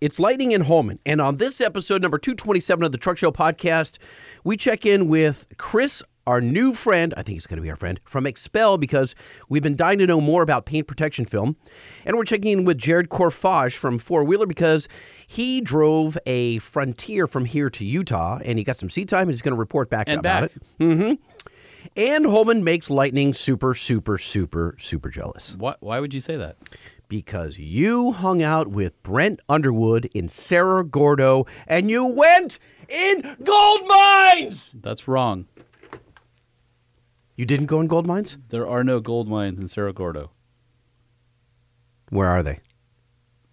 [0.00, 0.98] It's Lightning and Holman.
[1.06, 3.96] And on this episode, number 227 of the Truck Show podcast,
[4.44, 7.14] we check in with Chris, our new friend.
[7.16, 9.14] I think he's going to be our friend from XPEL because
[9.48, 11.56] we've been dying to know more about paint protection film.
[12.04, 14.86] And we're checking in with Jared Corfage from Four Wheeler because
[15.26, 19.30] he drove a Frontier from here to Utah and he got some seat time and
[19.30, 20.50] he's going to report back And about back.
[20.56, 20.62] it.
[20.78, 21.12] Mm-hmm.
[21.96, 26.56] And Holman makes Lightning super, super, super, super jealous Why, why would you say that?
[27.08, 33.80] Because you hung out with Brent Underwood in Cerro Gordo and you went in gold
[33.86, 34.72] mines.
[34.74, 35.46] That's wrong.
[37.36, 38.38] You didn't go in gold mines?
[38.48, 40.30] There are no gold mines in Cerro Gordo.
[42.08, 42.60] Where are they?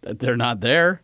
[0.03, 1.02] Th- They're not there.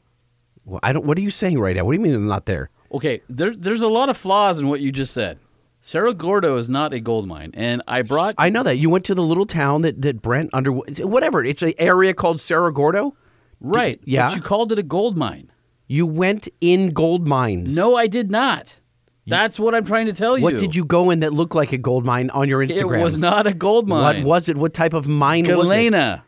[0.65, 1.05] Well, I don't.
[1.05, 1.83] What are you saying right now?
[1.83, 2.69] What do you mean they're not there?
[2.91, 5.39] Okay, there, there's a lot of flaws in what you just said.
[5.89, 8.35] Cerro Gordo is not a gold mine, and I brought.
[8.37, 11.43] I know that you went to the little town that that Brent Underwood, whatever.
[11.43, 13.15] It's an area called Cerro Gordo.
[13.59, 14.29] right, yeah.
[14.29, 15.51] But you called it a gold mine.
[15.87, 17.75] You went in gold mines.
[17.75, 18.79] No, I did not.
[19.25, 20.43] That's what I'm trying to tell you.
[20.43, 22.99] What did you go in that looked like a gold mine on your Instagram?
[22.99, 24.23] It was not a gold mine.
[24.23, 24.57] What was it?
[24.57, 25.55] What type of mine was it?
[25.63, 26.23] Galena.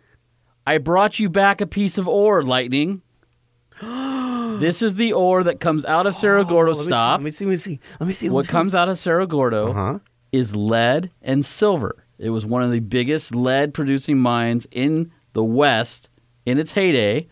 [0.66, 3.04] I brought you back a piece of ore, Lightning.
[4.62, 6.72] This is the ore that comes out of Cerro Gordo.
[6.72, 7.20] Oh, Let me see, Stop.
[7.20, 7.46] Let me see.
[7.46, 7.80] Let me see.
[8.00, 8.30] Let me see.
[8.30, 8.52] let What me see.
[8.52, 10.00] comes out of Cerro Gordo Uh-huh.
[10.32, 12.06] is lead and silver.
[12.18, 16.08] It was one of the biggest lead producing mines in the West
[16.46, 17.28] in its heyday.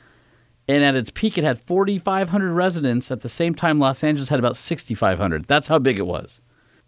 [0.68, 3.10] And at its peak, it had 4,500 residents.
[3.10, 5.46] At the same time, Los Angeles had about 6,500.
[5.46, 6.40] That's how big it was.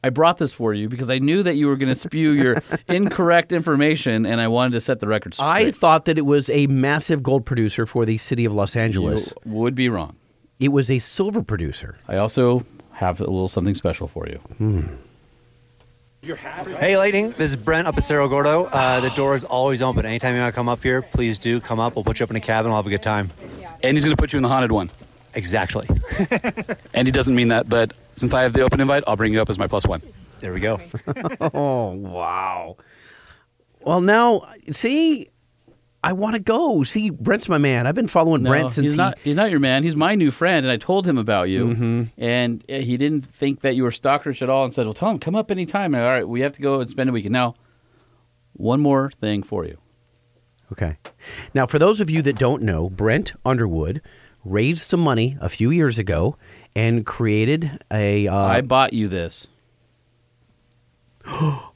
[0.04, 2.62] I brought this for you because I knew that you were going to spew your
[2.88, 5.48] incorrect information, and I wanted to set the record straight.
[5.48, 8.82] I thought that it was a massive gold producer for the city of Los You
[8.82, 9.34] Angeles.
[9.46, 10.16] would be wrong.
[10.62, 11.98] It was a silver producer.
[12.08, 14.40] I also have a little something special for you.
[16.24, 17.32] Hey, Lightning.
[17.32, 18.66] This is Brent up at Cerro Gordo.
[18.66, 20.06] Uh, the door is always open.
[20.06, 21.96] Anytime you want to come up here, please do come up.
[21.96, 22.70] We'll put you up in a cabin.
[22.70, 23.32] We'll have a good time.
[23.82, 24.92] And he's going to put you in the haunted one.
[25.34, 25.88] Exactly.
[26.94, 29.42] And he doesn't mean that, but since I have the open invite, I'll bring you
[29.42, 30.02] up as my plus one.
[30.42, 30.80] There we go.
[31.42, 32.78] Oh, wow.
[33.80, 35.30] Well, now, see,
[36.04, 36.84] I want to go.
[36.84, 37.86] See, Brent's my man.
[37.86, 38.98] I've been following No, Brent since he's he.
[38.98, 39.18] not.
[39.24, 39.84] He's not your man.
[39.84, 42.04] He's my new friend, and I told him about you, Mm-hmm.
[42.18, 45.12] and uh, he didn't think that you were stalkerish at all, and said, "Well, tell
[45.12, 47.34] him come up anytime." And, all right, we have to go and spend a weekend.
[47.34, 47.54] Now,
[48.54, 49.78] one more thing for you.
[50.72, 50.98] Okay.
[51.54, 54.02] Now, for those of you that don't know, Brent Underwood
[54.44, 56.36] raised some money a few years ago
[56.76, 58.28] and created a.
[58.28, 59.46] Uh, I bought you this.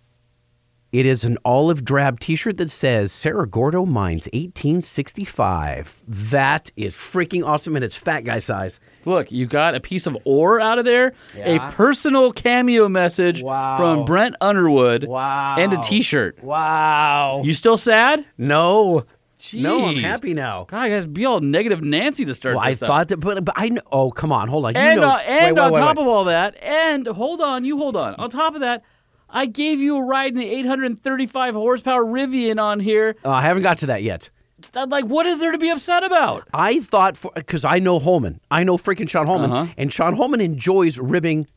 [0.95, 6.03] It is an olive drab T-shirt that says Cerro Gordo Mines 1865.
[6.07, 8.79] That is freaking awesome, and it's fat guy size.
[9.03, 11.67] Look, you got a piece of ore out of there, Yeah.
[11.67, 13.75] a personal cameo message Wow.
[13.75, 15.57] from Brent Underwood, Wow.
[15.59, 16.41] and a T-shirt.
[16.41, 17.41] Wow.
[17.43, 18.23] You still sad?
[18.37, 19.03] no,
[19.51, 20.01] no, I'm Jeez.
[20.01, 20.65] happy now.
[20.69, 22.55] God, guys, be all negative Nancy to start.
[22.55, 22.87] Well, I this up.
[22.87, 23.81] thought that, but, but I know.
[23.91, 24.73] Oh, come on, hold on.
[24.75, 26.01] You and know, uh, and wait, wait, on wait, top wait.
[26.03, 28.15] of all that, and hold on, you hold on.
[28.15, 28.83] On top of that,
[29.29, 33.15] I gave you a ride in the 835 horsepower Rivian on here.
[33.25, 34.29] Uh, I haven't got to that yet.
[34.73, 36.47] Like, what is there to be upset about?
[36.53, 39.71] I thought for because I know Holman, I know freaking Sean Holman, Uh-huh.
[39.77, 41.47] and Sean Holman enjoys ribbing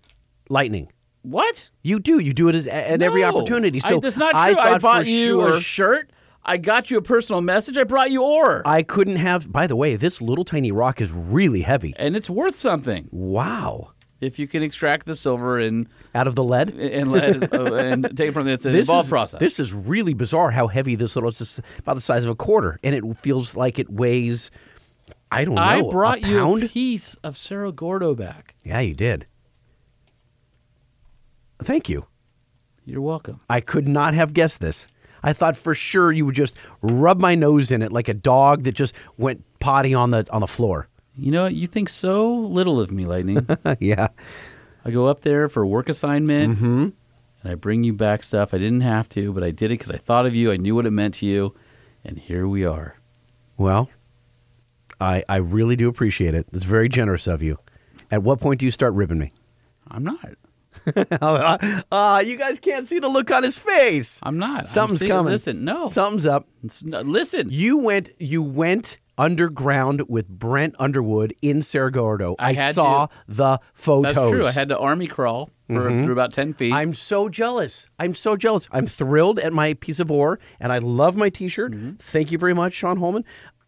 [0.51, 0.89] lightning.
[1.23, 1.71] What?
[1.83, 2.19] You do.
[2.19, 3.29] You do it as, at every No.
[3.29, 3.81] opportunity.
[3.85, 4.41] I- So that's not true.
[4.41, 6.11] I I, thought bought for you sure a shirt.
[6.45, 7.77] I got you a personal message.
[7.77, 9.51] I brought you ore, I couldn't have.
[9.53, 11.95] By the way, this little tiny rock is really heavy.
[11.97, 13.93] and it's worth something Wow.
[14.21, 16.71] if you can extract the silver and Out of the lead.
[16.71, 18.63] and let uh, and take it from this.
[18.69, 19.41] This involved is, process.
[19.41, 22.35] This is really bizarre how heavy this little it's just about the size of a
[22.35, 24.51] quarter, and it feels like it weighs.
[25.31, 25.63] I don't know.
[25.63, 26.65] I brought a you pound.
[26.65, 28.55] a piece of Cerro Gordo back.
[28.65, 29.27] Yeah, you did.
[31.63, 32.07] Thank you.
[32.85, 33.41] You're welcome.
[33.49, 34.89] I could not have guessed this.
[35.23, 38.63] I thought for sure you would just rub my nose in it like a dog
[38.63, 40.89] that just went potty on the on the floor.
[41.17, 41.47] You know?
[41.47, 43.47] You think so little of me, Lightning.
[43.81, 44.09] yeah.
[44.89, 46.83] I go up there for a work assignment, Mm-hmm.
[47.43, 48.55] and I bring you back stuff.
[48.55, 50.51] I didn't have to, but I did it because I thought of you.
[50.51, 51.55] I knew what it meant to you,
[52.05, 52.97] and here we are.
[53.57, 53.91] Well,
[55.01, 56.47] I I really do appreciate it.
[56.53, 57.59] It's very generous of you.
[58.11, 59.33] At what point do you start ribbing me?
[59.89, 60.31] I'm not.
[61.21, 64.21] Ah, you guys can't see the look on his face.
[64.23, 64.61] I'm not.
[64.61, 65.33] I'm Something's coming.
[65.33, 65.89] Listen, no.
[65.89, 66.47] Something's up.
[66.83, 67.49] Not- listen.
[67.51, 72.37] You went you went underground with Brent Underwood in Cerro Gordo.
[72.39, 73.13] I I, saw to.
[73.29, 74.15] the photos.
[74.15, 74.47] That's true.
[74.47, 76.73] I had to army crawl for through about ten feet.
[76.73, 77.89] I'm so jealous.
[77.99, 78.69] I'm so jealous.
[78.73, 81.73] I'm thrilled at my piece of ore, and I love my T-shirt.
[81.73, 81.97] Mm-hmm.
[81.99, 83.25] Thank you very much, Sean Holman.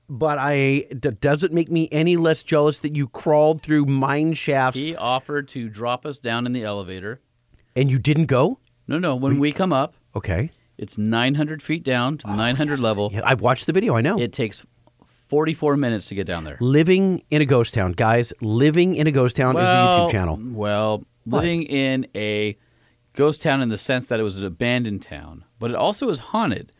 [0.08, 4.80] But I d- doesn't make me any less jealous that you crawled through mine shafts
[4.80, 7.20] he offered to drop us down in the elevator.
[7.76, 8.58] and you didn't go?
[8.88, 9.14] No, no.
[9.14, 10.50] When we come up, Okay.
[10.76, 13.10] it's 900 feet down to the 900 level.
[13.12, 13.94] Oh, Yeah, I've watched the video.
[13.94, 14.18] I know.
[14.18, 14.66] It takes
[15.30, 16.58] 44 minutes to get down there.
[16.60, 18.32] Living in a ghost town, guys.
[18.40, 20.36] Living in a ghost town is the YouTube channel.
[20.42, 22.58] Well, living in a
[23.12, 26.18] ghost town in the sense that it was an abandoned town, but it also is
[26.18, 26.72] haunted.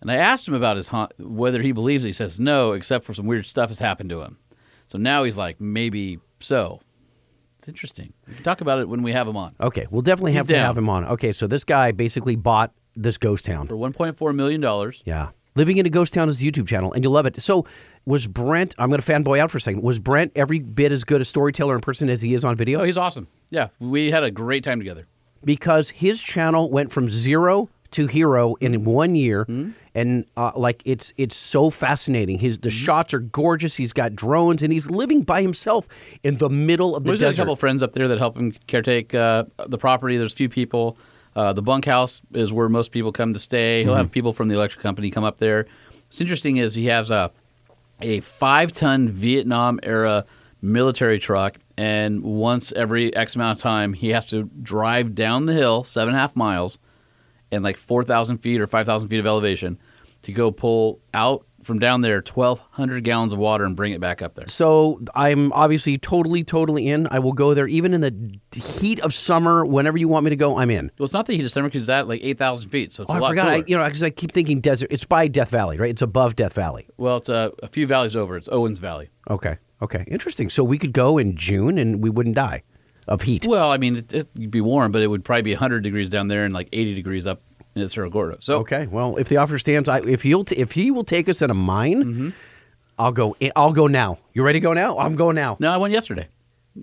[0.00, 2.08] And I asked him about his haunt, whether he believes it.
[2.08, 4.38] He says no, except for some weird stuff has happened to him.
[4.86, 6.80] So now he's like, maybe so.
[7.58, 8.14] It's interesting.
[8.26, 9.54] We can talk about it when we have him on.
[9.60, 10.64] Okay, we'll definitely have to down.
[10.64, 11.04] have him on.
[11.04, 13.66] Okay, so this guy basically bought this ghost town.
[13.66, 15.02] For 1.4 million dollars.
[15.04, 15.28] Yeah.
[15.56, 17.40] Living in a Ghost Town is the YouTube channel, and you'll love it.
[17.42, 17.66] So,
[18.06, 21.04] was Brent, I'm going to fanboy out for a second, was Brent every bit as
[21.04, 22.80] good a storyteller in person as he is on video?
[22.80, 23.26] Oh, he's awesome.
[23.50, 25.06] Yeah, we had a great time together.
[25.44, 29.70] because his channel went from zero to hero in one year, Hmm?
[29.96, 32.38] and uh, like it's it's so fascinating.
[32.38, 33.74] His the shots are gorgeous.
[33.74, 35.88] He's got drones, and he's living by himself
[36.22, 38.52] in the middle of the There's got a couple friends up there that help him
[38.68, 40.16] caretake uh, the property.
[40.16, 40.96] There's a few people.
[41.36, 43.84] Uh, the bunkhouse is where most people come to stay.
[43.84, 45.66] He'll have people from the electric company come up there.
[46.08, 47.30] What's interesting is he has a
[48.02, 50.24] a five ton Vietnam era
[50.62, 55.52] military truck, and once every X amount of time, he has to drive down the
[55.52, 56.78] hill seven and a half miles,
[57.52, 59.78] and like four thousand feet or five thousand feet of elevation,
[60.22, 64.00] to go pull out from down there twelve hundred gallons of water and bring it
[64.00, 64.48] back up there.
[64.48, 67.06] So I'm obviously totally, totally in.
[67.10, 69.64] I will go there even in the heat of summer.
[69.64, 70.90] Whenever you want me to go, I'm in.
[70.98, 73.02] Well, it's not the heat of summer because it's at like eight thousand feet, so
[73.02, 73.48] it's Oh, a I forgot.
[73.48, 74.88] I, you know, because I keep thinking desert.
[74.90, 75.90] It's by Death Valley, right?
[75.90, 76.86] It's above Death Valley.
[76.96, 78.36] Well, it's a, a few valleys over.
[78.36, 79.10] It's Owens Valley.
[79.28, 79.56] Okay.
[79.82, 80.04] Okay.
[80.08, 80.50] Interesting.
[80.50, 82.62] So we could go in June and we wouldn't die
[83.08, 83.46] of heat.
[83.46, 86.28] Well, I mean, it, it'd be warm, but it would probably be 100 degrees down
[86.28, 87.42] there and like 80 degrees up
[87.74, 88.36] in Cerro Gordo.
[88.40, 88.86] So, Okay.
[88.86, 91.50] Well, if the offer stands, I, if he'll t- if he will take us in
[91.50, 92.28] a mine, Mm-hmm.
[92.98, 93.34] I'll go.
[93.40, 94.18] in- I'll go now.
[94.34, 94.98] You ready to go now?
[94.98, 95.56] I'm going now.
[95.60, 96.28] no, I went yesterday.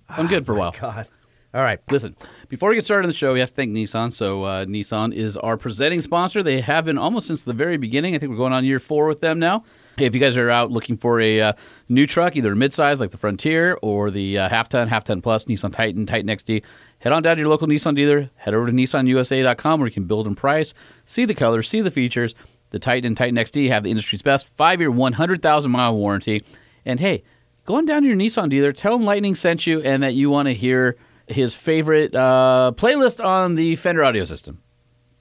[0.09, 0.75] I'm good for a while.
[0.79, 1.07] God.
[1.53, 1.79] All right.
[1.91, 2.15] Listen,
[2.49, 4.11] before we get started on the show, we have to thank Nissan.
[4.11, 6.41] So, uh, Nissan is our presenting sponsor.
[6.43, 8.15] They have been almost since the very beginning.
[8.15, 9.63] I think we're going on year four with them now.
[9.97, 11.53] If you guys are out looking for a uh,
[11.89, 15.21] new truck, either a midsize like the Frontier or the uh, half ton, half ton
[15.21, 16.63] plus Nissan Titan, Titan XD,
[16.99, 18.29] head on down to your local Nissan dealer.
[18.35, 20.73] Head over to nissanusa.com where you can build and price,
[21.05, 22.33] see the colors, see the features.
[22.71, 26.41] The Titan and Titan XD have the industry's best five year, 100,000 mile warranty.
[26.85, 27.23] And hey,
[27.65, 30.29] go on down to your Nissan dealer, tell him Lightning sent you and that you
[30.29, 30.97] want to hear
[31.27, 34.61] his favorite uh, playlist on the Fender audio system.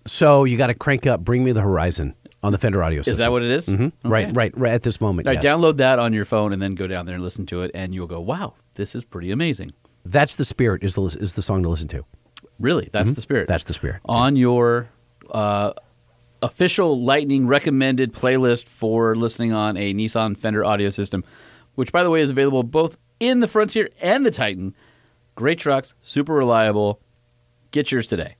[0.06, 3.12] So you got to crank up "Bring Me the Horizon" on the Fender audio system.
[3.14, 3.66] Is that what it is?
[3.66, 3.86] Mhm.
[3.86, 3.92] Okay.
[4.04, 4.36] Right.
[4.36, 4.56] Right.
[4.56, 5.26] Right at this moment.
[5.26, 5.52] All right, yes.
[5.56, 7.92] download that on your phone and then go down there and listen to it, and
[7.92, 9.72] you'll go, "Wow, this is pretty amazing."
[10.10, 10.82] That's the spirit.
[10.84, 12.04] Is the is the song to listen to?
[12.58, 13.42] Really, that's the spirit.
[13.42, 13.52] Mm-hmm.
[13.52, 14.00] That's the spirit.
[14.06, 14.88] on your
[15.30, 15.72] uh,
[16.42, 21.24] official Lightning recommended playlist for listening on a Nissan Fender audio system,
[21.74, 24.74] which, by the way, is available both in the Frontier and the Titan.
[25.34, 27.00] Great trucks, super reliable.
[27.72, 28.36] Get yours today.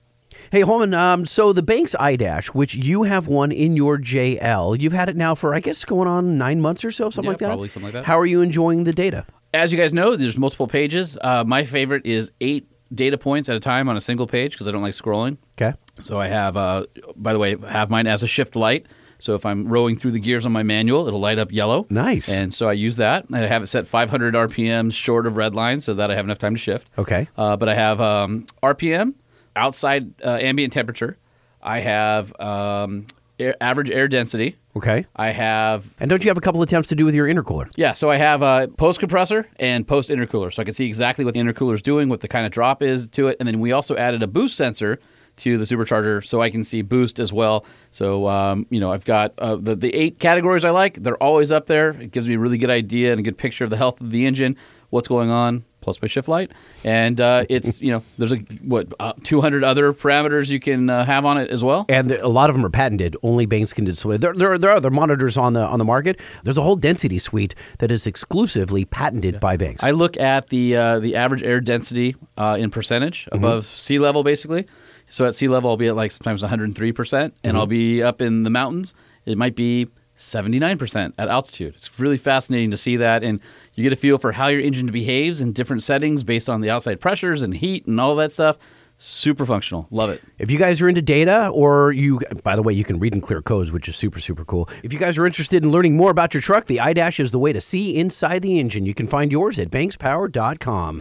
[0.51, 4.93] Hey Holman, um, so the Banks iDash, which you have one in your JL, you've
[4.93, 7.39] had it now for I guess going on nine months or so, something Yeah, like
[7.39, 7.45] that.
[7.47, 8.05] probably something like that.
[8.05, 9.25] How are you enjoying the data?
[9.53, 11.17] As you guys know, there's multiple pages.
[11.19, 14.67] Uh, my favorite is eight data points at a time on a single page because
[14.67, 15.37] I don't like scrolling.
[15.59, 15.77] Okay.
[16.01, 16.85] So I have, uh,
[17.15, 18.85] by the way, have mine as a shift light.
[19.19, 21.87] So if I'm rowing through the gears on my manual, it'll light up yellow.
[21.89, 22.29] Nice.
[22.29, 23.25] And so I use that.
[23.33, 26.37] I have it set 500 RPM short of red line so that I have enough
[26.37, 26.87] time to shift.
[26.97, 27.27] Okay.
[27.35, 29.15] Uh, but I have um, RPM,
[29.55, 31.17] outside uh, ambient temperature.
[31.63, 33.07] I have um,
[33.39, 34.57] air, average air density.
[34.75, 35.05] Okay.
[35.15, 37.69] I have And don't you have a couple attempts to do with your intercooler?
[37.75, 41.25] yeah, so I have a post compressor and post intercooler, so I can see exactly
[41.25, 43.59] what the intercooler is doing, what the kind of drop is to it, and then
[43.59, 44.99] we also added a boost sensor
[45.37, 47.63] to the supercharger, so I can see boost as well.
[47.91, 51.51] So um, you know, I've got uh, the the eight categories I like; they're always
[51.51, 51.89] up there.
[51.89, 54.09] It gives me a really good idea and a good picture of the health of
[54.09, 54.55] the engine,
[54.89, 55.63] what's going on.
[55.79, 56.51] Plus by shift light,
[56.83, 61.05] and uh, it's you know there's a what uh, 200 other parameters you can uh,
[61.05, 61.85] have on it as well.
[61.87, 63.15] And the, a lot of them are patented.
[63.23, 64.17] Only Banks can display.
[64.17, 66.19] There, there, are- there are other monitors on the on the market.
[66.43, 69.83] There's a whole density suite that is exclusively patented by Banks.
[69.83, 74.23] I look at the uh, the average air density uh, in percentage above sea level,
[74.23, 74.67] basically.
[75.07, 78.21] So at sea level, I'll be at like sometimes 103 percent, and I'll be up
[78.21, 78.93] in the mountains.
[79.25, 81.75] It might be 79 percent at altitude.
[81.77, 83.39] It's really fascinating to see that, and
[83.77, 86.69] you get a feel for how your engine behaves in different settings based on the
[86.69, 88.57] outside pressures and heat and all that stuff.
[88.97, 89.85] Super functional.
[89.91, 90.23] Love it.
[90.39, 93.21] If you guys are into data, or you, by the way, you can read and
[93.21, 94.67] clear codes, which is super, super cool.
[94.81, 97.37] If you guys are interested in learning more about your truck, the iDash is the
[97.37, 98.87] way to see inside the engine.
[98.87, 100.97] You can find yours at bankspower.com.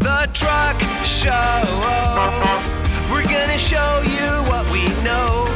[0.00, 1.62] The Truck Show.
[3.10, 5.46] We're gonna show you what we know.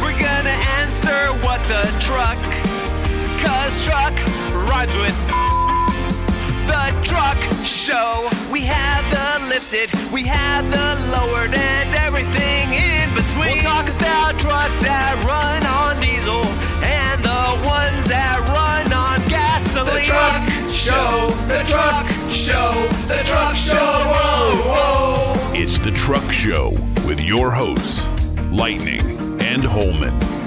[0.00, 2.38] We're gonna answer what the truck.
[3.44, 4.14] Cause truck
[4.70, 5.73] rhymes with the
[7.14, 8.28] truck show.
[8.50, 13.54] We have the lifted, we have the lowered, and everything in between.
[13.54, 16.42] We'll talk about trucks that run on diesel
[16.82, 19.94] and the ones that run on gasoline.
[19.94, 20.42] The truck
[20.74, 22.72] show, the truck show,
[23.06, 23.94] the truck show.
[24.10, 25.54] Whoa, whoa.
[25.54, 26.70] It's the Truck Show
[27.06, 28.08] with your hosts,
[28.50, 29.02] Lightning
[29.40, 30.43] and Holman.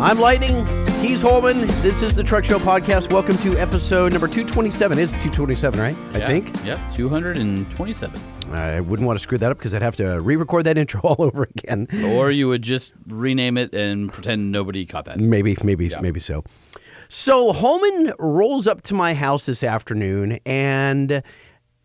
[0.00, 0.64] I'm Lightning.
[1.00, 1.60] He's Holman.
[1.82, 3.12] This is the Truck Show podcast.
[3.12, 4.96] Welcome to episode number 227.
[4.98, 5.96] It's 227, right?
[6.14, 6.64] I Yeah, think.
[6.64, 8.20] Yep, 227.
[8.52, 11.00] I wouldn't want to screw that up because I'd have to re record that intro
[11.00, 11.88] all over again.
[12.04, 15.18] Or you would just rename it and pretend nobody caught that.
[15.18, 16.44] Maybe, maybe, maybe so.
[17.08, 21.22] So Holman rolls up to my house this afternoon, and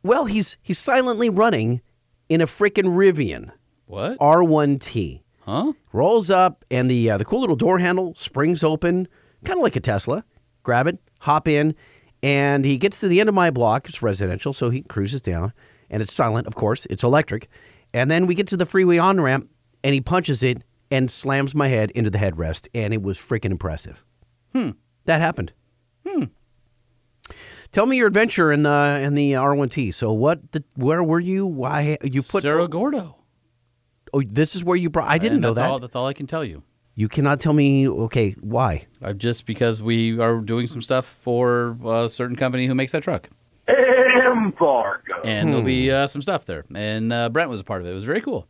[0.04, 1.82] well, he's he's silently running
[2.30, 3.52] in a frickin' Rivian
[3.88, 4.20] What?
[4.20, 5.22] R1T.
[5.46, 5.74] Huh?
[5.92, 9.08] Rolls up, and the uh, the cool little door handle springs open,
[9.44, 10.24] kind of like a Tesla.
[10.64, 11.76] Grab it, hop in,
[12.22, 13.90] and he gets to the end of my block.
[13.90, 15.52] It's residential, so he cruises down,
[15.90, 16.86] and it's silent, of course.
[16.90, 17.50] It's electric,
[17.94, 19.50] and then we get to the freeway on ramp,
[19.84, 23.52] and he punches it and slams my head into the headrest, and it was freaking
[23.52, 24.06] impressive.
[24.54, 24.72] Hmm,
[25.06, 25.52] that happened.
[26.08, 26.26] Hmm.
[27.74, 29.94] Tell me your adventure in the in the R1T.
[29.94, 30.54] So what?
[30.54, 31.46] The, where were you?
[31.46, 32.44] Why you put?
[32.44, 33.18] Cerro Gordo.
[34.14, 35.10] Oh, this is where you brought.
[35.10, 35.72] I didn't And know that's that.
[35.72, 36.64] All, that's all I can tell you.
[36.96, 38.86] You cannot tell me, okay, why?
[39.02, 43.02] Uh, just because we are doing some stuff for a certain company who makes that
[43.02, 43.30] truck.
[43.68, 45.22] Embargo.
[45.24, 46.66] And there'll be uh, some stuff there.
[46.76, 47.92] And uh, Brent was a part of it.
[47.92, 48.48] It was very cool.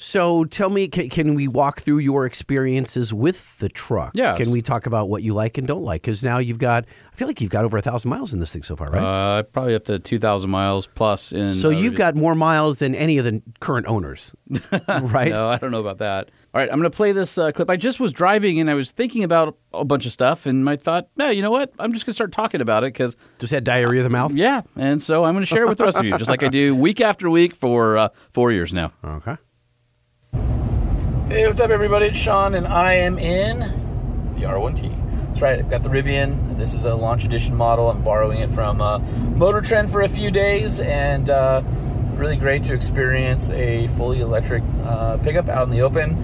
[0.00, 4.12] So tell me, can, can we walk through your experiences with the truck?
[4.14, 4.36] Yeah.
[4.36, 6.02] Can we talk about what you like and don't like?
[6.02, 8.52] Because now you've got, I feel like you've got over a thousand miles in this
[8.52, 9.02] thing so far, right?
[9.02, 11.32] Uh, probably up to 2,000 miles plus.
[11.32, 14.36] In, so uh, you've got more miles than any of the current owners,
[14.88, 15.32] right?
[15.32, 16.30] No, I don't know about that.
[16.54, 17.68] All right, I'm going to play this uh, clip.
[17.68, 20.76] I just was driving and I was thinking about a bunch of stuff, and I
[20.76, 21.72] thought, no, you know what?
[21.80, 24.32] I'm just going to start talking about it because, Just had diarrhea of the mouth?
[24.32, 24.60] yeah.
[24.76, 26.48] And so I'm going to share it with the rest of you, just like I
[26.48, 28.92] do week after week for uh, four years now.
[29.04, 29.36] Okay.
[31.28, 32.06] Hey, what's up, everybody?
[32.06, 33.58] It's Sean, and I am in
[34.36, 35.28] the R1T.
[35.28, 36.56] That's right, I've got the Rivian.
[36.56, 37.90] This is a launch edition model.
[37.90, 38.98] I'm borrowing it from uh,
[39.36, 41.62] Motor Trend for a few days, and uh,
[42.14, 46.16] really great to experience a fully electric uh, pickup out in the open.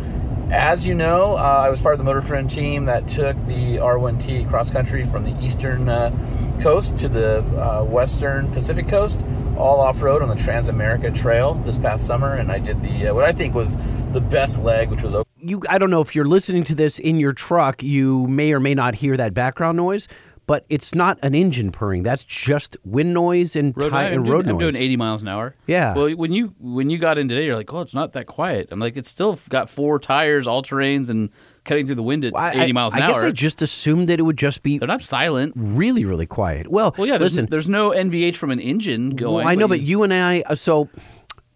[0.54, 3.78] As you know, uh, I was part of the Motor Trend team that took the
[3.78, 6.16] R1T cross country from the eastern uh,
[6.62, 11.54] coast to the uh, western Pacific coast, all off road on the Trans America Trail
[11.54, 12.34] this past summer.
[12.34, 13.76] And I did the uh, what I think was
[14.12, 17.18] the best leg, which was You, I don't know if you're listening to this in
[17.18, 20.06] your truck, you may or may not hear that background noise,
[20.47, 22.03] but it's not an engine purring.
[22.03, 25.23] That's just wind noise and, road, ti- I'm, and doing, road I'm doing 80 miles
[25.23, 25.55] an hour.
[25.67, 25.95] Yeah.
[25.95, 28.69] Well, when you when you got in today, you're like, oh, it's not that quiet.
[28.71, 31.31] I'm like, it's still got four tires, all terrains, and
[31.65, 33.13] cutting through the wind at I, 80 I- miles an I hour.
[33.15, 35.55] guess I just assumed that it would just be They're not silent.
[35.57, 36.69] really, really quiet.
[36.71, 37.17] Well, Well, yeah.
[37.19, 39.45] There's, listen, there's no NVH from an engine going.
[39.45, 40.91] Well, I know, but you and I, uh, so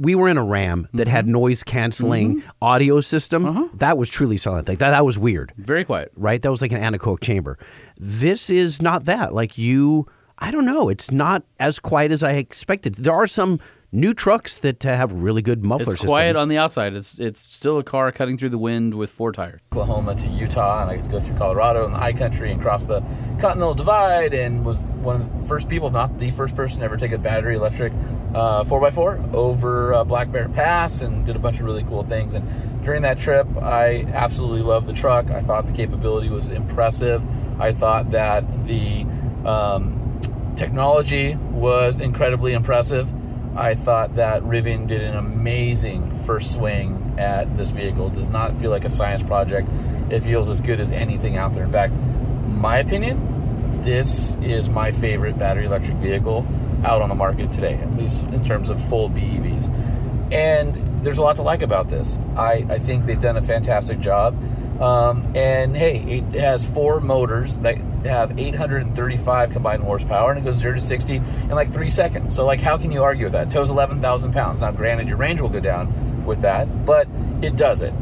[0.00, 1.33] we were in a Ram that had Mm-hmm.
[1.33, 3.45] noise canceling audio system.
[3.45, 3.68] Uh-huh.
[3.75, 4.68] That was truly silent.
[4.68, 6.12] Like that, that was weird, very quiet.
[6.16, 6.40] right?
[6.40, 7.59] That was like an anechoic chamber.
[7.98, 9.34] This is not that.
[9.34, 10.06] Like you,
[10.38, 10.88] I don't know.
[10.88, 12.94] It's not as quiet as I expected.
[12.94, 16.42] There are some new trucks that uh, have really good muffler It's quiet systems.
[16.42, 16.94] on the outside.
[16.94, 19.60] It's it's still a car cutting through the wind with four tires.
[19.72, 22.60] Oklahoma to Utah, and I get to go through Colorado and the high country and
[22.60, 23.00] cross the
[23.40, 26.84] Continental Divide, and was one of the first people, if not the first person, to
[26.84, 27.92] ever take a battery electric
[28.34, 32.34] uh, 4x4 over uh, Black Bear Pass, and did a bunch of really cool things.
[32.34, 32.46] And
[32.88, 35.30] during that trip, I absolutely loved the truck.
[35.30, 37.23] I thought the capability was impressive.
[37.61, 39.04] I thought that the
[39.45, 43.07] um, technology was incredibly impressive.
[43.54, 48.07] I thought that Rivian did an amazing first swing at this vehicle.
[48.07, 49.68] It does not feel like a science project.
[50.09, 51.64] It feels as good as anything out there.
[51.64, 51.92] In fact,
[52.47, 56.47] my opinion, this is my favorite battery electric vehicle
[56.85, 59.68] out on the market today, at least in terms of full BEVs.
[60.30, 62.18] And there's a lot to like about this.
[62.37, 64.37] I, I think they've done a fantastic job.
[64.80, 70.56] Um, and hey, it has four motors that have 835 combined horsepower, and it goes
[70.56, 72.35] zero to 60 in like three seconds.
[72.37, 73.50] So, like, how can you argue with that?
[73.50, 74.61] Tow's 11,000 pounds.
[74.61, 77.08] Now, granted, your range will go down with that, but
[77.42, 77.92] it does it,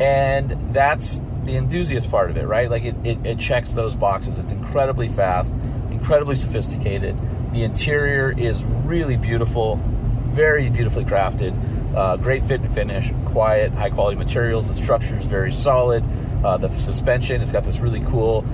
[0.00, 2.70] and that's the enthusiast part of it, right?
[2.70, 4.38] Like, it, it, it checks those boxes.
[4.38, 5.52] It's incredibly fast,
[5.90, 7.18] incredibly sophisticated.
[7.52, 9.78] The interior is really beautiful,
[10.32, 11.56] very beautifully crafted.
[11.94, 14.68] Uh, great fit and finish, quiet, high quality materials.
[14.68, 16.04] The structure is very solid.
[16.42, 18.44] Uh, the suspension, it's got this really cool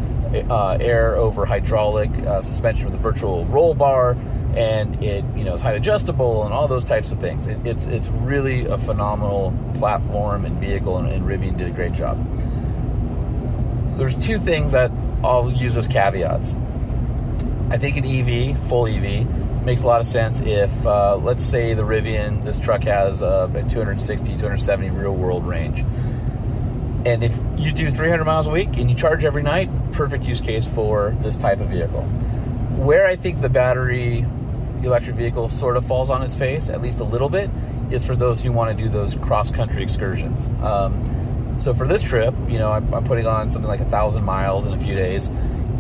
[0.51, 4.17] uh, air over hydraulic uh, suspension with a virtual roll bar,
[4.57, 7.47] and it you know is height adjustable and all those types of things.
[7.47, 11.93] It, it's it's really a phenomenal platform and vehicle, and, and Rivian did a great
[11.93, 12.19] job.
[13.97, 14.91] There's two things that
[15.25, 16.55] I'll use as caveats.
[17.71, 19.27] I think an EV, full EV,
[19.69, 23.51] makes a lot of sense if, uh, let's say, the Rivian, this truck has uh,
[23.53, 25.81] a 260, 270 real world range.
[27.05, 30.41] And if you do 300 miles a week and you charge every night, perfect use
[30.41, 32.01] case for this type of vehicle.
[32.79, 34.25] where I think the battery
[34.83, 37.51] electric vehicle sort of falls on its face, at least a little bit,
[37.91, 40.49] is for those who want to do those cross country excursions.
[40.63, 44.25] Um, so for this trip, you know, I'm, I'm putting on something like a thousand
[44.25, 45.29] miles in a few days,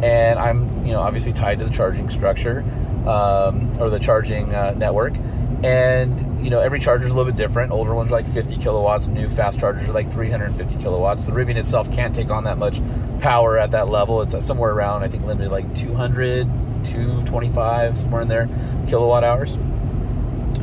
[0.02, 2.62] and I'm, you know, obviously tied to the charging structure
[3.07, 5.14] um, or the charging uh, network.
[5.62, 7.73] And you know, every charger is a little bit different.
[7.73, 9.09] Older ones are like 50 kilowatts.
[9.09, 11.26] New fast chargers are like 350 kilowatts.
[11.26, 12.81] The Rivian itself can't take on that much
[13.21, 14.23] power at that level.
[14.23, 16.47] It's somewhere around, I think, limited like 200,
[16.85, 18.49] 225, somewhere in there,
[18.87, 19.57] kilowatt hours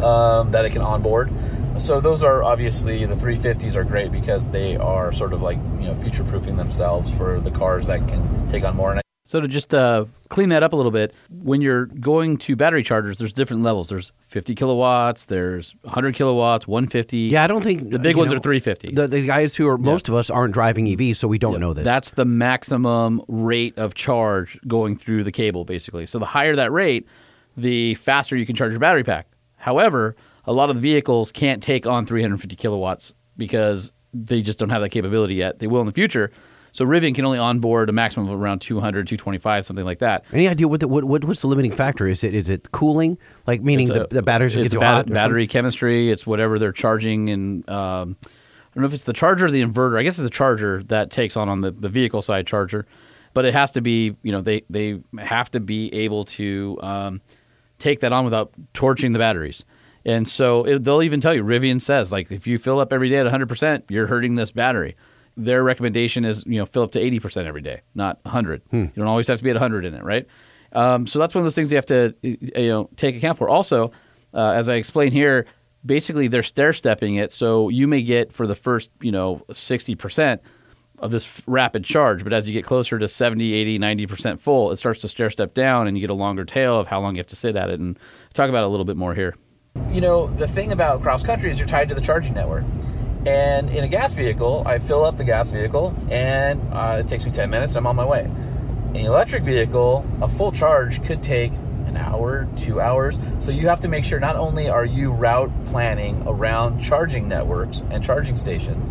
[0.01, 1.31] um, that it can onboard.
[1.77, 5.87] So those are obviously the 350s are great because they are sort of like you
[5.87, 8.91] know future proofing themselves for the cars that can take on more.
[8.91, 12.55] And So to just uh, clean that up a little bit, when you're going to
[12.55, 13.89] battery chargers, there's different levels.
[13.89, 17.17] There's 50 kilowatts, there's 100 kilowatts, 150.
[17.17, 18.91] Yeah, I don't think the big ones know, are 350.
[18.91, 21.73] The, the guys who are most of us aren't driving EVs, so we don't know
[21.73, 21.83] this.
[21.83, 26.05] That's the maximum rate of charge going through the cable, basically.
[26.05, 27.07] So the higher that rate,
[27.57, 29.27] the faster you can charge your battery pack.
[29.55, 30.15] However,
[30.45, 34.83] a lot of the vehicles can't take on 350 kilowatts because they just don't have
[34.83, 35.57] that capability yet.
[35.57, 36.31] They will in the future.
[36.75, 40.25] So Rivian can only onboard a maximum of around 200, 225, something like that.
[40.33, 42.05] Any idea what, the, what what what's the limiting factor?
[42.05, 43.17] Is it is it cooling?
[43.47, 45.09] Like meaning It's the, the batteries get too bat- hot?
[45.09, 46.11] battery chemistry.
[46.11, 48.27] It's whatever they're charging, and um, I
[48.73, 49.97] don't know if it's the charger or the inverter.
[49.97, 52.85] I guess it's the charger that takes on on the, the vehicle side charger,
[53.33, 57.21] but it has to be you know they they have to be able to um,
[57.79, 59.63] take that on without torching the batteries.
[60.03, 63.09] And so it, they'll even tell you, Rivian says, like if you fill up every
[63.09, 64.97] day at 100%, you're hurting this battery.
[65.37, 68.61] Their recommendation is, you know, fill up to 80% every day, not 100.
[68.71, 70.25] You don't always have to be at 100 in it, right?
[70.71, 72.37] Um, so that's one of those things you have to, you
[72.69, 73.49] know, take account for.
[73.49, 73.91] Also,
[74.33, 75.45] uh, as I explained here,
[75.85, 80.39] basically they're stair stepping it, so you may get for the first, you know, 60%
[80.99, 84.77] of this rapid charge, but as you get closer to 70, 80, 90% full, it
[84.77, 87.19] starts to stair step down and you get a longer tail of how long you
[87.19, 87.99] have to sit at it and
[88.33, 89.35] talk about it a little bit more here.
[89.91, 92.63] you know, the thing about cross country is you're tied to the charging network.
[93.25, 97.25] And in a gas vehicle, I fill up the gas vehicle and uh, it takes
[97.25, 98.29] me 10 minutes I'm on my way.
[98.89, 101.51] In an electric vehicle, a full charge could take
[101.87, 103.17] an hour, two hours.
[103.39, 107.81] So you have to make sure not only are you route planning around charging networks
[107.89, 108.87] and charging stations,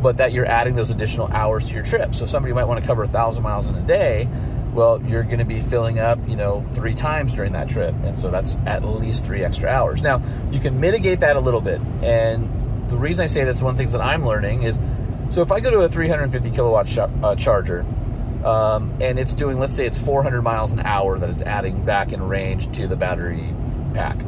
[0.00, 2.14] but that you're adding those additional hours to your trip.
[2.14, 4.28] So somebody might want to cover a thousand miles in a day.
[4.74, 8.16] Well, you're going to be filling up, you know, three times during that trip, and
[8.16, 10.02] so that's at least three extra hours.
[10.02, 12.48] Now, you can mitigate that a little bit, and
[12.88, 14.78] the reason I say this, one of the things that I'm learning is,
[15.28, 17.84] so if I go to a 350 kilowatt sh- uh, charger,
[18.44, 22.12] um, and it's doing, let's say, it's 400 miles an hour that it's adding back
[22.12, 23.54] in range to the battery
[23.94, 24.18] pack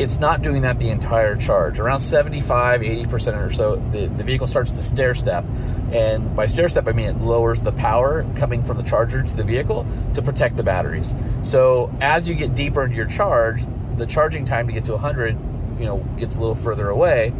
[0.00, 1.78] it's not doing that the entire charge.
[1.78, 5.44] Around 75, 80% or so, the, the vehicle starts to stair step.
[5.92, 9.36] And by stair step, I mean it lowers the power coming from the charger to
[9.36, 11.14] the vehicle to protect the batteries.
[11.42, 13.62] So as you get deeper into your charge,
[13.96, 15.38] the charging time to get to 100,
[15.78, 17.34] you know, gets a little further away.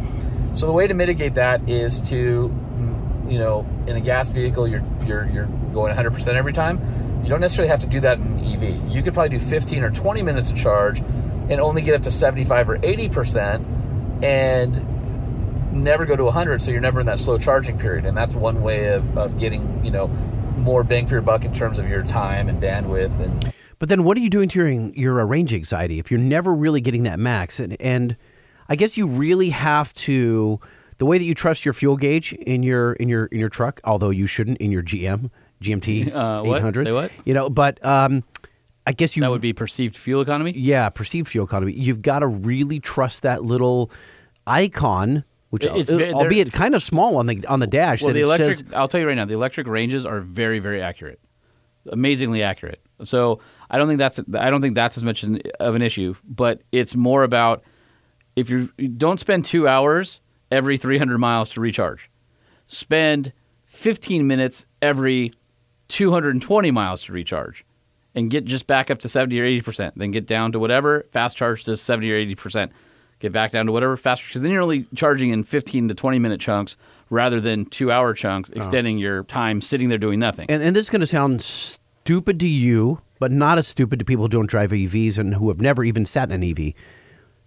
[0.53, 2.53] So the way to mitigate that is to,
[3.27, 7.21] you know, in a gas vehicle, you're you're you're going 100% every time.
[7.23, 8.91] You don't necessarily have to do that in EV.
[8.91, 12.11] You could probably do 15 or 20 minutes of charge and only get up to
[12.11, 14.87] 75 or 80% and
[15.73, 18.61] never go to 100 so you're never in that slow charging period and that's one
[18.61, 20.07] way of, of getting you know
[20.57, 24.03] more bang for your buck in terms of your time and bandwidth and But then
[24.03, 27.59] what are you doing during your range anxiety if you're never really getting that max?
[27.59, 28.15] And, and
[28.71, 30.59] I guess you really have to
[30.97, 33.81] the way that you trust your fuel gauge in your in your in your truck,
[33.83, 35.29] although you shouldn't in your GM
[35.61, 36.85] GMT Uh, 800.
[36.87, 37.11] Say what?
[37.25, 38.23] You know, but um,
[38.87, 40.53] I guess you That would be perceived fuel economy.
[40.55, 41.73] yeah perceived fuel economy.
[41.73, 43.91] You've got to really trust that little
[44.47, 48.01] icon, which It's uh, albeit kind of small on the on the dash.
[48.01, 50.81] Well, the electric, says- I'll tell you right now, the electric ranges are very, very
[50.81, 51.19] accurate,
[51.91, 52.79] amazingly accurate.
[53.03, 56.15] So I don't think that's I don't think that's as much an- of an issue,
[56.23, 57.63] but it's more about
[58.41, 60.19] if you're, don't spend two hours
[60.51, 62.09] every 300 miles to recharge,
[62.67, 63.33] spend
[63.65, 65.33] 15 minutes every
[65.87, 67.65] 220 miles to recharge,
[68.13, 69.97] and get just back up to 70 or 80 percent.
[69.97, 72.71] Then get down to whatever fast charge to 70 or 80 percent.
[73.19, 76.19] Get back down to whatever fast because then you're only charging in 15 to 20
[76.19, 76.75] minute chunks
[77.09, 78.57] rather than two hour chunks, uh-huh.
[78.57, 80.49] extending your time sitting there doing nothing.
[80.49, 84.05] and, and this is going to sound stupid to you, but not as stupid to
[84.05, 86.73] people who don't drive EVs and who have never even sat in an EV.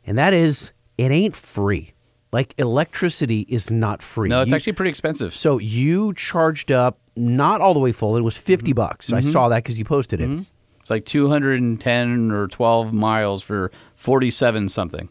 [0.06, 1.92] And that is, it ain't free.
[2.32, 4.28] Like electricity is not free.
[4.28, 5.34] no, it's You- actually pretty expensive.
[5.34, 8.16] so you charged up not all the way full.
[8.16, 8.74] It was 50 Mm-hmm.
[8.74, 9.12] bucks.
[9.12, 10.46] I saw that because you posted it.
[10.80, 15.08] It's like 210 or 12 miles for 47 something.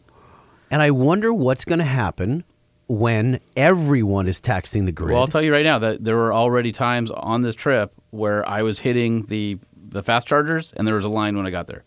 [0.70, 2.44] And I wonder what's going to happen
[2.88, 5.12] when everyone is taxing the grid.
[5.12, 8.46] Well, I'll tell you right now that there were already times on this trip where
[8.48, 11.66] I was hitting the the fast chargers and there was a line when I got
[11.68, 11.84] there.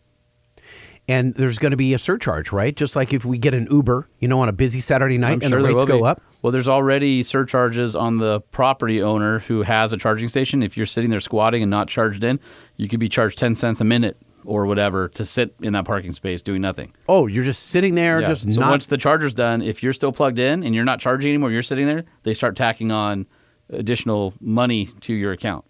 [1.07, 2.75] And there's going to be a surcharge, right?
[2.75, 5.41] Just like if we get an Uber, you know, on a busy Saturday night I'm
[5.41, 6.03] and sure the rates go be.
[6.05, 6.21] up.
[6.41, 10.61] Well, there's already surcharges on the property owner who has a charging station.
[10.61, 12.39] If you're sitting there squatting and not charged in,
[12.75, 16.13] you could be charged 10 cents a minute or whatever to sit in that parking
[16.13, 16.93] space doing nothing.
[17.09, 18.27] Oh, you're just sitting there, Yeah.
[18.27, 18.69] just so not.
[18.69, 21.63] once the charger's done, if you're still plugged in and you're not charging anymore, you're
[21.63, 23.25] sitting there, they start tacking on
[23.69, 25.65] additional money to your account.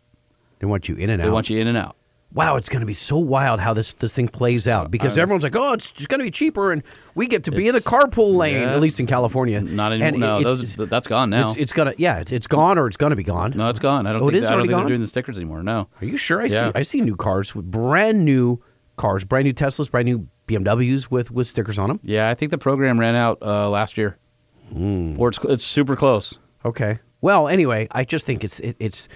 [0.59, 1.27] they want you in and They out.
[1.27, 1.95] They want you in and out.
[2.33, 5.43] Wow, it's going to be so wild how this this thing plays out because everyone's
[5.43, 6.83] like, oh, it's just going to be cheaper, and
[7.15, 8.73] we get to be in the carpool lane, yeah.
[8.73, 9.61] at least in California.
[9.61, 10.19] Not anymore.
[10.19, 11.49] No, those that's gone now.
[11.49, 13.53] It's, it's gonna, yeah, it's, it's gone or it's gonna be gone.
[13.55, 14.05] no, it's gone.
[14.07, 14.81] I don't Oh, think is I don't think gone?
[14.81, 15.63] they're doing the stickers anymore.
[15.63, 15.87] No.
[16.01, 16.41] Are you sure?
[16.41, 16.67] I Yeah.
[16.67, 18.61] see, I see new cars with brand new
[18.97, 21.99] cars, brand new Teslas, brand new BMWs with with stickers on them.
[22.03, 24.17] Yeah, I think the program ran out uh, last year.
[24.73, 25.15] Hmm.
[25.19, 26.39] Or it's it's super close.
[26.65, 26.99] Okay.
[27.21, 29.07] Well, anyway, I just think it's it, it's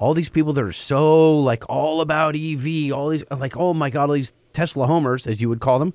[0.00, 3.90] all these people that are so like all about EV, all these like oh my
[3.90, 5.94] god, all these Tesla homers, as you would call them,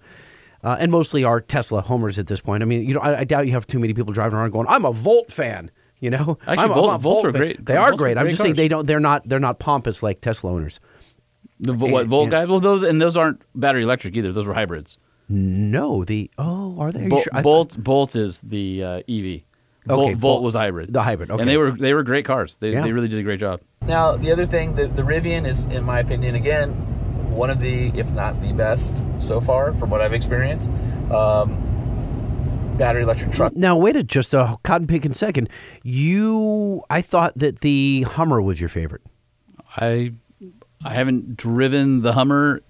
[0.64, 2.64] uh, and mostly are Tesla homers at this point.
[2.64, 4.68] I mean, you know, I, I doubt you have too many people driving around going,
[4.70, 7.42] "I'm a Volt fan." You know, Actually, I'm, a- Volt- I'm a Volts are fan."
[7.42, 7.66] great.
[7.66, 8.18] They are Volts great.
[8.18, 8.86] I'm just saying they don't.
[8.86, 9.28] They're not.
[9.28, 10.80] They're not pompous like Tesla owners.
[11.60, 12.48] The what Volt guys?
[12.48, 14.32] Well, those and those aren't battery electric either.
[14.32, 14.98] Those were hybrids.
[15.28, 17.06] No, the oh, are they?
[17.06, 17.32] Are Bolt, sure?
[17.34, 19.42] I thought- Bolt, Bolt is the uh, EV.
[19.86, 20.92] Volt, Okay, Volt Bolt- was hybrid.
[20.92, 21.42] the hybrid, okay.
[21.42, 22.58] And they were they were great cars.
[22.58, 22.82] They, Yeah.
[22.84, 23.62] they really did a great job.
[23.86, 26.72] Now, the other thing, the, the Rivian is, in my opinion, again,
[27.32, 30.70] one of the, if not the best so far from what I've experienced.
[31.12, 31.62] Um,
[32.78, 33.56] battery electric truck.
[33.56, 35.50] Now wait a just a cotton picking second.
[35.84, 39.02] You, I thought that the Hummer was your favorite.
[39.78, 40.14] I
[40.84, 42.62] I haven't driven the Hummer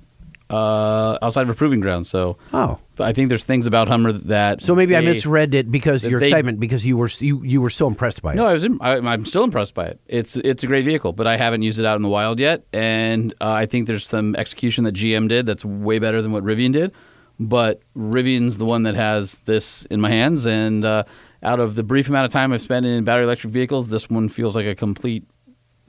[0.50, 2.78] uh, outside of a proving ground, so Oh.
[3.00, 6.28] I think there's things about Hummer that So maybe I misread it because your they-
[6.28, 8.36] excitement because you were you you were so impressed by it.
[8.36, 8.64] No, I was.
[8.64, 10.00] In, I, I'm still impressed by it.
[10.08, 12.64] It's it's a great vehicle, but I haven't used it out in the wild yet.
[12.72, 16.44] And uh, I think there's some execution that GM did that's way better than what
[16.44, 16.92] Rivian did.
[17.40, 21.04] But Rivian's the one that has this in my hands, and uh,
[21.44, 24.30] out of the brief amount of time I've spent in battery electric vehicles, this one
[24.30, 25.26] feels like a complete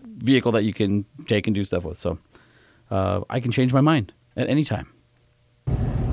[0.02, 1.98] vehicle that you can take and do stuff with.
[1.98, 2.18] So
[2.90, 4.92] uh, I can change my mind at any time.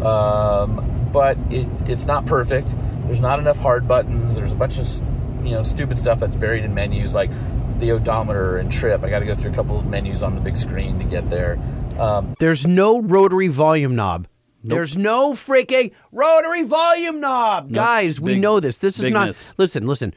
[0.04, 2.76] Um, but it, it's not perfect.
[3.06, 4.36] There's not enough hard buttons.
[4.36, 4.88] There's a bunch of
[5.46, 7.32] you know stupid stuff that's buried in menus like
[7.80, 9.04] the odometer and trip.
[9.04, 11.30] I got to go through a couple of menus on the big screen to get
[11.30, 11.60] there.
[11.98, 14.28] Um, There's no rotary volume knob.
[14.66, 17.74] There's no freaking rotary volume knob.
[17.74, 18.78] Guys, we know this.
[18.78, 19.50] This is not bigness.
[19.58, 20.14] Listen, listen.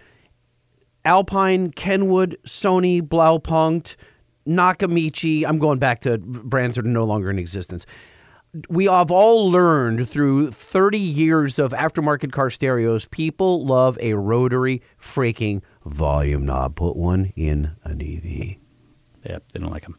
[1.04, 3.96] Alpine, Kenwood, Sony, Blaupunkt,
[4.46, 5.44] Nakamichi.
[5.44, 7.86] I'm going back to brands that are no longer in existence.
[8.70, 14.80] We have all learned through 30 years of aftermarket car stereos, people love a rotary
[14.98, 16.76] freaking volume knob.
[16.76, 18.56] Put one in an EV.
[19.24, 19.98] Yeah, they don't like them.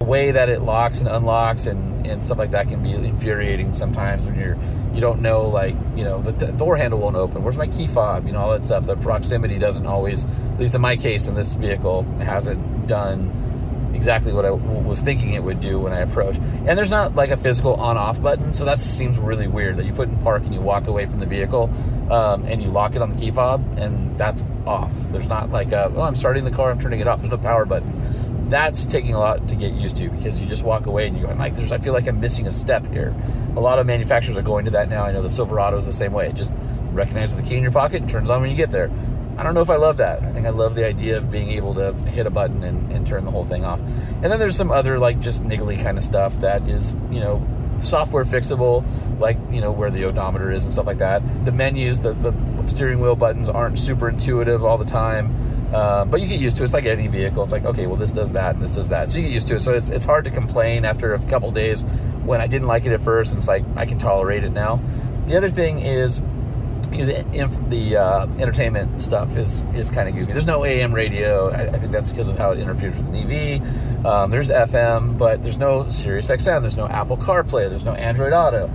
[0.00, 3.74] the way that it locks and unlocks and, and stuff like that can be infuriating
[3.74, 4.56] sometimes when you're
[4.94, 7.86] you don't know like you know the, the door handle won't open where's my key
[7.86, 11.26] fob you know all that stuff the proximity doesn't always at least in my case
[11.26, 13.28] in this vehicle hasn't done
[13.98, 17.30] exactly what I was thinking it would do when I approached and there's not like
[17.30, 20.44] a physical on off button so that seems really weird that you put in park
[20.44, 21.68] and you walk away from the vehicle
[22.12, 25.72] um, and you lock it on the key fob and that's off there's not like
[25.72, 27.92] a, oh I'm starting the car I'm turning it off there's no power button
[28.48, 31.26] that's taking a lot to get used to because you just walk away and you
[31.26, 33.14] go like there's I feel like I'm missing a step here.
[33.56, 35.04] A lot of manufacturers are going to that now.
[35.04, 36.28] I know the Silverado is the same way.
[36.28, 36.52] It just
[36.92, 38.90] recognizes the key in your pocket and turns on when you get there.
[39.38, 40.20] I don't know if I love that.
[40.24, 43.06] I think I love the idea of being able to hit a button and, and
[43.06, 43.80] turn the whole thing off.
[43.80, 47.46] And then there's some other like just niggly kind of stuff that is, you know,
[47.82, 48.84] software fixable,
[49.20, 51.22] like you know where the odometer is and stuff like that.
[51.44, 52.34] The menus, the, the
[52.66, 55.34] steering wheel buttons aren't super intuitive all the time,
[55.72, 56.66] uh, but you get used to it.
[56.66, 57.44] It's like any vehicle.
[57.44, 59.48] It's like okay, well this does that and this does that, so you get used
[59.48, 59.60] to it.
[59.60, 61.82] So it's it's hard to complain after a couple days
[62.24, 64.80] when I didn't like it at first, and it's like I can tolerate it now.
[65.26, 66.22] The other thing is
[66.92, 70.32] you know, the the uh, entertainment stuff is is kind of goofy.
[70.32, 71.50] There's no AM radio.
[71.50, 74.06] I, I think that's because of how it interferes with EV.
[74.06, 76.62] Um, there's FM, but there's no Sirius XM.
[76.62, 77.68] There's no Apple CarPlay.
[77.68, 78.70] There's no Android Auto,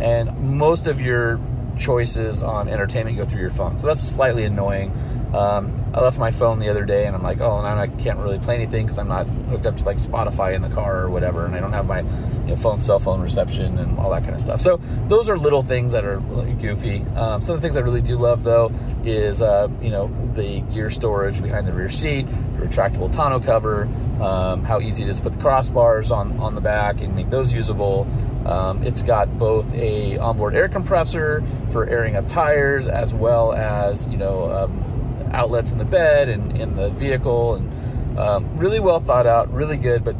[0.00, 1.40] and most of your
[1.78, 3.78] choices on entertainment go through your phone.
[3.78, 4.92] So that's slightly annoying.
[5.34, 8.20] Um, I left my phone the other day, and I'm like, oh, now I can't
[8.20, 11.10] really play anything because I'm not hooked up to like Spotify in the car or
[11.10, 14.22] whatever, and I don't have my you know, phone cell phone reception and all that
[14.22, 14.60] kind of stuff.
[14.60, 14.76] So
[15.08, 17.00] those are little things that are goofy.
[17.16, 18.70] Um, some of the things I really do love though
[19.04, 23.88] is uh, you know the gear storage behind the rear seat, the retractable tonneau cover,
[24.20, 27.28] um, how easy it is to put the crossbars on on the back and make
[27.28, 28.06] those usable.
[28.46, 34.06] Um, it's got both a onboard air compressor for airing up tires, as well as
[34.06, 34.97] you know um,
[35.32, 39.76] outlets in the bed and in the vehicle, and um, really well thought out, really
[39.76, 40.04] good.
[40.04, 40.16] But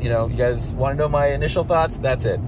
[0.00, 1.96] you know, you guys want to know my initial thoughts?
[1.96, 2.40] That's it.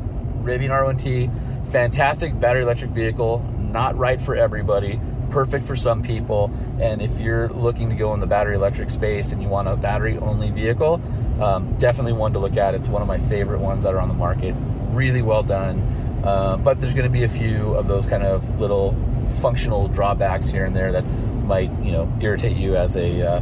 [0.43, 6.51] Rivian R1T, fantastic battery electric vehicle, not right for everybody, perfect for some people.
[6.81, 9.77] And if you're looking to go in the battery electric space and you want a
[9.77, 11.01] battery only vehicle,
[11.41, 12.75] um, definitely one to look at.
[12.75, 14.55] It's one of my favorite ones that are on the market.
[14.91, 15.81] Really well done.
[16.25, 18.97] Uh, but there's going to be a few of those kind of little
[19.41, 21.05] functional drawbacks here and there that
[21.49, 23.41] might, you know, irritate you as a uh,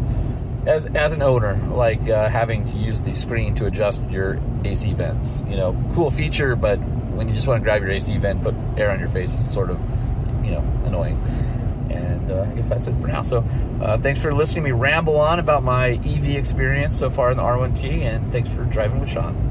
[0.67, 4.93] as as an owner, like uh, having to use the screen to adjust your AC
[4.95, 5.43] vents.
[5.49, 8.55] You know, cool feature, but when you just want to grab your AC vent, put
[8.77, 9.81] air on your face, it's sort of,
[10.45, 11.21] you know, annoying.
[11.91, 13.23] And uh, I guess that's it for now.
[13.23, 13.45] So,
[13.81, 17.43] uh, thanks for listening me ramble on about my EV experience so far in the
[17.43, 19.46] R1T, and thanks for driving with Sean.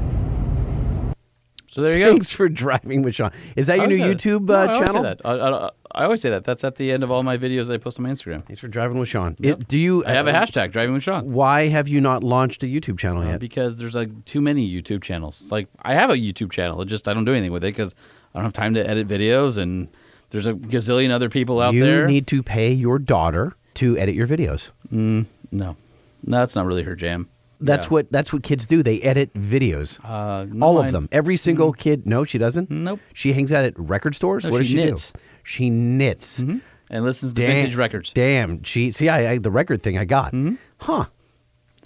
[1.76, 2.10] So there you go.
[2.12, 3.32] Thanks for driving with Sean.
[3.54, 4.16] Is that your new always.
[4.16, 5.02] YouTube No, uh, I always say channel?
[5.02, 5.20] that.
[5.26, 6.44] I, I, I always say that.
[6.44, 8.46] That's at the end of all my videos that I post on my Instagram.
[8.46, 9.36] Thanks for driving with Sean.
[9.40, 9.60] Yep.
[9.60, 10.02] It- do you?
[10.06, 11.30] I have a uh, hashtag driving with Sean.
[11.34, 13.40] Why have you not launched a YouTube channel Uh, yet?
[13.40, 15.42] because there's like too many YouTube channels.
[15.50, 17.94] Like I have a YouTube channel, it just I don't do anything with it because
[18.34, 19.88] I don't have time to edit videos, and
[20.30, 22.00] there's a gazillion other people out you there.
[22.00, 24.70] You need to pay your daughter to edit your videos.
[24.90, 25.76] no, no,
[26.24, 27.28] that's not really her jam.
[27.60, 27.90] That's Yeah.
[27.90, 28.82] what that's what kids do.
[28.82, 29.98] They edit videos.
[30.04, 31.08] Uh, no, All I- of them.
[31.12, 32.06] Every single kid.
[32.06, 32.70] No, she doesn't.
[32.70, 33.00] Nope.
[33.14, 34.44] She hangs out at record stores.
[34.44, 35.10] No, what does she she knits.
[35.12, 35.18] do?
[35.42, 36.38] She knits.
[36.38, 36.60] and
[37.04, 38.62] listens to Damn- vintage records Damn.
[38.62, 39.08] She see.
[39.08, 40.32] I, I the record thing I got.
[40.32, 40.54] Mm-hmm.
[40.78, 41.06] Huh.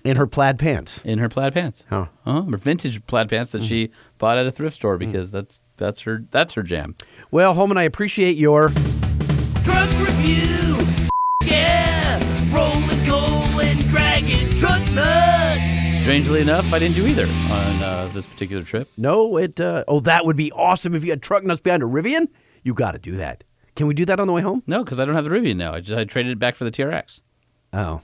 [0.02, 1.04] In her plaid pants.
[1.04, 1.84] in her plaid pants.
[1.90, 2.06] Huh.
[2.24, 2.42] Uh-huh.
[2.50, 5.00] Her vintage plaid pants that she bought at a thrift store Mm.
[5.00, 6.96] because that's that's her that's her jam.
[7.30, 8.68] Well, Holman, I appreciate your.
[9.62, 10.49] Truck review.
[16.02, 18.88] Strangely enough, I didn't do either on uh, this particular trip.
[18.96, 19.60] No, it.
[19.60, 22.28] Uh, oh, that would be awesome if you had truck nuts behind a Rivian.
[22.64, 23.44] You got to do that.
[23.76, 24.62] Can we do that on the way home?
[24.66, 25.72] No, because I don't have the Rivian now.
[25.74, 27.20] I just I traded it back for the TRX.
[27.72, 28.00] Oh.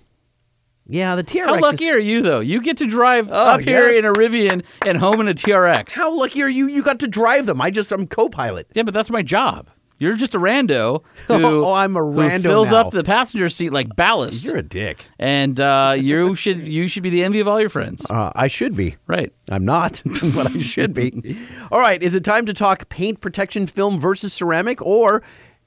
[0.87, 1.47] Yeah, the TRX.
[1.47, 2.41] How lucky are you though?
[2.41, 4.05] You get to drive Oh, up here yes.
[4.05, 5.93] in a Rivian and home in a TRX.
[5.93, 6.69] How lucky are you?
[6.69, 7.61] You got to drive them.
[7.61, 8.69] I just I'm co-pilot.
[8.75, 9.69] Yeah, but that's my job.
[9.99, 12.77] You're just a rando who, Oh, I'm a who rando fills now.
[12.79, 14.45] up the passenger seat like ballast.
[14.45, 15.07] You're a dick.
[15.19, 18.05] and uh, you should you should be the envy of all your friends.
[18.11, 18.97] Uh, I should be.
[19.07, 19.33] Right.
[19.51, 20.03] I'm not,
[20.35, 21.37] but I should be.
[21.73, 25.23] All right, is it time to talk paint protection film versus ceramic, or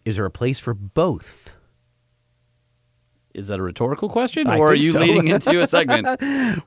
[0.05, 1.55] is there a place for both?
[3.33, 4.99] Is that a rhetorical question, I or are you so.
[4.99, 6.07] leading into a segment?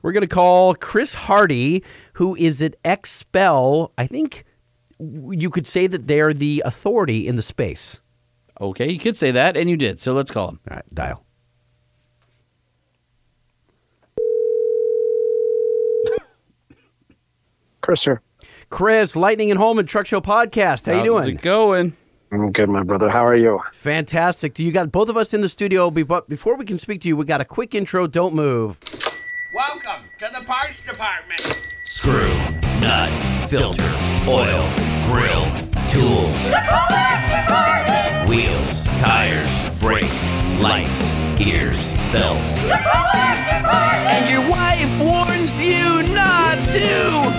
[0.02, 1.82] We're going to call Chris Hardy,
[2.14, 3.90] who is at XPEL.
[3.98, 4.44] I think
[5.30, 8.00] you could say that they're the authority in the space.
[8.60, 9.98] okay, you could say that, and you did.
[10.00, 10.60] So let's call them.
[10.70, 11.24] All right, dial.
[17.80, 18.22] Chris here.
[18.70, 20.86] Chris, Lightning and Holman Truck Show podcast.
[20.86, 21.22] How you doing?
[21.24, 21.94] How's it going?
[22.32, 23.10] I'm good, my brother.
[23.10, 23.60] How are you?
[23.74, 24.54] Fantastic.
[24.54, 25.90] Do you got both of us in the studio?
[25.90, 28.06] But before we can speak to you, we got a quick intro.
[28.06, 28.78] Don't move.
[29.54, 31.42] Welcome to the parts department.
[32.02, 32.34] Screw,
[32.80, 33.12] nut,
[33.48, 33.94] filter,
[34.26, 34.68] oil,
[35.06, 35.46] grill,
[35.86, 36.36] tools,
[38.28, 41.00] wheels, tires, brakes, lights,
[41.40, 42.64] gears, belts.
[42.64, 46.80] And your wife warns you not to.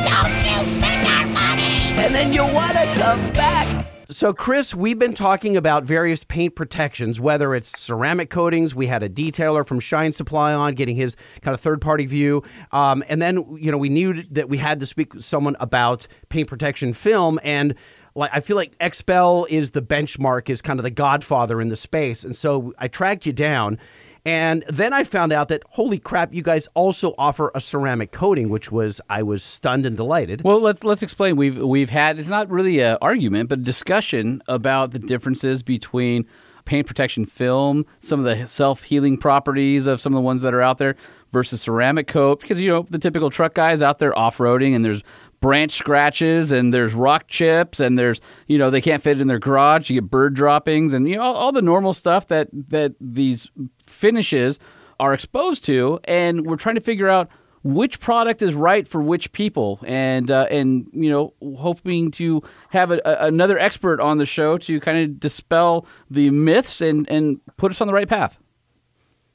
[0.07, 1.99] Don't you spend our money.
[1.99, 3.85] and then you'll want to come back.
[4.09, 8.75] So, Chris, we've been talking about various paint protections, whether it's ceramic coatings.
[8.75, 12.43] We had a detailer from Shine Supply on getting his kind of third party view.
[12.73, 16.05] Um, and then, you know, we knew that we had to speak with someone about
[16.27, 17.39] paint protection film.
[17.43, 17.75] And
[18.13, 21.77] like, I feel like XPEL is the benchmark, is kind of the godfather in the
[21.77, 22.25] space.
[22.25, 23.79] And so I tracked you down.
[24.25, 28.49] And then I found out that holy crap, you guys also offer a ceramic coating,
[28.49, 30.43] which was I was stunned and delighted.
[30.43, 31.35] Well, let's let's explain.
[31.35, 36.25] We've we've had it's not really an argument, but a discussion about the differences between
[36.65, 40.53] paint protection film, some of the self healing properties of some of the ones that
[40.53, 40.95] are out there,
[41.33, 42.39] versus ceramic coat.
[42.39, 45.03] Because you know the typical truck guys out there off roading, and there's
[45.43, 49.39] branch scratches and there's rock chips and there's you know they can't fit in their
[49.39, 49.89] garage.
[49.89, 53.49] You get bird droppings and you know all, all the normal stuff that that these
[53.85, 54.57] finishes
[55.01, 55.99] are exposed to.
[56.05, 57.29] And we're trying to figure out
[57.61, 59.81] which product is right for which people.
[59.85, 64.57] And uh, and you know hoping to have a, a, another expert on the show
[64.59, 68.39] to kind of dispel the myths and and put us on the right path.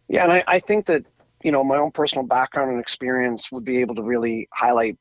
[0.09, 1.05] Yeah, and I, I think that
[1.45, 4.97] you know my own personal background and experience would be able to really highlight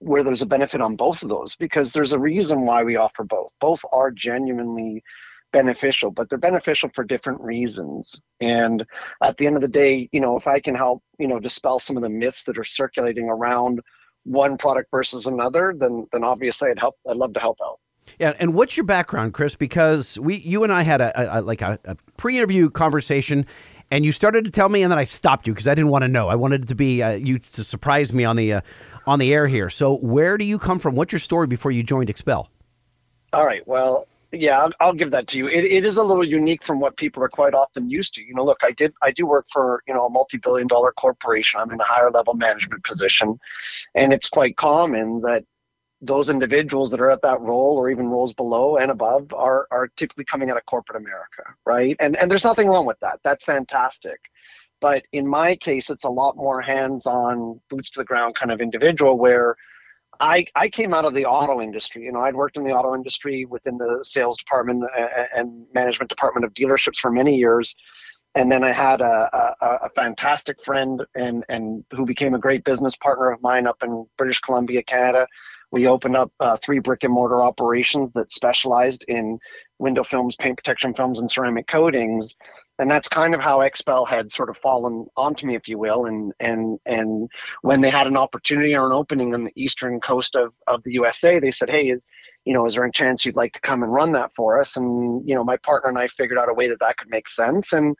[0.00, 3.22] where there's a benefit on both of those because there's a reason why we offer
[3.22, 3.52] both.
[3.60, 5.02] Both are genuinely
[5.52, 8.20] beneficial, but they're beneficial for different reasons.
[8.40, 8.84] And
[9.22, 11.78] at the end of the day, you know, if I can help, you know, dispel
[11.78, 13.80] some of the myths that are circulating around
[14.24, 16.96] one product versus another, then then obviously I'd help.
[17.08, 17.78] I'd love to help out.
[18.18, 19.54] Yeah, and what's your background, Chris?
[19.54, 23.46] Because we, you and I had a, a, a like a, a pre-interview conversation,
[23.90, 26.02] and you started to tell me, and then I stopped you because I didn't want
[26.02, 26.28] to know.
[26.28, 28.60] I wanted it to be uh, you to surprise me on the uh,
[29.06, 29.70] on the air here.
[29.70, 30.94] So, where do you come from?
[30.94, 32.48] What's your story before you joined XPEL?
[33.32, 33.66] All right.
[33.66, 35.48] Well, yeah, I'll, I'll give that to you.
[35.48, 38.24] It, it is a little unique from what people are quite often used to.
[38.24, 41.60] You know, look, I did I do work for you know a multi-billion dollar corporation.
[41.60, 43.38] I'm in a higher level management position,
[43.94, 45.44] and it's quite common that
[46.02, 49.88] those individuals that are at that role or even roles below and above are are
[49.96, 51.96] typically coming out of corporate America, right?
[51.98, 53.20] And and there's nothing wrong with that.
[53.24, 54.20] That's fantastic.
[54.80, 58.60] But in my case, it's a lot more hands-on, boots to the ground kind of
[58.60, 59.56] individual where
[60.20, 62.04] I, I came out of the auto industry.
[62.04, 64.84] You know, I'd worked in the auto industry within the sales department
[65.34, 67.74] and management department of dealerships for many years.
[68.34, 72.64] And then I had a, a, a fantastic friend and, and who became a great
[72.64, 75.26] business partner of mine up in British Columbia, Canada.
[75.72, 79.38] We opened up uh, three brick and mortar operations that specialized in
[79.78, 82.34] window films, paint protection films, and ceramic coatings
[82.80, 86.06] and that's kind of how XPEL had sort of fallen onto me, if you will.
[86.06, 87.28] And and and
[87.60, 90.92] when they had an opportunity or an opening on the eastern coast of, of the
[90.92, 93.92] USA, they said, "Hey, you know, is there a chance you'd like to come and
[93.92, 96.68] run that for us?" And you know, my partner and I figured out a way
[96.68, 97.74] that that could make sense.
[97.74, 97.94] And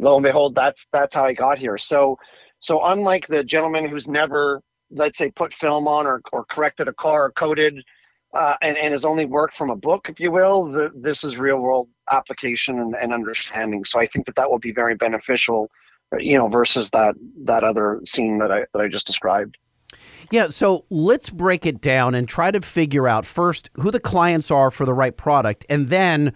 [0.00, 1.78] lo and behold, that's that's how I got here.
[1.78, 2.18] So
[2.58, 6.92] so unlike the gentleman who's never, let's say, put film on or or corrected a
[6.92, 7.84] car or coated
[8.34, 11.38] uh, and, and has only worked from a book, if you will, the, this is
[11.38, 13.84] real world application and, and understanding.
[13.84, 15.70] So I think that that will be very beneficial,
[16.12, 19.58] uh, you know, versus that that other scene that I that I just described.
[20.30, 24.50] Yeah, so let's break it down and try to figure out first who the clients
[24.50, 26.32] are for the right product, and then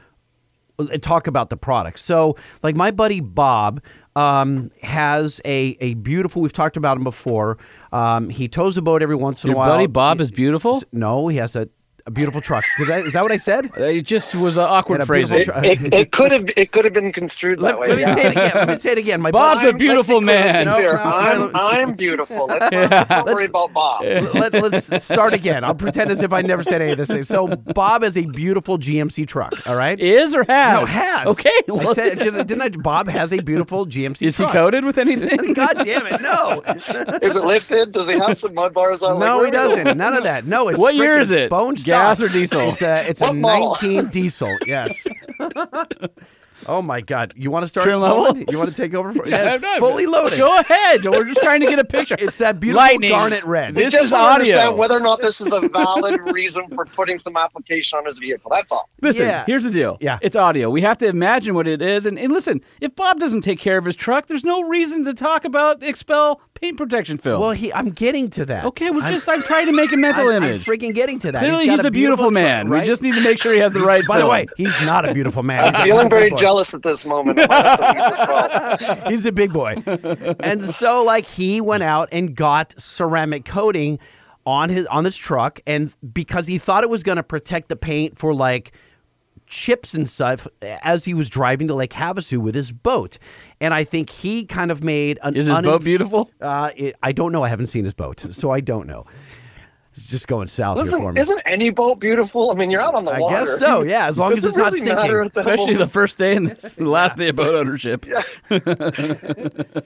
[0.78, 1.98] uh, talk about the product.
[1.98, 3.82] So, like my buddy Bob
[4.14, 6.42] um, has a a beautiful.
[6.42, 7.58] We've talked about him before.
[7.92, 9.68] Um, he tows a boat every once in Your a while.
[9.68, 10.82] Your buddy Bob is beautiful?
[10.92, 11.68] No, he has a,
[12.09, 12.64] a beautiful truck.
[12.79, 13.71] Did I, is that what I said?
[13.77, 15.40] Uh, it just was an awkward Had a phrasing.
[15.40, 17.88] It, it, it could have it could have been construed that Let, way.
[17.88, 18.14] let me yeah.
[18.14, 18.51] say it again.
[18.55, 19.21] Let me say it again.
[19.21, 20.66] My Bob's buddy- a beautiful Let's be clear, man.
[20.66, 20.99] let's be clear.
[20.99, 21.79] No, no, I'm.
[21.88, 22.47] I'm beautiful.
[22.47, 24.03] Let's not don't worry about Bob.
[24.35, 25.64] Let, us start again.
[25.64, 27.09] I'll pretend as if I never said any of this.
[27.09, 27.23] Thing.
[27.23, 29.66] So Bob has a beautiful GMC truck.
[29.66, 30.01] All right.
[30.01, 30.81] Is or has?
[30.81, 31.27] No, has.
[31.29, 31.51] Okay.
[31.71, 32.71] I said, didn't I?
[32.71, 34.23] Bob has a beautiful GMC truck.
[34.23, 35.53] is he coated with anything?
[35.59, 36.21] God damn it!
[36.21, 36.62] No,
[37.23, 37.92] Is it lifted?
[37.92, 39.18] Does he have some mud bars on?
[39.18, 39.97] no, Like, he doesn't.
[39.97, 40.44] None of that.
[40.47, 41.51] No, it's What year is it?
[41.51, 42.61] Bone Gas or diesel?
[42.61, 44.56] It's a it's a What 19 diesel.
[44.66, 45.06] Yes.
[46.66, 47.34] Oh my God!
[47.37, 47.84] You want to start?
[47.84, 48.24] Trim level?
[48.32, 48.46] going?
[48.50, 49.12] You want to take over?
[49.12, 50.40] For, yeah, I'm fully loaded.
[50.40, 51.04] Go ahead.
[51.04, 52.16] We're just trying to get a picture.
[52.18, 53.11] It's that beautiful Lightning.
[53.11, 53.76] garnet red.
[53.76, 54.76] This Just is want to understand audio.
[54.76, 58.50] whether or not this is a valid reason for putting some application on his vehicle.
[58.50, 58.90] That's all.
[59.00, 59.44] Listen, Yeah.
[59.46, 59.98] here's the deal.
[60.00, 60.18] Yeah.
[60.20, 60.68] It's audio.
[60.68, 62.06] We have to imagine what it is.
[62.06, 65.14] And, and listen, if Bob doesn't take care of his truck, there's no reason to
[65.14, 67.40] talk about XPEL paint protection film.
[67.40, 68.64] Well, he, I'm getting to that.
[68.66, 71.33] okay, we're I'm- just, I'm trying to make a mental I'm, I'm freaking getting to
[71.33, 71.38] that.
[71.40, 72.68] Clearly, got he's a beautiful, truck, man.
[72.68, 72.81] right?
[72.83, 75.09] We just need to make sure he has the right By the way, he's not
[75.09, 75.73] a beautiful man.
[75.73, 76.37] He's a Feeling very boy.
[76.38, 77.38] jealous at this moment.
[77.40, 79.09] I might have to leave this.
[79.11, 79.77] He's a big boy.
[80.40, 83.99] and so like he went out and got ceramic coating
[84.47, 87.77] on his on this truck and because he thought it was going to protect the
[87.77, 88.73] paint for like
[89.48, 93.18] chips and stuff as he was driving to Lake Havasu with his boat.
[93.61, 96.30] And I think he kind of made an Is his boat beautiful?
[96.40, 97.42] Uh, it, I don't know.
[97.44, 99.06] I haven't seen his boat, so I don't know.
[99.92, 101.20] It's just going south here for me.
[101.20, 102.52] isn't any boat beautiful?
[102.52, 103.44] I mean, you're out on the I water.
[103.46, 104.94] guess so, yeah, as long as it's it not sinking.
[104.94, 108.06] matter at that Especially the first day and this, the last day of boat ownership.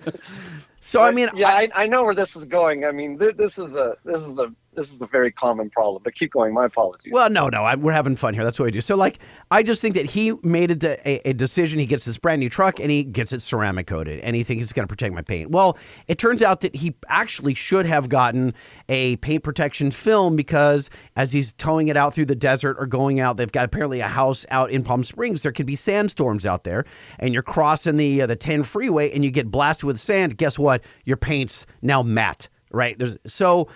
[0.85, 2.85] So I mean, yeah, I, I know where this is going.
[2.85, 6.03] I mean, th- this is a this is a this is a very common problem.
[6.03, 6.55] But keep going.
[6.55, 7.13] My apologies.
[7.13, 8.45] Well, no, no, I, we're having fun here.
[8.45, 8.81] That's what we do.
[8.81, 9.19] So, like,
[9.51, 11.79] I just think that he made a, de- a, a decision.
[11.79, 14.63] He gets this brand new truck and he gets it ceramic coated, and he thinks
[14.63, 15.51] it's going to protect my paint.
[15.51, 15.77] Well,
[16.09, 18.55] it turns out that he actually should have gotten
[18.89, 23.21] a paint protection film because as he's towing it out through the desert or going
[23.21, 25.43] out, they've got apparently a house out in Palm Springs.
[25.43, 26.85] There could be sandstorms out there,
[27.19, 30.39] and you're crossing the uh, the 10 freeway and you get blasted with sand.
[30.39, 30.83] Guess what?
[31.05, 32.99] Your paint's now matte, right?
[32.99, 33.69] There's so.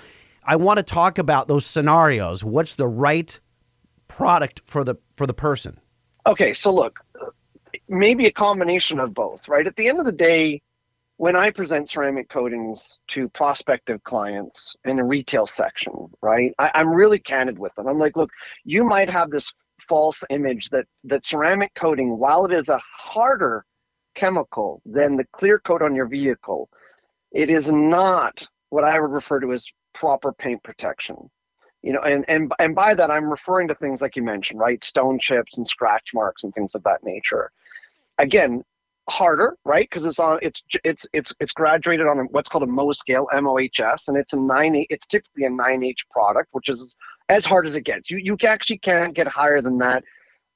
[0.47, 2.45] I want to talk about those scenarios.
[2.45, 3.39] What's the right
[4.07, 5.81] product for the for the person?
[6.27, 7.01] Okay, so look,
[7.89, 9.67] maybe a combination of both, right?
[9.67, 10.63] At the end of the day,
[11.17, 15.93] when I present ceramic coatings to prospective clients in a retail section,
[16.23, 17.89] right, I, I'm really candid with them.
[17.89, 18.31] I'm like, look,
[18.65, 19.53] you might have this
[19.89, 23.65] false image that that ceramic coating, while it is a harder
[24.15, 26.69] chemical than the clear coat on your vehicle,
[27.33, 31.17] it is not what I would refer to as proper paint protection.
[31.83, 34.83] You know and and and by that i'm referring to things like you mentioned right?
[34.83, 37.51] Stone chips and scratch marks and things of that nature.
[38.19, 38.65] Again
[39.09, 39.89] harder right?
[39.89, 44.09] Because it's on it's it's it's it's graduated on what's called a Mohs scale mohs
[44.09, 46.97] and it's a 9 it's typically a 9h product which is
[47.29, 48.11] as hard as it gets.
[48.11, 50.03] You you actually can't get higher than that.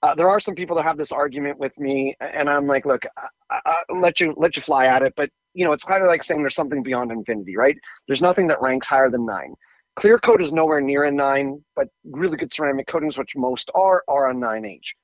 [0.03, 3.05] Uh, there are some people that have this argument with me and i'm like look
[3.51, 6.09] I, I, let you let you fly at it but you know it's kind of
[6.09, 7.77] like saying there's something beyond infinity right
[8.07, 9.55] there's nothing that ranks higher than nine
[9.97, 14.03] Clear coat is nowhere near a nine, but really good ceramic coatings, which most are,
[14.09, 14.95] are a 9H.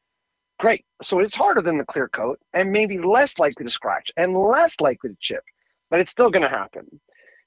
[0.58, 0.84] Great.
[1.02, 4.80] So it's harder than the clear coat and maybe less likely to scratch and less
[4.80, 5.42] likely to chip,
[5.90, 6.86] but it's still going to happen.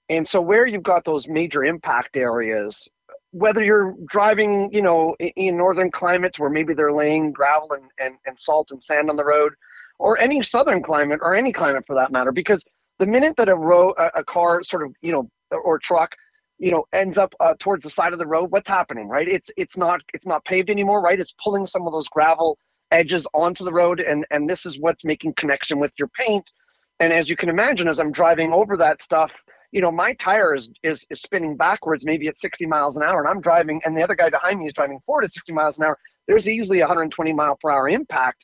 [0.09, 2.87] And so where you've got those major impact areas,
[3.31, 8.15] whether you're driving, you know, in northern climates where maybe they're laying gravel and, and,
[8.27, 9.53] and salt and sand on the road,
[9.97, 12.63] or any southern climate or any climate for that matter, because
[12.99, 16.15] the minute that a road, a, a car sort of, you know, or truck,
[16.59, 19.27] you know, ends up uh, towards the side of the road, what's happening, right?
[19.27, 21.19] It's it's not it's not paved anymore, right?
[21.19, 22.57] It's pulling some of those gravel
[22.91, 26.43] edges onto the road, and and this is what's making connection with your paint.
[26.99, 29.33] And as you can imagine, as I'm driving over that stuff,
[29.71, 33.21] you know, my tire is, is, is spinning backwards, maybe at 60 miles an hour,
[33.21, 35.77] and I'm driving, and the other guy behind me is driving forward at 60 miles
[35.77, 35.97] an hour.
[36.27, 38.43] There's easily a 120 mile per hour impact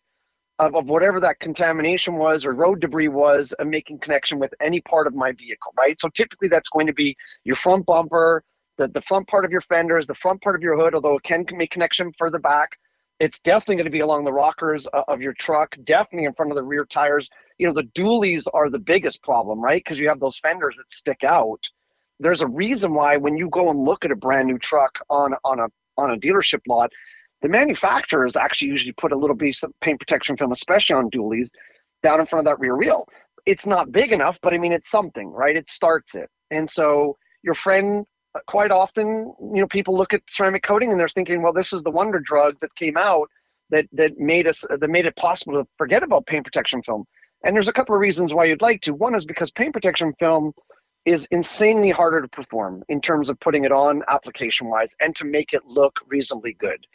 [0.60, 4.82] of, of whatever that contamination was or road debris was, and making connection with any
[4.82, 6.00] part of my vehicle, right?
[6.00, 8.44] So typically that's going to be your front bumper,
[8.78, 11.24] the, the front part of your fenders, the front part of your hood, although it
[11.24, 12.78] can make connection further back.
[13.20, 16.52] It's definitely going to be along the rockers uh, of your truck, definitely in front
[16.52, 17.30] of the rear tires.
[17.58, 19.82] You know, the dualies are the biggest problem, right?
[19.84, 21.70] Because you have those fenders that stick out.
[22.20, 25.34] There's a reason why when you go and look at a brand new truck on
[25.46, 26.92] on a on a dealership lot,
[27.46, 31.52] the manufacturers actually usually put a little piece of paint protection film, especially on dualies,
[32.02, 33.08] down in front of that rear wheel.
[33.46, 35.56] It's not big enough, but I mean, it's something, right?
[35.56, 36.28] It starts it.
[36.50, 41.00] And so your friend, uh, quite often, you know, people look at ceramic coating and
[41.00, 43.30] they're thinking, well, this is the wonder drug that came out
[43.70, 47.06] that that made us that made it possible to forget about paint protection film.
[47.44, 48.94] And there's a couple of reasons why you'd like to.
[48.96, 50.54] One is because paint protection film
[51.06, 55.26] is insanely harder to perform in terms of putting it on application wise and to
[55.26, 56.88] make it look reasonably good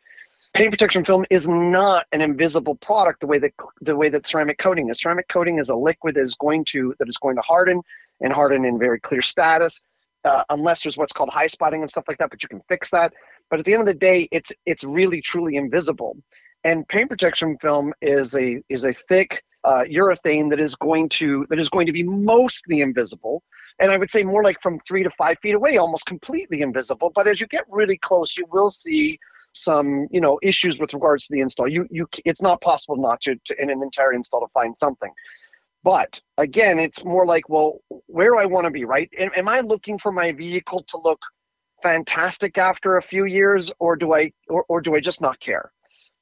[0.55, 4.59] paint protection film is not an invisible product the way that the way that ceramic
[4.59, 5.01] coating is.
[5.01, 7.83] Ceramic coating is a liquid that is going to that is going to harden
[8.21, 9.81] and harden in very clear status,
[10.25, 12.31] uh, unless there's what's called high spotting and stuff like that.
[12.31, 13.13] But you can fix that.
[13.49, 16.17] But at the end of the day, it's it's really truly invisible.
[16.65, 21.47] And paint protection film is a is a thick uh, urethane that is going to
[21.51, 23.43] that is going to be mostly invisible.
[23.79, 27.11] And I would say more like from three to five feet away, almost completely invisible.
[27.15, 29.19] But as you get really close, you will see
[29.53, 31.69] some you know issues with regards to the install.
[31.69, 35.11] You you it's not possible not to, to in an entire install to find something.
[35.83, 39.11] But again it's more like well where do i want to be right?
[39.19, 41.21] Am, am i looking for my vehicle to look
[41.83, 45.73] fantastic after a few years or do i or, or do i just not care?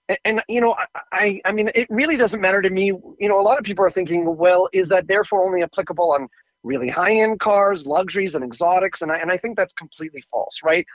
[0.09, 0.77] And, and you know
[1.13, 2.87] I, I mean it really doesn't matter to me.
[2.87, 6.29] You know a lot of people are thinking well is that therefore only applicable on
[6.63, 9.03] really high end cars luxuries and exotics?
[9.03, 10.87] And I, and I think that's completely false right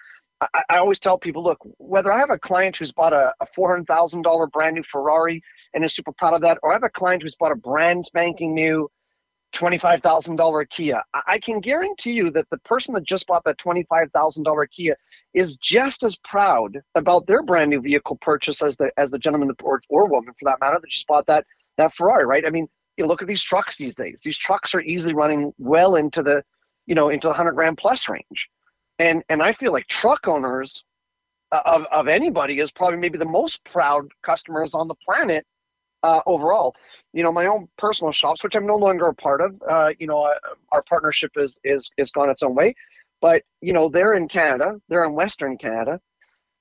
[0.70, 3.70] I, always tell people, look, whether I have a client who's bought a, a four
[3.70, 5.42] hundred thousand dollar brand new Ferrari
[5.74, 8.06] and is super proud of that, or I have a client who's bought a brand
[8.06, 8.90] spanking new
[9.54, 13.28] twenty five thousand dollar Kia, I, I can guarantee you that the person that just
[13.28, 14.98] bought that twenty five thousand dollar Kia
[15.34, 19.52] is just as proud about their brand new vehicle purchase as the as the gentleman
[19.64, 21.46] or, or woman for that matter that just bought that
[21.78, 22.46] that Ferrari, right?
[22.46, 22.68] I mean,
[22.98, 24.22] you look at these trucks these days.
[24.24, 26.44] These trucks are easily running well into the,
[26.86, 28.50] you know, into the hundred grand plus range
[29.00, 30.84] and and I feel like truck owners
[31.52, 35.46] uh, of of anybody is probably maybe the most proud customers on the planet
[36.04, 36.76] uh, overall.
[37.14, 39.62] You know, my own personal shops, which I'm no longer a part of.
[39.68, 40.36] Uh, you know, uh,
[40.72, 42.76] our partnership is is is gone its own way,
[43.22, 46.00] but you know, they're in Canada, they're in Western Canada.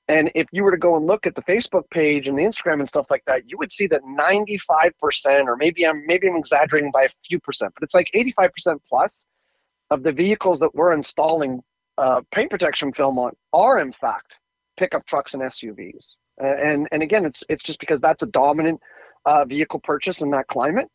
[0.09, 2.81] And if you were to go and look at the Facebook page and the Instagram
[2.81, 6.91] and stuff like that, you would see that 95%, or maybe I'm maybe I'm exaggerating
[6.93, 9.27] by a few percent, but it's like 85% plus
[9.91, 11.63] of the vehicles that we're installing
[11.99, 14.35] uh, paint protection film on are in fact
[14.77, 16.17] pickup trucks and SUVs.
[16.39, 18.81] And and again, it's it's just because that's a dominant
[19.27, 20.89] uh, vehicle purchase in that climate.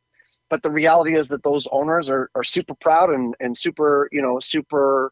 [0.50, 4.22] But the reality is that those owners are, are super proud and, and super you
[4.22, 5.12] know super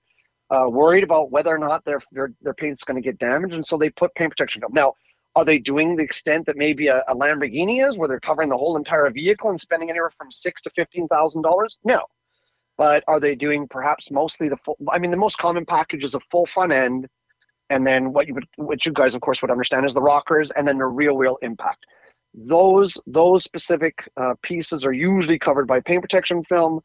[0.50, 3.66] uh, worried about whether or not their their their paint's going to get damaged, and
[3.66, 4.74] so they put paint protection film.
[4.74, 4.94] Now,
[5.36, 8.58] are they doing the extent that maybe a, a Lamborghini is, where they're covering the
[8.58, 11.80] whole entire vehicle and spending anywhere from six to fifteen thousand dollars?
[11.84, 12.02] No,
[12.78, 16.16] but are they doing perhaps mostly the full i mean the most common package is
[16.16, 17.08] a full front end
[17.70, 20.52] and then what you would what you guys of course would understand is the rockers
[20.52, 21.86] and then the real wheel impact.
[22.34, 26.82] Those those specific uh, pieces are usually covered by paint protection film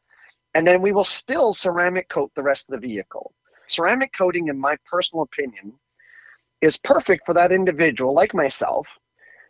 [0.53, 3.33] and then we will still ceramic coat the rest of the vehicle.
[3.67, 5.73] Ceramic coating in my personal opinion
[6.61, 8.87] is perfect for that individual like myself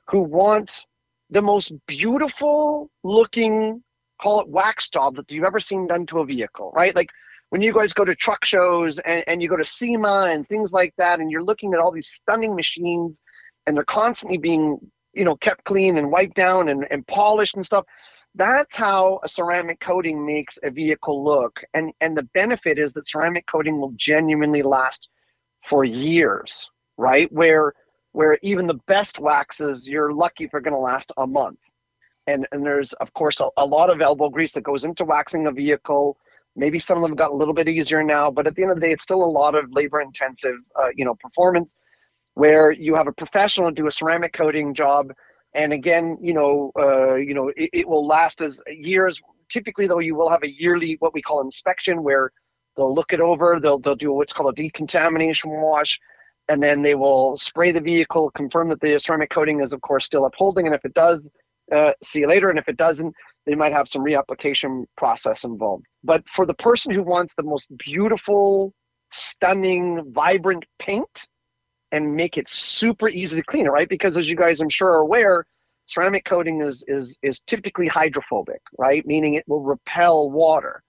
[0.09, 0.85] who wants
[1.29, 3.83] the most beautiful looking
[4.21, 6.95] call it wax job that you've ever seen done to a vehicle, right?
[6.95, 7.09] Like
[7.49, 10.71] when you guys go to truck shows and, and you go to SEMA and things
[10.73, 13.21] like that, and you're looking at all these stunning machines
[13.65, 14.79] and they're constantly being,
[15.13, 17.85] you know, kept clean and wiped down and, and polished and stuff.
[18.35, 21.61] That's how a ceramic coating makes a vehicle look.
[21.73, 25.09] And and the benefit is that ceramic coating will genuinely last
[25.67, 27.29] for years, right?
[27.33, 27.73] Where
[28.13, 31.70] where even the best waxes, you're lucky if they're going to last a month.
[32.31, 35.47] And and there's of course a, a lot of elbow grease that goes into waxing
[35.47, 36.05] a vehicle.
[36.55, 38.77] Maybe some of them got a little bit easier now, but at the end of
[38.79, 41.75] the day, it's still a lot of labor intensive, uh, you know, performance
[42.33, 45.11] where you have a professional do a ceramic coating job.
[45.53, 49.21] And again, you know, uh, you know, it, it will last as years.
[49.49, 52.31] Typically, though, you will have a yearly what we call inspection, where
[52.75, 53.59] they'll look it over.
[53.61, 55.99] They'll they'll do what's called a decontamination wash,
[56.47, 60.05] and then they will spray the vehicle, confirm that the ceramic coating is, of course,
[60.05, 60.67] still upholding.
[60.67, 61.29] And if it does,
[61.71, 62.49] uh, see you later.
[62.49, 63.15] And if it doesn't,
[63.45, 65.85] they might have some reapplication process involved.
[66.03, 68.73] But for the person who wants the most beautiful,
[69.11, 71.27] stunning, vibrant paint
[71.91, 73.89] and make it super easy to clean right?
[73.89, 75.45] Because as you guys I'm sure are aware,
[75.87, 79.05] ceramic coating is is is typically hydrophobic, right?
[79.05, 80.83] Meaning it will repel water.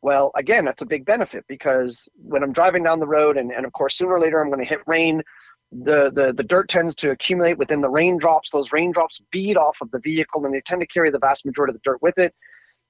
[0.00, 3.66] Well, again, that's a big benefit because when I'm driving down the road and, and
[3.66, 5.22] of course sooner or later I'm going to hit rain,
[5.70, 8.50] the, the the dirt tends to accumulate within the raindrops.
[8.50, 11.72] Those raindrops bead off of the vehicle and they tend to carry the vast majority
[11.72, 12.34] of the dirt with it.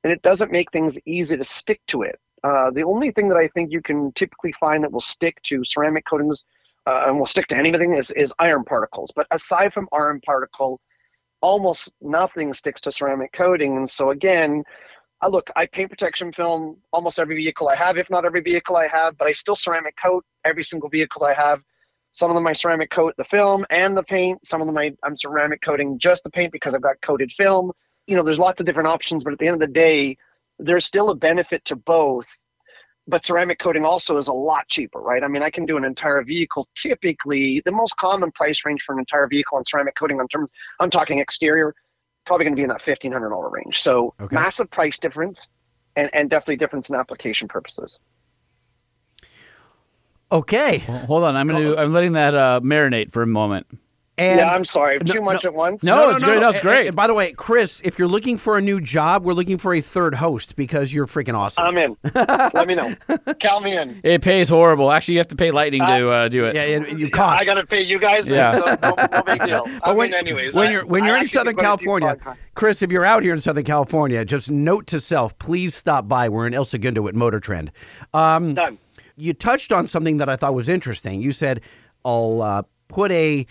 [0.05, 2.21] And it doesn't make things easy to stick to it.
[2.45, 5.65] Uh, the only thing that I think you can typically find that will stick to
[5.65, 6.47] ceramic coatings
[6.87, 9.11] uh, and will stick to anything is, is iron particles.
[9.15, 10.81] But aside from iron particle,
[11.41, 13.77] almost nothing sticks to ceramic coating.
[13.77, 14.63] And so again,
[15.21, 18.77] I look, I paint protection film almost every vehicle I have, if not every vehicle
[18.77, 21.61] I have, but I still ceramic coat every single vehicle I have.
[22.13, 24.47] Some of them I ceramic coat the film and the paint.
[24.47, 27.73] Some of them I, I'm ceramic coating just the paint because I've got coated film.
[28.07, 30.17] You know, there's lots of different options, but at the end of the day,
[30.59, 32.29] there's still a benefit to both.
[33.07, 35.25] But ceramic coating also is a lot cheaper, right?
[35.25, 36.69] I mean, I can do an entire vehicle.
[36.75, 40.51] Typically, the most common price range for an entire vehicle on ceramic coating, on terms,
[40.81, 41.75] I'm talking exterior,
[42.27, 43.81] probably going to be in that fifteen hundred dollar range.
[43.81, 44.35] So Okay.
[44.35, 45.47] massive price difference,
[45.97, 47.99] and, and definitely difference in application purposes.
[50.31, 50.79] Okay.
[50.79, 51.77] Hold on, I'm gonna.
[51.77, 53.67] I'm letting that uh, marinate for a moment.
[54.21, 55.51] And yeah, I'm sorry, No, too much no.
[55.51, 55.85] at once.
[55.85, 56.41] No, it's great.
[56.41, 56.87] No, it's And- great.
[56.89, 59.73] And by the way, Chris, if you're looking for a new job, we're looking for
[59.73, 61.65] a third host because you're freaking awesome.
[61.65, 61.97] I'm in.
[62.17, 62.97] Let me know.
[63.39, 64.01] Count me in.
[64.03, 64.91] It pays horrible.
[64.91, 66.57] Actually, you have to pay Lightning to uh, do it.
[66.57, 67.41] yeah, it, you cost.
[67.43, 68.29] I gotta pay you guys.
[68.29, 68.61] Yeah.
[68.83, 69.63] No, no, no big deal.
[69.67, 71.75] I But when, mean, anyways, when I- you're when I you're in Southern do quite
[71.75, 72.37] a few California.
[72.57, 76.29] Chris, if you're out here in Southern California, just note to self: please stop by.
[76.29, 77.71] We're in El Segundo at Motor Trend.
[78.13, 78.79] Um, Done.
[79.19, 81.21] You touched on something that I thought was interesting.
[81.21, 81.61] You said,
[82.05, 83.47] "I'll uh, put a."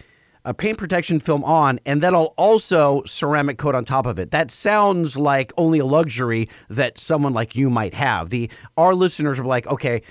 [0.46, 4.32] A paint protection film on, and then I'll also ceramic coat on top of it.
[4.32, 8.30] That sounds like only a luxury that someone like you might have.
[8.30, 10.04] The our listeners are like, okay,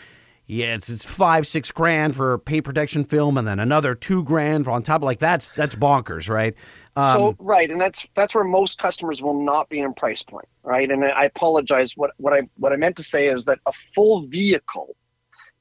[0.47, 4.69] yeah, it's, it's five, six grand for paint protection film, and then another two grand
[4.69, 5.03] on top.
[5.03, 6.55] Like that's that's bonkers, right?
[6.95, 10.49] Um, so right, and that's that's where most customers will not be in price point,
[10.63, 10.91] right?
[10.91, 11.97] And I apologize.
[11.97, 14.96] What what I what I meant to say is that a full vehicle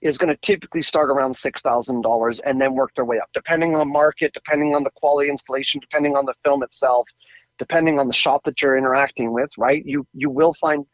[0.06, 3.30] is going to typically start around six thousand dollars and then work their way up,
[3.34, 7.08] depending on the market, depending on the quality installation, depending on the film itself,
[7.58, 9.52] depending on the shop that you're interacting with.
[9.58, 9.84] Right?
[9.86, 10.86] You you will find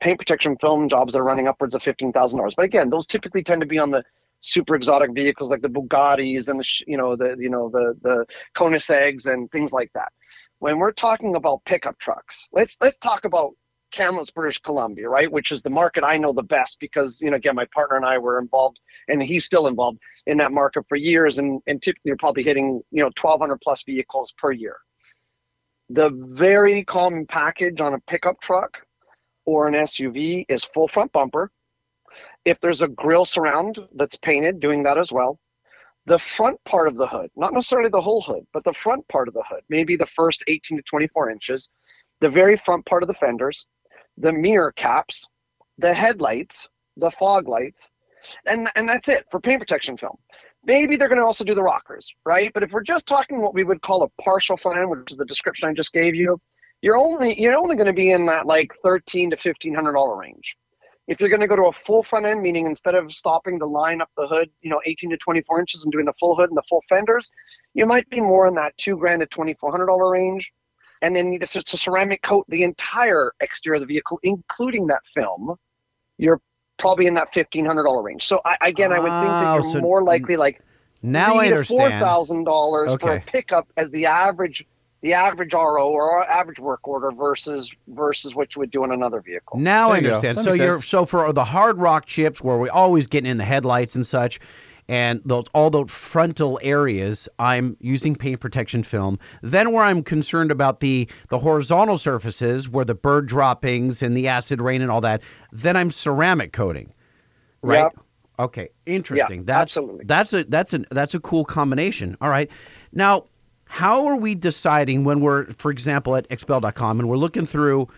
[0.00, 2.54] paint protection film jobs that are running upwards of fifteen thousand dollars.
[2.56, 4.04] But again, those typically tend to be on the
[4.40, 8.26] super exotic vehicles like the Bugattis and the you know the you know the the
[8.56, 10.12] Koenigseggs and things like that.
[10.58, 13.52] When we're talking about pickup trucks, let's let's talk about
[13.90, 15.30] Kamloops, British Columbia, right?
[15.30, 18.04] Which is the market I know the best because you know again my partner and
[18.04, 22.10] I were involved and he's still involved in that market for years and and typically
[22.10, 24.76] you're probably hitting you know 1200 plus vehicles per year.
[25.90, 28.78] The very common package on a pickup truck
[29.46, 31.50] or an SUV is full front bumper.
[32.44, 35.38] If there's a grill surround that's painted, doing that as well.
[36.04, 39.28] The front part of the hood, not necessarily the whole hood, but the front part
[39.28, 41.70] of the hood, maybe the first 18 to 24 inches,
[42.20, 43.66] the very front part of the fenders,
[44.18, 45.28] the mirror caps,
[45.78, 47.90] the headlights, the fog lights,
[48.46, 50.16] and and that's it for paint protection film.
[50.64, 52.52] Maybe they're going to also do the rockers, right?
[52.52, 55.16] But if we're just talking what we would call a partial front end, which is
[55.16, 56.40] the description I just gave you,
[56.82, 60.16] you're only you're only going to be in that like thirteen to fifteen hundred dollar
[60.16, 60.56] range.
[61.06, 63.66] If you're going to go to a full front end, meaning instead of stopping the
[63.66, 66.50] line up the hood, you know, 18 to 24 inches and doing the full hood
[66.50, 67.30] and the full fenders,
[67.72, 70.52] you might be more in that two grand to twenty four hundred dollar range.
[71.02, 75.06] And then you just to ceramic coat the entire exterior of the vehicle, including that
[75.06, 75.56] film,
[76.18, 76.40] you're
[76.78, 78.24] probably in that fifteen hundred dollar range.
[78.24, 80.60] So I, again, I would think that Oh, you're so more likely like
[81.02, 81.78] now I three to understand.
[81.78, 84.66] four thousand dollars for a pickup as the average
[85.02, 89.20] the average RO or average work order versus versus what you would do in another
[89.20, 89.58] vehicle.
[89.60, 90.08] Now I There you go.
[90.08, 90.38] understand.
[90.38, 90.86] That So makes you're sense.
[90.86, 94.40] so for the hard rock chips where we always getting in the headlights and such,
[94.88, 99.18] and those all those frontal areas, I'm using paint protection film.
[99.42, 104.28] Then where I'm concerned about the the horizontal surfaces where the bird droppings and the
[104.28, 105.22] acid rain and all that,
[105.52, 106.92] then I'm ceramic coating.
[107.62, 107.80] Right.
[107.82, 107.98] Yep.
[108.40, 109.44] Okay, interesting.
[109.44, 110.04] that's absolutely.
[110.04, 112.16] that's a that's a that's a cool combination.
[112.20, 112.48] All right.
[112.92, 113.24] Now,
[113.64, 117.88] how are we deciding when we're, for example, at xpel.com and we're looking through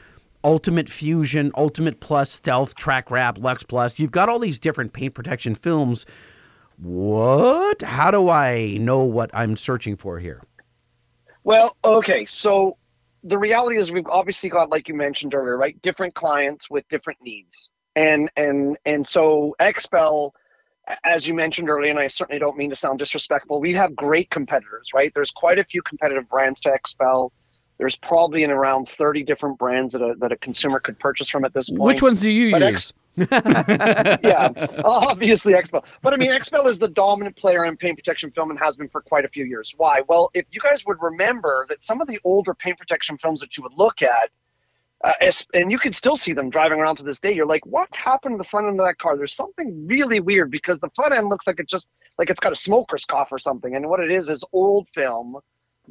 [0.42, 3.98] Ultimate Fusion, Ultimate Plus, Stealth, Track Wrap, Lux Plus?
[3.98, 6.06] You've got all these different paint protection films.
[6.82, 7.82] What?
[7.82, 10.42] How do I know what I'm searching for here?
[11.44, 12.24] Well, okay.
[12.26, 12.76] So
[13.22, 15.80] the reality is we've obviously got, like you mentioned earlier, right?
[15.82, 17.68] Different clients with different needs.
[17.96, 20.30] And and and so XPEL,
[21.04, 24.30] as you mentioned earlier, and I certainly don't mean to sound disrespectful, we have great
[24.30, 25.12] competitors, right?
[25.14, 27.30] There's quite a few competitive brands to XPEL.
[27.80, 31.46] There's probably in around 30 different brands that a, that a consumer could purchase from
[31.46, 31.80] at this point.
[31.80, 32.92] Which ones do you But use?
[33.16, 34.50] yeah,
[34.84, 35.82] obviously XPEL.
[36.02, 38.90] But I mean, XPEL is the dominant player in paint protection film and has been
[38.90, 39.72] for quite a few years.
[39.78, 40.02] Why?
[40.08, 43.56] Well, if you guys would remember that some of the older paint protection films that
[43.56, 44.30] you would look at,
[45.02, 45.12] uh,
[45.54, 47.34] and you can still see them driving around to this day.
[47.34, 49.16] You're like, what happened to the front end of that car?
[49.16, 52.52] There's something really weird because the front end looks like it just like it's got
[52.52, 53.74] a smoker's cough or something.
[53.74, 55.38] And what it is is old film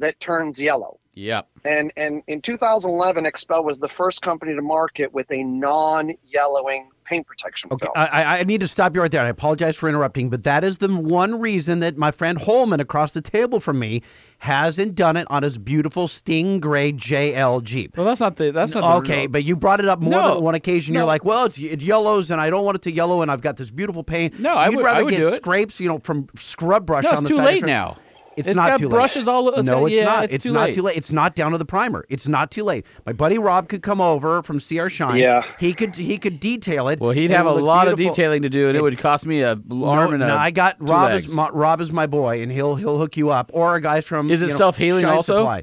[0.00, 0.98] that turns yellow.
[1.14, 1.48] Yep.
[1.64, 7.26] And and in 2011, XPEL was the first company to market with a non-yellowing paint
[7.26, 7.92] protection Okay, film.
[7.96, 9.20] I, I I need to stop you right there.
[9.20, 13.12] I apologize for interrupting, but that is the one reason that my friend Holman across
[13.12, 14.02] the table from me
[14.38, 17.96] hasn't done it on his beautiful Sting-Gray JL Jeep.
[17.96, 18.52] Well, that's not the.
[18.52, 20.94] That's not the okay, but you brought it up more No, than one occasion.
[20.94, 23.42] You're like, well, it's it yellows, and I don't want it to yellow, and I've
[23.42, 24.38] got this beautiful paint.
[24.38, 25.34] No, I You'd would- rather I would get do it.
[25.34, 27.96] scrapes, you know, from scrub brush No, on it's the too side late now.
[28.36, 28.90] It's, It's not got too late.
[28.90, 30.24] brushes all- it's no, it's yeah, not.
[30.24, 30.74] it's It's, too not late.
[30.74, 30.96] too late.
[30.96, 32.06] It's not down to the primer.
[32.08, 32.86] It's not too late.
[33.04, 35.16] My buddy Rob could come over from CR Shine.
[35.16, 35.44] Yeah.
[35.58, 37.00] he could he could detail it.
[37.00, 38.98] Well, he'd have a would look lot of detailing to do, and it, It- would
[38.98, 40.28] cost me a arm no, and a.
[40.28, 41.26] no, I got two Rob legs.
[41.26, 44.00] is my, Rob is my boy, and he'll he'll hook you up, or a guy
[44.00, 44.30] from.
[44.30, 45.38] Is it you know, self-healing also?
[45.38, 45.62] Supply.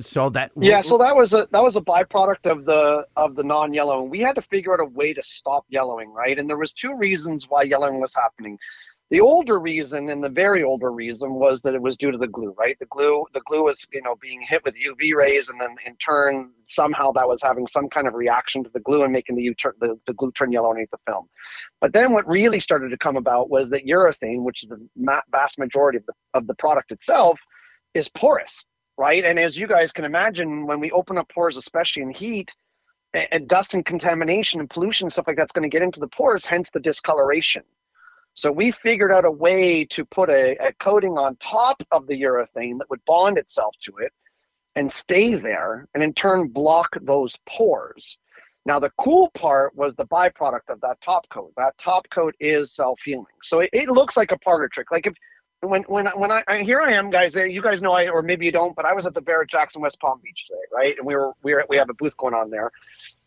[0.00, 3.42] So that Yeah, so that was a that was a byproduct of the of the
[3.44, 6.38] non-yellow, we had to figure out a way to stop yellowing, right?
[6.38, 8.58] And there was two reasons why yellowing was happening.
[9.12, 12.26] The older reason and the very older reason was that it was due to the
[12.26, 12.78] glue, right?
[12.78, 15.96] The glue the glue was you know being hit with UV rays, and then in
[15.96, 19.42] turn somehow that was having some kind of reaction to the glue and making the
[19.42, 21.28] U turn the, the glue turn yellow underneath the film.
[21.78, 25.20] But then what really started to come about was that urethane, which is the ma-
[25.30, 27.38] vast majority of the of the product itself,
[27.92, 28.64] is porous
[28.98, 29.24] right?
[29.24, 32.50] And as you guys can imagine, when we open up pores, especially in heat,
[33.14, 35.98] and, and dust and contamination and pollution and stuff like that's going to get into
[36.00, 37.62] the pores, hence the discoloration.
[38.34, 42.20] So we figured out a way to put a, a coating on top of the
[42.22, 44.12] urethane that would bond itself to it
[44.74, 48.16] and stay there, and in turn block those pores.
[48.64, 51.52] Now the cool part was the byproduct of that top coat.
[51.56, 54.90] That top coat is self-healing, so it, it looks like a parlor trick.
[54.90, 55.14] Like if
[55.60, 57.36] when when when I, here I am, guys.
[57.36, 59.82] You guys know I or maybe you don't, but I was at the Barrett Jackson
[59.82, 60.94] West Palm Beach today, right?
[60.96, 62.70] And we were we were we have a booth going on there,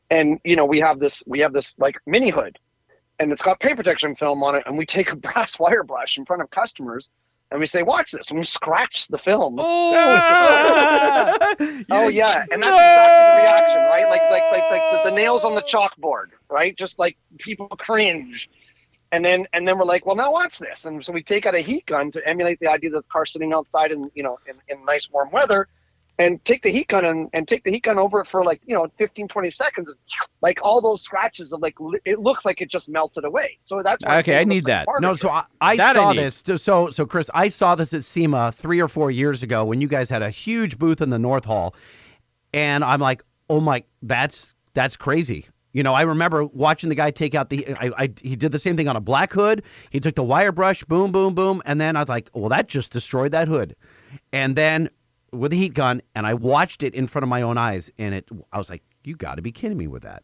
[0.10, 2.58] and you know we have this we have this like mini hood,
[3.20, 6.18] and it's got paint protection film on it, and we take a brass wire brush
[6.18, 7.12] in front of customers,
[7.52, 9.56] and we say, "Watch this," and we scratch the film.
[9.60, 9.96] Oh
[11.92, 14.08] oh yeah, and that's exactly the reaction, right?
[14.10, 16.76] Like like like like the, the nails on the chalkboard, right?
[16.76, 18.50] Just like people cringe,
[19.12, 21.56] and then and then we're like, well, now watch this, and so we take out
[21.56, 24.38] a heat gun to emulate the idea that the car's sitting outside in you know
[24.48, 25.68] in, in nice warm weather,
[26.18, 28.62] and take the heat gun and, and take the heat gun over it for like
[28.66, 29.94] you know 15 20 seconds
[30.42, 34.04] like all those scratches of like it looks like it just melted away so that's
[34.06, 34.86] why Okay, I need like that.
[34.86, 35.30] part No, so.
[35.30, 36.44] I, I That I saw this.
[36.62, 39.88] So, so Chris, I saw this at SEMA three or four years ago when you
[39.88, 41.76] guys had a huge booth in the North Hall,
[42.54, 45.48] and I'm like, oh my, that's that's crazy.
[45.74, 47.68] You know, I remember watching the guy take out the.
[47.76, 49.64] I, I he did the same thing on a black hood.
[49.90, 52.68] He took the wire brush, boom, boom, boom, and then I was like, well, that
[52.68, 53.76] just destroyed that hood.
[54.32, 54.90] And then
[55.38, 58.16] with a heat gun, and I watched it in front of my own eyes, and
[58.16, 58.28] it.
[58.52, 60.24] I was like, you got to be kidding me with that.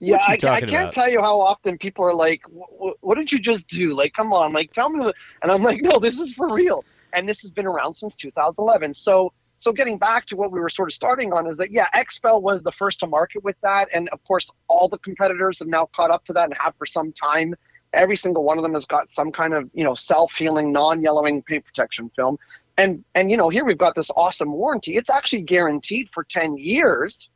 [0.00, 0.92] Yeah, I, I can't about?
[0.92, 4.12] tell you how often people are like, "Wh- wh- "What did you just do?" Like,
[4.12, 5.12] come on, like, tell me.
[5.42, 8.94] And I'm like, "No, this is for real." And this has been around since 2011.
[8.94, 11.86] So, so getting back to what we were sort of starting on is that yeah,
[11.94, 15.68] XPEL was the first to market with that, and of course, all the competitors have
[15.68, 17.54] now caught up to that and have for some time.
[17.92, 21.64] Every single one of them has got some kind of you know self-healing, non-yellowing paint
[21.64, 22.36] protection film,
[22.76, 24.96] and and you know here we've got this awesome warranty.
[24.96, 27.30] It's actually guaranteed for 10 years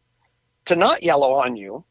[0.66, 1.84] to not yellow on you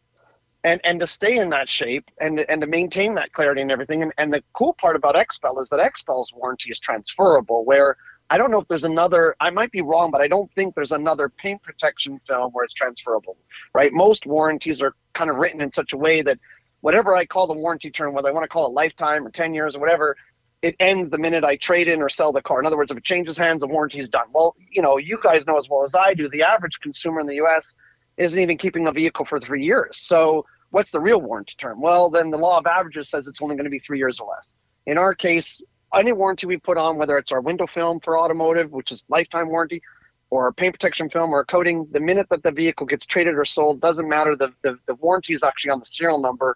[0.64, 4.02] and and to stay in that shape and and to maintain that clarity and everything.
[4.02, 7.64] And, and the cool part about XPEL is that XPEL's warranty is transferable.
[7.66, 7.96] Where
[8.30, 9.36] I don't know if there's another.
[9.40, 12.74] I might be wrong, but I don't think there's another paint protection film where it's
[12.74, 13.38] transferable.
[13.74, 13.94] Right?
[13.94, 16.38] Most warranties are kind of written in such a way that
[16.82, 19.54] whatever I call the warranty term, whether I want to call it lifetime or ten
[19.54, 20.18] years or whatever.
[20.62, 22.60] It ends the minute I trade in or sell the car.
[22.60, 24.26] In other words, if it changes hands, the warranty is done.
[24.34, 27.28] Well, you know, you guys know as well as I do, the average consumer in
[27.28, 27.76] the U.S.
[28.18, 29.98] isn't even keeping a vehicle for three years.
[30.00, 31.80] So what's the real warranty term?
[31.80, 34.28] Well, then the law of averages says it's only going to be three years or
[34.30, 34.56] less.
[34.88, 35.62] In our case,
[35.94, 39.50] any warranty we put on, whether it's our window film for automotive, which is lifetime
[39.50, 39.82] warranty,
[40.30, 43.46] or a paint protection film or coating, the minute that the vehicle gets traded or
[43.46, 44.36] sold, doesn't matter.
[44.36, 46.56] The, the, the warranty is actually on the serial number.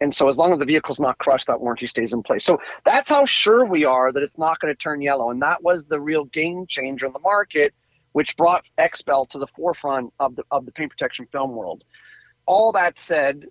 [0.00, 2.44] And so as long as the vehicle's not crushed, that warranty stays in place.
[2.44, 5.30] So that's how sure we are that it's not going to turn yellow.
[5.30, 7.74] And that was the real game changer in the market,
[8.12, 11.82] which brought XPEL to the forefront of the, of the paint protection film world.
[12.46, 13.46] All that said,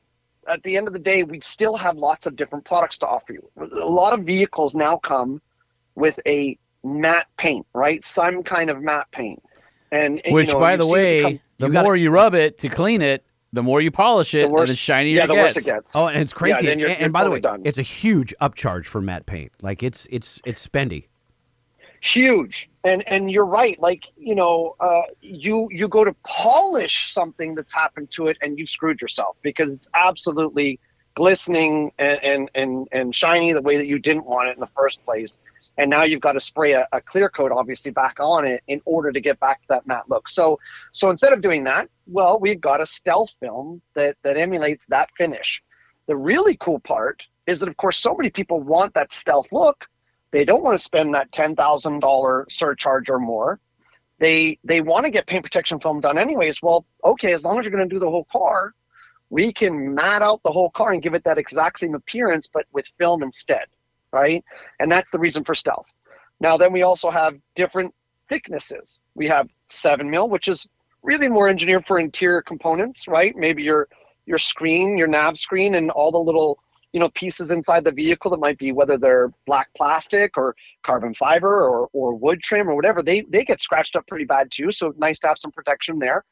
[0.47, 3.33] at the end of the day, we still have lots of different products to offer
[3.33, 3.47] you.
[3.59, 5.41] A lot of vehicles now come
[5.93, 8.03] with a matte paint, right?
[8.03, 9.43] Some kind of matte paint.
[9.91, 12.33] And, and, Which, you know, by the way, come- the You gotta- more you rub
[12.33, 13.23] it to clean it,
[13.53, 15.55] the more you polish it, the worse, the shinier yeah, it the gets.
[15.55, 15.95] worse it gets.
[15.95, 16.65] Oh, and it's crazy.
[16.67, 17.61] then you're- and, you're and by the way, done.
[17.65, 19.51] it's a huge upcharge for matte paint.
[19.61, 21.07] Like it's it's it's spendy.
[22.01, 27.55] huge and and you're right like you know uh, you you go to polish something
[27.55, 30.79] that's happened to it and you've screwed yourself because it's absolutely
[31.15, 34.69] glistening and and and, and shiny the way that you didn't want it in the
[34.75, 35.37] first place
[35.79, 38.81] and now you've got to spray a, a clear coat obviously back on it in
[38.85, 40.59] order to get back to that matte look so
[40.93, 45.09] so instead of doing that well we've got a stealth film that that emulates that
[45.17, 45.63] finish
[46.05, 49.87] the really cool part is that of course so many people want that stealth look
[50.31, 53.59] they don't want to spend that ten thousand dollar surcharge or more.
[54.19, 56.61] They they want to get paint protection film done anyways.
[56.61, 58.73] Well, okay, as long as you're going to do the whole car,
[59.29, 62.65] we can mat out the whole car and give it that exact same appearance, but
[62.71, 63.65] with film instead,
[64.11, 64.43] right?
[64.79, 65.91] And that's the reason for stealth.
[66.39, 67.93] Now, then we also have different
[68.29, 69.01] thicknesses.
[69.15, 70.67] We have seven mil, which is
[71.03, 73.35] really more engineered for interior components, right?
[73.35, 73.87] Maybe your
[74.25, 76.59] your screen, your nav screen, and all the little
[76.93, 81.13] you know pieces inside the vehicle that might be whether they're black plastic or carbon
[81.13, 84.71] fiber or, or wood trim or whatever they they get scratched up pretty bad too
[84.71, 86.25] so nice to have some protection there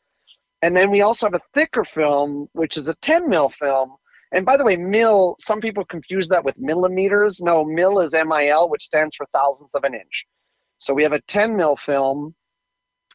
[0.63, 3.95] and then we also have a thicker film which is a 10 mil film
[4.31, 8.69] and by the way mil some people confuse that with millimeters no mil is mil
[8.69, 10.25] which stands for thousandths of an inch
[10.77, 12.35] so we have a 10 mil film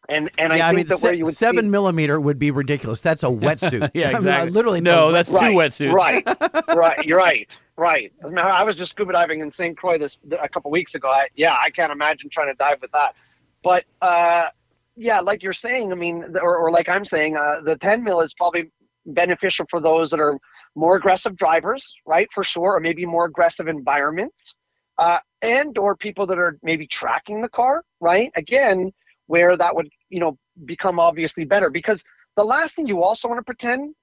[0.09, 2.21] and and yeah, i I, think mean, that se- where you would seven see, millimeter
[2.21, 3.01] would be ridiculous.
[3.01, 3.91] That's a wetsuit.
[3.95, 4.51] Yeah, I mean, exactly.
[4.51, 5.93] literally, No, that's wet- two wetsuits.
[5.93, 6.27] Right,
[6.77, 7.05] right.
[7.05, 8.13] You're right, right.
[8.25, 9.77] I, mean, I was just scuba diving in St.
[9.77, 11.09] Croix this a couple weeks ago.
[11.09, 13.15] I, yeah, I can't imagine trying to dive with that.
[13.63, 14.49] But uh,
[14.97, 18.21] yeah, like you're saying, I mean, or, or like I'm saying, uh, the 10 mil
[18.21, 18.71] is probably
[19.07, 20.37] beneficial for those that are
[20.75, 22.29] more aggressive drivers, right?
[22.33, 24.55] For sure, or maybe more aggressive environments,
[24.99, 28.31] uh, and or people that are maybe tracking the car, right?
[28.37, 28.93] Again,
[29.27, 32.05] where that would you know become obviously better because
[32.37, 33.95] the last thing you also want to pretend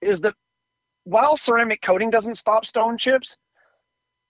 [0.00, 0.34] is that
[1.04, 3.38] while ceramic coating doesn't stop stone chips,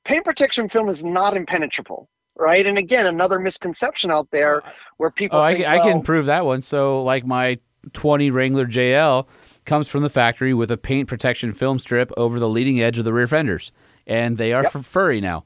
[0.04, 2.66] paint protection film is not impenetrable, right?
[2.66, 4.62] And again, another misconception out there
[4.98, 6.62] where people Oh, I, think, I can well, prove that one.
[6.62, 7.58] So, like my
[7.92, 9.26] 20 Wrangler JL
[9.68, 13.04] comes from the factory with a paint protection film strip over the leading edge of
[13.04, 13.70] the rear fenders,
[14.06, 14.76] and they are Yep.
[14.76, 15.44] f- furry now.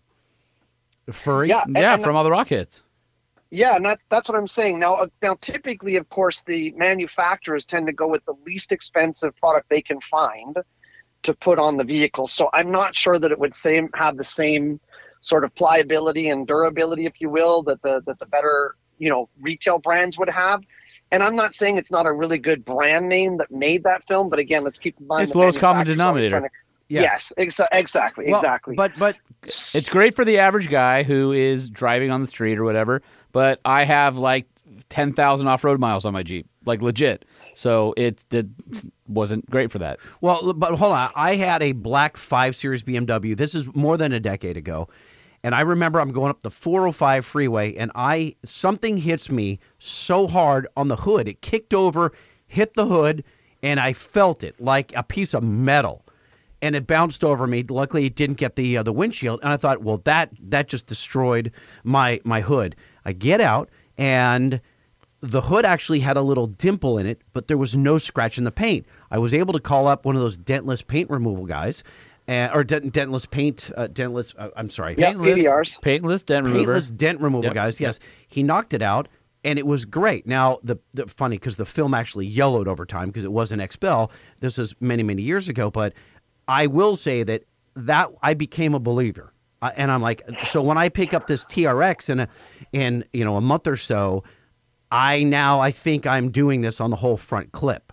[1.11, 1.49] furry.
[1.49, 2.83] Yeah, and- yeah, and- from all the rockets.
[3.51, 4.79] Yeah, and that's that's what I'm saying.
[4.79, 9.37] Now, uh, now, typically, of course, the manufacturers tend to go with the least expensive
[9.37, 10.57] product they can find
[11.25, 12.29] to put on the vehicle.
[12.29, 14.81] So I'm not sure that it would same have the same
[15.21, 19.29] sort of pliability and durability, if you will, that the that the better you know
[19.41, 20.63] retail brands would have.
[21.13, 24.29] And I'm not saying it's not a really good brand name that made that film,
[24.31, 26.41] but again, let's keep in mind It's the lowest common denominator.
[26.41, 26.49] to-
[26.89, 27.03] Yeah.
[27.03, 28.75] Yes, exa- exactly, Well, exactly.
[28.75, 32.65] But but It's great for the average guy who is driving on the street or
[32.65, 33.03] whatever,
[33.33, 34.47] but I have like
[34.89, 37.25] 10,000 off road miles on my Jeep, like legit.
[37.55, 38.47] So it, it
[39.09, 39.99] wasn't great for that.
[40.21, 41.11] Well, but hold on.
[41.15, 43.37] I had a black 5 Series BMW.
[43.37, 44.89] This is more than a decade ago.
[45.45, 50.27] And I remember I'm going up the 405 freeway and I something hits me so
[50.29, 51.29] hard on the hood.
[51.29, 52.13] It kicked over,
[52.47, 53.25] hit the hood,
[53.63, 56.05] and I felt it like a piece of metal.
[56.61, 57.65] And it bounced over me.
[57.69, 59.41] Luckily, it didn't get the uh, the windshield.
[59.43, 61.51] And I thought, well, that that just destroyed
[61.83, 62.77] my my hood.
[63.05, 63.69] I get out,
[63.99, 64.61] and
[65.23, 68.45] the hood actually had a little dimple in it, but there was no scratch in
[68.45, 68.87] the paint.
[69.11, 71.83] I was able to call up one of those dentless paint removal guys,
[72.33, 74.35] uh, or dent, dentless paint, uh, dentless.
[74.39, 75.81] Uh, I'm sorry, Yeah, PDRs.
[75.83, 76.65] Paintless dent remover.
[76.65, 77.81] paintless dent removal Yep, guys.
[77.81, 77.89] yep.
[77.89, 79.09] Yes, he knocked it out,
[79.45, 80.27] and it was great.
[80.27, 83.61] Now the, the funny because the film actually yellowed over time because it was an
[83.61, 84.11] XPEL.
[84.41, 85.93] This was many many years ago, but
[86.49, 87.45] I will say that
[87.77, 91.45] that I became a believer, uh, and I'm like, so when I pick up this
[91.47, 92.29] TRX in a
[92.73, 94.25] in you know a month or so,
[94.91, 97.92] I now I think I'm doing this on the whole front clip.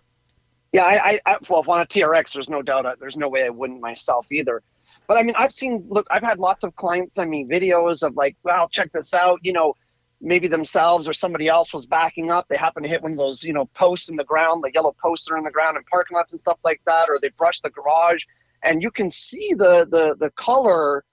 [0.71, 2.85] Yeah, I, I, I well, on a TRX, there's no doubt.
[2.85, 4.61] uh, There's no way I wouldn't myself either.
[5.07, 5.85] But I mean, I've seen.
[5.89, 9.39] Look, I've had lots of clients send me videos of like, "Wow, check this out."
[9.41, 9.73] You know,
[10.21, 12.45] maybe themselves or somebody else was backing up.
[12.47, 14.95] They happen to hit one of those, you know, posts in the ground, the yellow
[15.01, 17.61] posts are in the ground in parking lots and stuff like that, or they brush
[17.61, 18.23] the garage
[18.63, 21.03] and you can see the the the color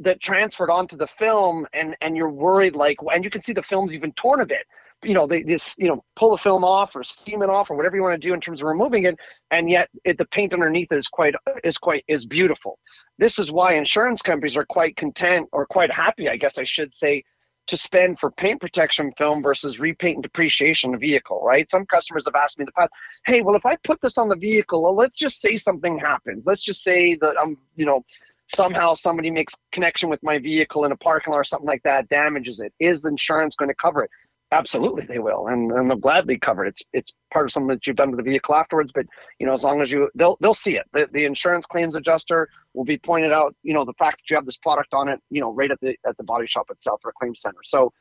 [0.00, 3.62] that transferred onto the film and and you're worried like and you can see the
[3.62, 4.66] film's even torn a bit
[5.02, 7.76] you know they this you know pull the film off or steam it off or
[7.76, 9.16] whatever you want to do in terms of removing it
[9.50, 11.34] and yet it, the paint underneath is quite
[11.64, 12.78] is quite is beautiful.
[13.18, 16.92] This is why insurance companies are quite content or quite happy i guess i should
[16.92, 17.22] say
[17.68, 21.70] to spend for paint protection film versus repaint and depreciation of vehicle right?
[21.70, 22.92] Some customers have asked me in the past
[23.24, 26.46] hey well if i put this on the vehicle well, let's just say something happens.
[26.46, 28.04] Let's just say that i'm you know
[28.50, 32.08] somehow somebody makes connection with my vehicle in a parking lot or something like that
[32.08, 32.72] damages it.
[32.80, 34.10] Is insurance going to cover it
[34.50, 36.70] absolutely they will and, and they'll gladly cover it.
[36.70, 39.06] It's it's part of something that you've done to the vehicle afterwards but
[39.38, 40.86] you know as long as you they'll they'll see it.
[40.92, 44.36] The, the insurance claims adjuster will be pointed out you know the fact that you
[44.36, 47.00] have this product on it you know right at the at the body shop itself
[47.04, 47.58] or claim center.
[47.64, 47.92] So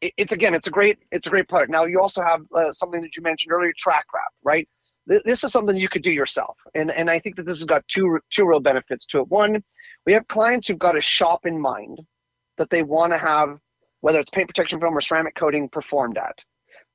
[0.00, 1.70] it, it's again it's a great it's a great product.
[1.70, 4.68] Now you also have uh, something that you mentioned earlier track wrap right?
[5.08, 7.64] Th- this is something you could do yourself and and i think that this has
[7.64, 9.28] got two two real benefits to it.
[9.28, 9.62] One
[10.06, 12.00] we have clients who've got a shop in mind
[12.58, 13.58] that they want to have
[14.02, 16.44] whether it's paint protection film or ceramic coating performed at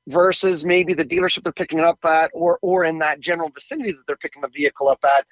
[0.08, 3.92] versus maybe the dealership they're picking it up at or or in that general vicinity
[3.92, 5.26] that they're picking the vehicle up at.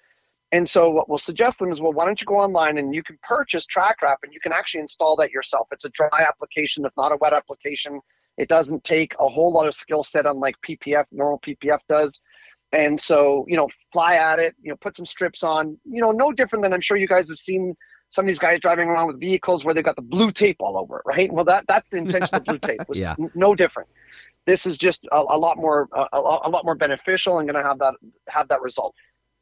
[0.52, 3.04] And so what we'll suggest them is well why don't you go online and you
[3.04, 5.68] can purchase track wrap and you can actually install that yourself.
[5.72, 8.00] It's a dry application it's not a wet application.
[8.38, 12.20] It doesn't take a whole lot of skill set unlike ppf normal ppf does.
[12.72, 16.12] And so you know fly at it you know put some strips on you know
[16.12, 17.76] no different than i'm sure you guys have seen
[18.16, 20.78] some of these guys driving around with vehicles where they've got the blue tape all
[20.78, 21.32] over it right?
[21.32, 22.82] Well that that's the intention of blue tape.
[22.88, 23.16] Was Yeah.
[23.20, 23.90] n- no different.
[24.48, 27.68] This is just a, a lot more a, a lot more beneficial and going to
[27.68, 27.96] have that
[28.30, 28.96] have that result.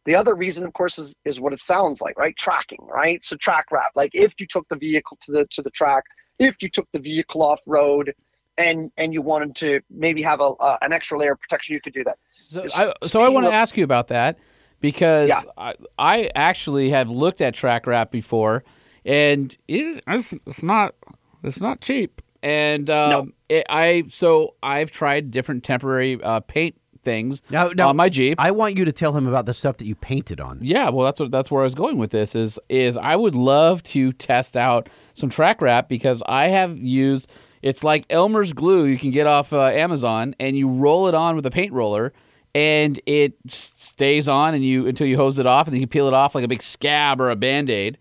[0.05, 2.35] The other reason of course is is what it sounds like right?
[2.35, 3.23] Tracking right?
[3.23, 3.91] So track wrap.
[3.95, 6.03] Like if you took the vehicle to the to the track
[6.39, 8.13] if you took the vehicle off road
[8.57, 11.81] and and you wanted to maybe have a uh, an extra layer of protection you
[11.81, 12.17] could do that.
[12.49, 14.37] So S- I, so I want to ask you about that
[14.83, 15.41] because Yeah.
[15.57, 18.65] I, I actually have looked at track wrap before,
[19.05, 20.93] and it, it's, it's not
[21.41, 22.21] it's not cheap.
[22.43, 27.95] And um, it, I so I've tried different temporary uh, paint things Now, now on
[27.95, 28.39] my Jeep.
[28.39, 30.59] I want you to tell him about the stuff that you painted on.
[30.61, 32.35] Yeah, well, that's what that's where I was going with this.
[32.35, 37.29] Is is I would love to test out some track wrap because I have used.
[37.61, 41.37] It's like Elmer's glue you can get off uh, Amazon, and you roll it on
[41.37, 42.11] with a paint roller,
[42.55, 46.07] and it stays on, and you until you hose it off, and then you peel
[46.07, 47.97] it off like a big scab or a band aid.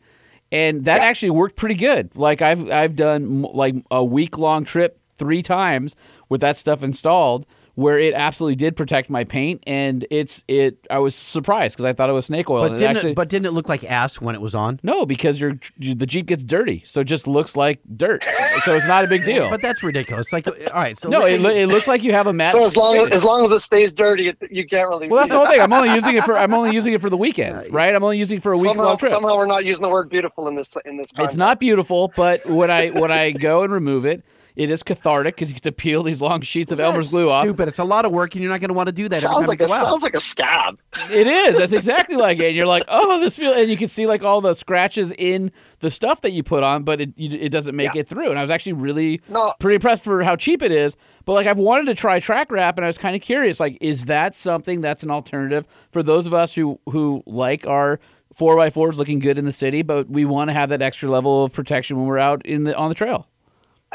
[0.50, 2.14] And that actually worked pretty good.
[2.14, 5.96] Like I've I've done like a week long trip three times
[6.28, 10.86] with that stuff installed, where it absolutely did protect my paint, and it's it.
[10.90, 12.68] I was surprised because I thought it was snake oil.
[12.68, 14.78] But didn't actually, it, but didn't it look like ass when it was on?
[14.82, 18.22] no, because your the Jeep gets dirty, so it just looks like dirt.
[18.64, 19.48] so it's not a big deal.
[19.48, 20.32] But that's ridiculous.
[20.32, 22.52] Like, all right, so no, it, lo- it looks like you have a mat.
[22.52, 25.18] so as long as, as long as it stays dirty it, you can't really well,
[25.20, 25.46] that's see the it.
[25.46, 25.60] whole thing.
[25.62, 27.94] I'm only using it for I'm only using it for the weekend, right?
[27.94, 29.12] I'm only using it for a week somehow, long trip.
[29.12, 32.44] somehow we're not using the word beautiful in this in this It's not beautiful, but
[32.46, 34.22] when I when I go and remove it,
[34.56, 37.44] it is cathartic because you get to peel these long sheets of Elmer's glue off.
[37.44, 37.68] Stupid.
[37.68, 39.26] It's a lot of work, and you're not going to want to do that every
[39.26, 39.86] sounds time like you a go out.
[39.86, 40.78] sounds like a scab
[41.10, 41.58] It is.
[41.58, 42.46] That's exactly like it.
[42.48, 45.50] And you're like, oh, this feel, and you can see like all the scratches in
[45.80, 48.00] the stuff that you put on, but it you, it doesn't make Yeah.
[48.02, 48.30] it through.
[48.30, 49.54] And I was actually really No.
[49.58, 50.96] pretty impressed for how cheap it is.
[51.24, 53.78] But like I've wanted to try track wrap, and I was kind of curious, like,
[53.80, 58.00] is that something that's an alternative for those of us who who like our
[58.34, 61.08] four x fours looking good in the city, but we want to have that extra
[61.10, 63.28] level of protection when we're out in the on the trail.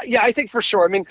[0.04, 0.84] Yeah, I think for sure.
[0.84, 1.04] I mean,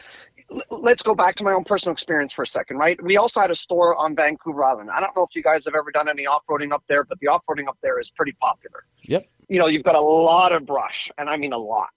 [0.72, 3.02] let's go back to my own personal experience for a second, right?
[3.04, 4.90] We also had a store on Vancouver Island.
[4.90, 7.28] I don't know if you guys have ever done any off-roading up there, but the
[7.28, 8.86] off-roading up there is pretty popular.
[9.04, 9.28] Yep.
[9.50, 11.90] You know, you've got a lot of brush, and I mean a lot.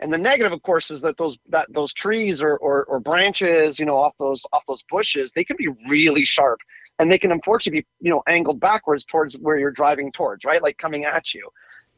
[0.00, 3.78] And the negative, of course, is that those that those trees or, or or branches,
[3.78, 6.60] you know, off those off those bushes, they can be really sharp,
[6.98, 10.62] and they can unfortunately be you know angled backwards towards where you're driving towards, right?
[10.62, 11.48] Like coming at you.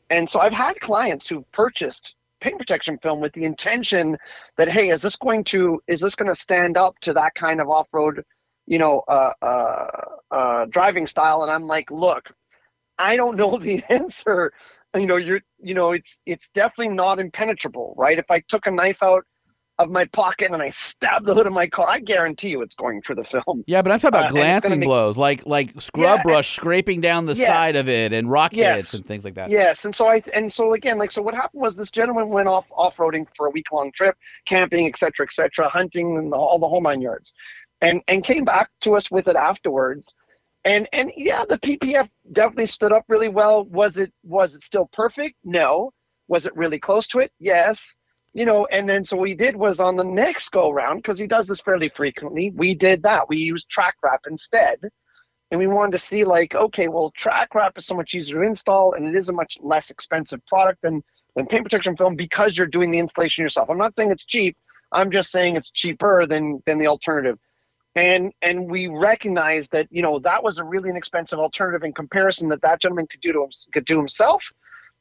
[0.09, 4.17] And so I've had clients who purchased paint protection film with the intention
[4.57, 7.61] that hey is this going to is this going to stand up to that kind
[7.61, 8.23] of off-road
[8.67, 9.87] you know uh, uh,
[10.31, 11.43] uh, driving style?
[11.43, 12.33] And i'm like look
[12.99, 14.53] i don't know the answer.
[14.97, 18.19] You know you're you know it's it's definitely not impenetrable right?
[18.19, 19.25] If i took a knife out
[19.85, 22.75] of my pocket and i stabbed the hood of my car i guarantee you it's
[22.75, 25.45] going through the film Yeah, but I'm talking Uh, about and glancing make- blows, like
[25.47, 27.47] like scrub Yeah, brush scraping down the Yes.
[27.47, 28.81] side of it, and rock Yes.
[28.81, 29.51] hits and things like that.
[29.51, 32.49] Yes, and so I and so again, like so, what happened was this gentleman went
[32.49, 34.17] off off roading for a week long trip,
[34.47, 37.33] camping, etc., cetera, etc., cetera, hunting, and all the whole nine yards,
[37.81, 40.13] and and came back to us with it afterwards,
[40.65, 43.65] and and yeah, the PPF definitely stood up really well.
[43.65, 45.37] Was it was it still perfect?
[45.45, 45.93] No.
[46.29, 47.33] Was it really close to it?
[47.41, 47.97] Yes.
[48.33, 51.19] You know, and then so what we did was on the next go round because
[51.19, 52.51] he does this fairly frequently.
[52.51, 53.29] We did that.
[53.29, 54.79] We used track wrap instead
[55.51, 58.47] and we wanted to see like, okay, well, track wrap is so much easier to
[58.47, 61.03] install, and it is a much less expensive product than
[61.37, 63.71] than paint protection film because you're doing the installation yourself.
[63.71, 64.57] I'm not saying it's cheap.
[64.93, 67.39] I'm just saying it's cheaper than than the alternative.
[67.97, 72.49] And and we recognized that you know that was a really inexpensive alternative in comparison
[72.51, 74.53] that that gentleman could do to him, could do himself,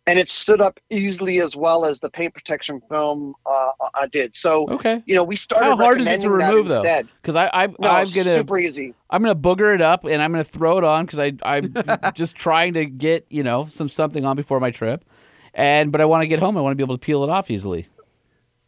[0.09, 4.35] and it stood up easily as well as the paint protection film uh, uh, did.
[4.35, 5.03] So Okay.
[5.05, 5.65] you know we started.
[5.65, 7.03] How hard is it to remove though?
[7.21, 8.95] Because I, I No, I'm gonna super easy.
[9.11, 11.73] I'm gonna booger it up and I'm gonna throw it on because I I'm
[12.15, 15.05] just trying to get you know some something on before my trip,
[15.53, 16.57] and but I want to get home.
[16.57, 17.87] I want to be able to peel it off easily.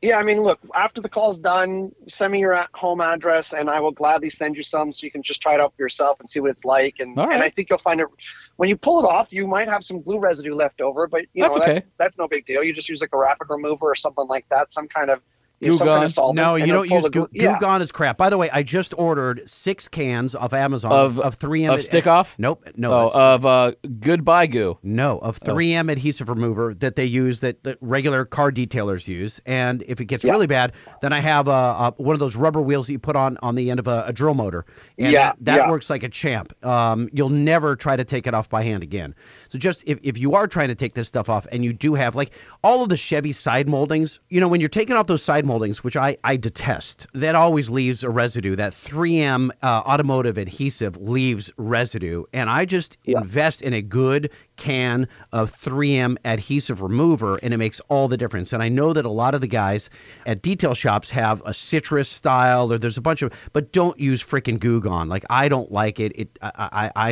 [0.01, 3.79] Yeah, I mean, look, after the call's done, send me your home address and I
[3.79, 6.27] will gladly send you some so you can just try it out for yourself and
[6.27, 6.95] see what it's like.
[6.99, 8.07] And, All and I think you'll find it
[8.55, 11.43] when you pull it off, you might have some glue residue left over, but you
[11.43, 11.87] That's know, that's, okay.
[11.99, 12.63] that's no big deal.
[12.63, 15.21] You just use like a rapid remover or something like that, some kind of,
[15.61, 16.35] Goo kind of.
[16.35, 17.59] No, you don't use Goo, yeah.
[17.59, 18.17] Gone is crap.
[18.17, 22.07] By the way, I just ordered six cans off Amazon Of- of 3M of stick
[22.07, 22.35] off?
[22.37, 24.77] Nope, no, oh, of uh, goodbye goo.
[24.83, 29.39] no, of 3M adhesive remover that they use that, that regular car detailers use.
[29.45, 32.61] And if it gets really bad, then I have a, a one of those rubber
[32.61, 34.65] wheels that you put on on the end of a, a drill motor,
[34.97, 35.69] and Yeah, that, that yeah.
[35.69, 36.53] works like a champ.
[36.65, 39.15] Um, you'll never try to take it off by hand again.
[39.51, 41.95] So just if, if you are trying to take this stuff off, and you do
[41.95, 42.31] have like
[42.63, 45.83] all of the Chevy side moldings, you know, when you're taking off those side moldings,
[45.83, 48.55] which I I detest, that always leaves a residue.
[48.55, 55.09] That 3M uh, automotive adhesive leaves residue, and I just invest in a good can
[55.33, 58.53] of 3M adhesive remover, and it makes all the difference.
[58.53, 59.89] And I know that a lot of the guys
[60.25, 64.23] at detail shops have a citrus style, or there's a bunch of, but don't use
[64.23, 65.09] freaking Goo Gone.
[65.09, 66.13] Like I don't like it.
[66.15, 67.09] It I I, I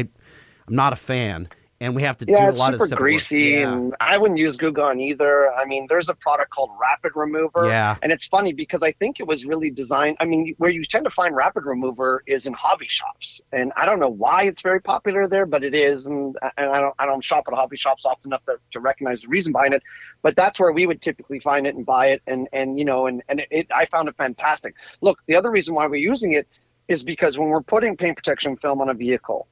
[0.69, 1.49] I'm not a fan,
[1.81, 3.71] and we have to Yeah, do a lot of super greasy, Yeah.
[3.73, 5.51] and I wouldn't use Goo Gone either.
[5.53, 7.95] I mean, there's a product called Rapid Remover, Yeah.
[8.01, 10.17] and it's funny because I think it was really designed.
[10.19, 13.85] I mean, where you tend to find Rapid Remover is in hobby shops, and I
[13.85, 17.05] don't know why it's very popular there, but it is, and, and I don't I
[17.05, 19.83] don't shop at hobby shops often enough to, to recognize the reason behind it,
[20.21, 23.07] but that's where we would typically find it and buy it, and and you know,
[23.07, 24.75] and and it, I found it fantastic.
[25.01, 26.47] Look, the other reason why we're using it
[26.89, 29.47] is because when we're putting paint protection film on a vehicle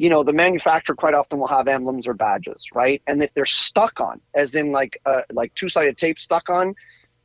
[0.00, 3.02] you know the manufacturer quite often will have emblems or badges right?
[3.06, 6.74] And if they're stuck on as in like uh, like two-sided tape stuck on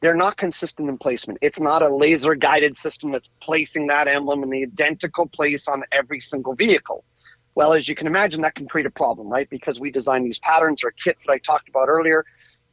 [0.02, 1.40] they're not consistent in placement.
[1.42, 5.84] It's not a laser guided system that's placing that emblem in the identical place on
[5.94, 7.06] every single vehicle.
[7.56, 9.50] Well as you can imagine that can create a problem right?
[9.50, 12.26] Because we design these patterns or kits that i talked about earlier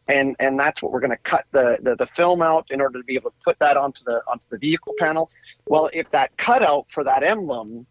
[0.08, 2.98] and and that's what we're going to cut the, the the film out in order
[2.98, 5.30] to be able to put that onto the onto the vehicle panel.
[5.66, 7.86] Well if that cutout for that emblem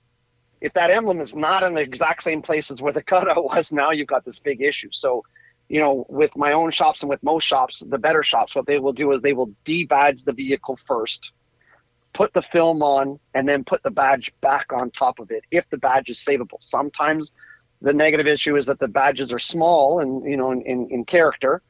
[0.62, 3.92] if that emblem is not in the exact same places where the cutout was, now
[3.92, 4.90] you've got this big issue.
[4.92, 5.24] So,
[5.68, 8.80] you know, with my own shops and with most shops, the better shops, what they
[8.80, 11.32] will do is they will debadge the vehicle first,
[12.14, 15.70] put the film on, and then put the badge back on top of it if
[15.70, 16.58] the badge is savable.
[16.60, 17.32] Sometimes
[17.82, 21.06] the negative issue is that the badges are small and you know in, in, in
[21.06, 21.62] character.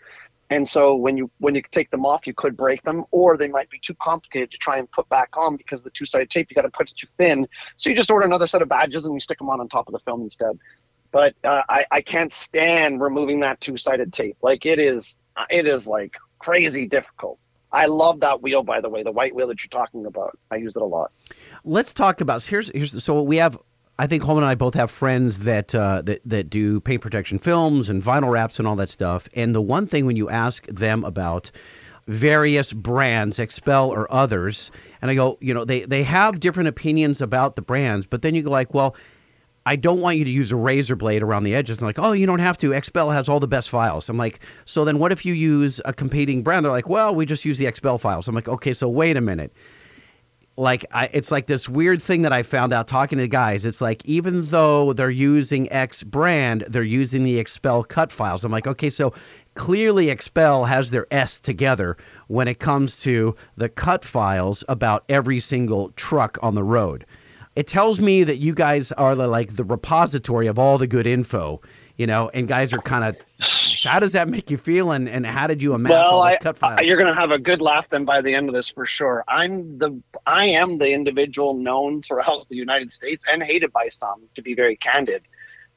[0.52, 3.48] And so when you when you take them off, you could break them, or they
[3.48, 6.30] might be too complicated to try and put back on because of the two sided
[6.30, 7.48] tape you got to put it too thin.
[7.78, 9.88] So you just order another set of badges and you stick them on on top
[9.88, 10.60] of the film instead.
[11.12, 14.36] But uh, I I can't stand removing that two sided tape.
[14.42, 15.16] Like it is
[15.50, 17.40] it is like crazy difficult.
[17.72, 20.38] I love that wheel by the way, the white wheel that you're talking about.
[20.52, 21.14] I use it a lot.
[21.64, 23.58] Let's talk about here's here's so we have.
[24.02, 27.38] I think Holman and I both have friends that uh, that that do paint protection
[27.38, 29.30] films and vinyl wraps and all that stuff.
[29.36, 31.52] And the one thing when you ask them about
[32.08, 34.72] various brands, XPEL or others,
[35.04, 38.34] and I go, you know, they they have different opinions about the brands, but then
[38.34, 38.96] you go like, well,
[39.68, 41.78] I don't want you to use a razor blade around the edges.
[41.78, 42.72] And like, oh, you don't have to.
[42.72, 44.10] XPEL has all the best files.
[44.10, 46.66] I'm like, so then what if you use a competing brand?
[46.66, 48.28] They're like, well, we just use the XPEL files.
[48.28, 49.54] I'm like, okay, so wait a minute
[50.62, 53.66] like I, it's like this weird thing that I found out talking to guys.
[53.66, 58.44] It's like even though they're using X brand, they're using the XPEL cut files.
[58.44, 59.12] I'm like, okay, so
[59.56, 61.98] clearly XPEL has their S together
[62.28, 67.08] when it comes to the cut files about every single truck on the road.
[67.56, 71.08] It tells me that you guys are the, like the repository of all the good
[71.08, 71.60] info,
[71.98, 73.18] you know, and guys are kind of.
[73.84, 76.34] How does that make you feel, and, and how did you amass all well, those
[76.34, 76.80] I, cut files?
[76.82, 78.86] I- you're going to have a good laugh then by the end of this for
[78.86, 79.24] sure.
[79.28, 84.22] I'm the I am the individual known throughout the United States and hated by some,
[84.36, 85.24] to be very candid,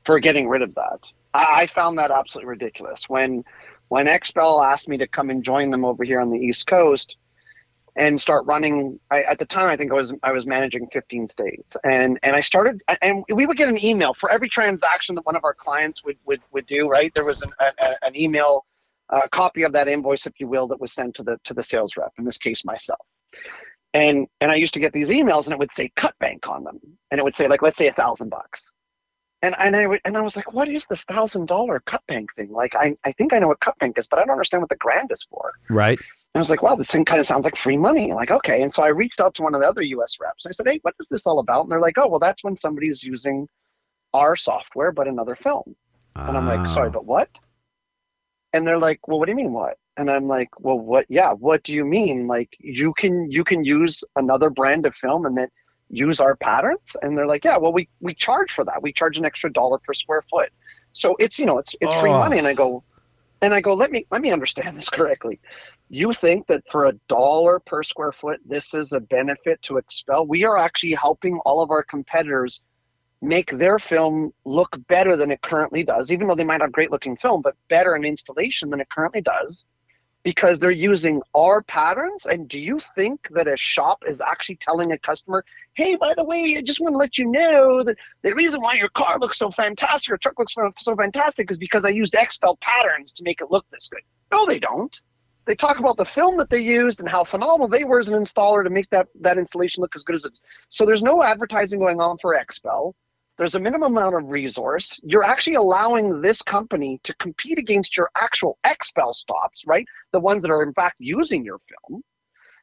[0.05, 1.01] for getting rid of that.
[1.33, 3.09] I, I found that absolutely ridiculous.
[3.09, 3.45] When
[3.89, 7.17] when XPEL asked me to come and join them over here on the East Coast
[7.97, 11.29] and start running, I, at the time I think I was I was managing 15
[11.29, 15.27] states, and and I started and we would get an email for every transaction that
[15.27, 16.89] one of our clients would would, would do.
[16.89, 17.73] Right, there was an, a,
[18.03, 18.65] an email
[19.11, 21.63] a copy of that invoice, if you will, that was sent to the to the
[21.63, 22.13] sales rep.
[22.19, 23.01] In this case, myself.
[23.93, 26.65] And and I used to get these emails, and it would say cut bank on
[26.65, 26.81] them,
[27.11, 28.73] and it would say like let's say a thousand bucks.
[29.45, 32.51] And and I and I was like, what is this thousand dollar cut bank thing?
[32.51, 34.71] Like I, I think I know what cut bank is, but I don't understand what
[34.71, 35.53] the grand is for.
[35.69, 35.99] Right.
[35.99, 38.15] And I was like, wow, this thing kind of sounds like free money.
[38.15, 38.63] Like, okay.
[38.63, 40.47] And so I reached out to one of the other US reps.
[40.47, 41.65] I said, hey, what is this all about?
[41.65, 43.47] And they're like, oh, well, that's when somebody's using
[44.15, 45.77] our software, but another film.
[46.17, 46.93] And I'm like, sorry, Ah.
[46.93, 47.29] but what?
[48.55, 49.77] And they're like, well, what do you mean what?
[49.99, 51.05] And I'm like, well, what?
[51.11, 52.27] Yeah, what do you mean?
[52.27, 55.49] Like, you can you can use another brand of film and then
[55.95, 56.97] use our patterns?
[57.03, 58.83] And they're like, yeah, well, we we charge for that.
[58.83, 60.51] We charge an extra dollar per square foot.
[60.93, 62.19] So it's you know it's it's free Oh.
[62.19, 62.39] money.
[62.39, 62.83] And I go,
[63.43, 65.41] and I go, let me let me understand this correctly.
[65.91, 70.27] You think that for a dollar per square foot, this is a benefit to XPEL?
[70.29, 72.61] We are actually helping all of our competitors
[73.23, 76.91] make their film look better than it currently does, even though they might have great
[76.91, 79.65] looking film, but better in installation than it currently does
[80.25, 82.27] because they're using our patterns.
[82.27, 85.45] And do you think that a shop is actually telling a customer,
[85.75, 88.75] hey, by the way, I just want to let you know that the reason why
[88.75, 92.59] your car looks so fantastic, your truck looks so fantastic is because I used XPEL
[92.61, 94.03] patterns to make it look this good?
[94.33, 95.01] No, they don't.
[95.45, 98.21] They talk about the film that they used and how phenomenal they were as an
[98.21, 100.41] installer to make that, that installation look as good as it is.
[100.71, 102.95] So there's no advertising going on for XPEL
[103.37, 104.99] there's a minimum amount of resource.
[105.03, 109.87] You're actually allowing this company to compete against your actual XPEL stops, right?
[110.13, 112.03] The ones that are in fact using your film.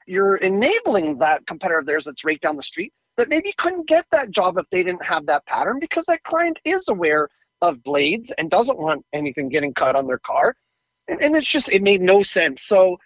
[0.07, 4.05] You're enabling that competitor of theirs that's right down the street that maybe couldn't get
[4.11, 7.27] that job if they didn't have that pattern because that client is aware
[7.61, 10.55] of blades and doesn't want anything getting cut on their car.
[11.07, 12.63] And, and it's just, it made no sense.
[12.63, 12.97] So,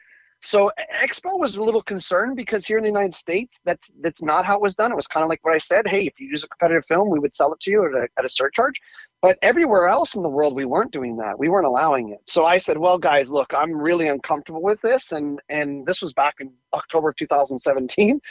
[0.45, 4.45] so XPEL was a little concerned because here in the United States, that's that's not
[4.45, 4.91] how it was done.
[4.91, 5.87] It was kind of like what I said.
[5.87, 8.07] Hey, if you use a competitive film, we would sell it to you at a,
[8.19, 8.79] at a surcharge.
[9.23, 11.39] But everywhere else in the world, we weren't doing that.
[11.39, 12.19] We weren't allowing it.
[12.27, 15.13] So I said, well, guys, look, I'm really uncomfortable with this.
[15.13, 18.21] And and this was back in October 2017.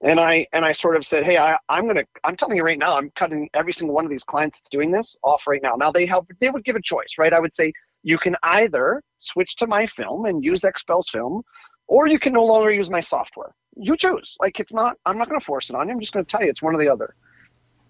[0.00, 2.78] And I and I sort of said, hey, I, I'm gonna I'm telling you right
[2.78, 5.76] now, I'm cutting every single one of these clients that's doing this off right now.
[5.76, 7.32] Now they have they would give a choice, right?
[7.32, 7.72] I would say
[8.02, 11.42] you can either switch to my film and use XPEL's film,
[11.86, 13.54] or you can no longer use my software.
[13.76, 14.36] You choose.
[14.40, 14.96] Like it's not.
[15.06, 15.94] I'm not going to force it on you.
[15.94, 17.14] I'm just going to tell you it's one or the other.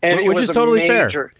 [0.02, 1.32] And it Which was is totally fair.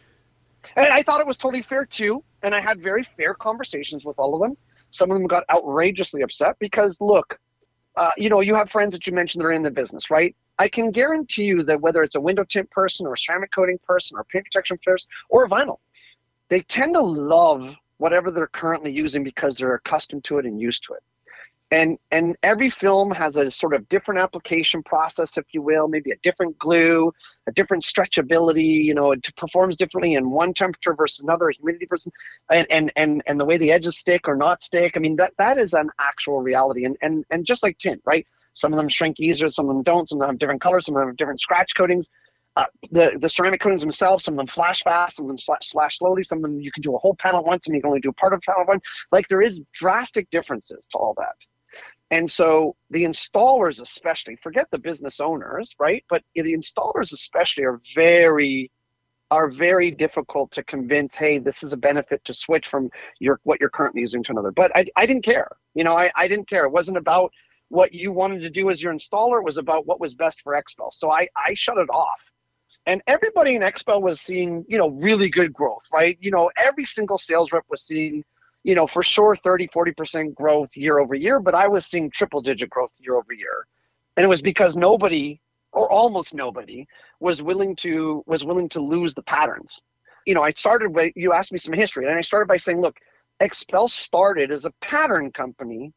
[0.76, 2.24] And I thought it was totally fair too.
[2.42, 4.56] And I had very fair conversations with all of them.
[4.90, 7.38] Some of them got outrageously upset because look,
[7.96, 10.34] uh, you know, you have friends that you mentioned that are in the business, right?
[10.58, 13.78] I can guarantee you that whether it's a window tint person or a ceramic coating
[13.82, 15.78] person or a paint protection person or a vinyl,
[16.48, 20.82] they tend to love whatever they're currently using because they're accustomed to it and used
[20.82, 21.02] to it.
[21.70, 26.10] And and every film has a sort of different application process, if you will, maybe
[26.10, 27.12] a different glue,
[27.46, 28.84] a different stretchability.
[28.88, 32.12] You know, it performs differently in one temperature versus another, humidity versus,
[32.50, 34.92] and and and and the way the edges stick or not stick.
[34.96, 36.84] I mean, that that is an actual reality.
[36.84, 38.26] And and and just like tint, right?
[38.52, 40.08] Some of them shrink easier, some of them don't.
[40.08, 42.10] Some of them have different colors, some of them have different scratch coatings.
[42.54, 45.98] Uh, the the ceramic coatings themselves, some of them flash fast, some of them slash,
[45.98, 48.00] slowly, some of them you can do a whole panel once, and you can only
[48.00, 48.82] do a part of a panel at once.
[49.10, 51.34] Like there is drastic differences to all that.
[52.10, 56.04] And so the installers, especially, forget the business owners, right?
[56.10, 58.70] But the installers, especially, are very
[59.30, 61.16] are very difficult to convince.
[61.16, 64.50] Hey, this is a benefit to switch from your what you're currently using to another.
[64.50, 65.56] But I, I didn't care.
[65.74, 66.64] You know, I, I didn't care.
[66.64, 67.32] It wasn't about
[67.70, 69.38] what you wanted to do as your installer.
[69.38, 70.92] It was about what was best for XPEL.
[70.92, 72.20] So I I shut it off.
[72.86, 76.18] And everybody in XPEL was seeing, you know, really good growth, right?
[76.20, 78.24] You know, every single sales rep was seeing
[78.64, 82.40] you know, for sure 30, 40% growth year over year, but I was seeing triple
[82.40, 83.66] digit growth year over year.
[84.16, 85.40] And it was because nobody
[85.72, 86.86] or almost nobody
[87.18, 89.80] was willing to was willing to lose the patterns.
[90.26, 92.80] You know, I started by you asked me some history and I started by saying,
[92.80, 92.98] look,
[93.40, 95.92] XPEL started as a pattern company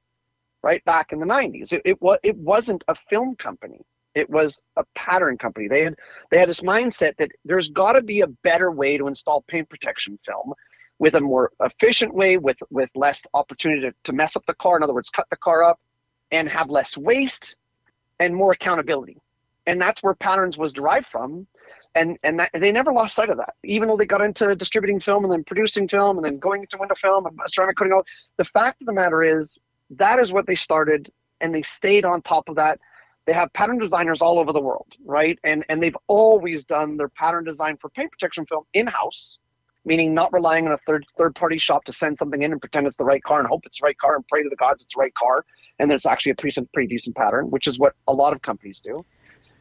[0.64, 1.74] right back in the 90s.
[1.74, 3.82] It it, wa- it wasn't a film company.
[4.16, 5.68] It was a pattern company.
[5.68, 5.96] They had
[6.32, 9.70] they had this mindset that there's got to be a better way to install paint
[9.70, 10.54] protection film
[10.98, 14.78] with a more efficient way with with less opportunity to, to mess up the car
[14.78, 15.80] in other words cut the car up
[16.32, 17.58] and have less waste
[18.20, 19.18] and more accountability.
[19.68, 21.48] And that's where patterns was derived from.
[21.94, 23.56] And and that, they never lost sight of that.
[23.64, 26.78] Even though they got into distributing film and then producing film and then going into
[26.78, 28.06] window film and ceramic coating all
[28.38, 29.58] the fact of the matter is
[29.90, 31.12] that is what they started
[31.42, 32.80] and they stayed on top of that
[33.26, 37.10] they have pattern designers all over the world right and and they've always done their
[37.10, 39.40] pattern design for paint protection film in-house
[39.86, 42.86] meaning not relying on a third third party shop to send something in and pretend
[42.88, 44.84] it's the right car and hope it's the right car and pray to the gods
[44.84, 45.46] it's the right car
[45.80, 48.42] and that it's actually a pretty, pretty decent pattern, which is what a lot of
[48.42, 49.06] companies do.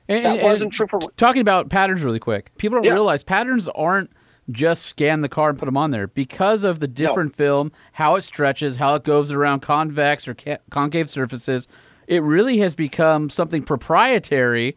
[0.08, 2.56] And, That and- wasn't true for talking about patterns really quick.
[2.56, 2.92] People don't Yeah.
[2.92, 4.10] realize patterns aren't
[4.48, 8.14] just scan the car and put them on there because of the different film, how
[8.14, 11.66] it stretches, how it goes around convex or ca- concave surfaces.
[12.06, 14.76] It really has become something proprietary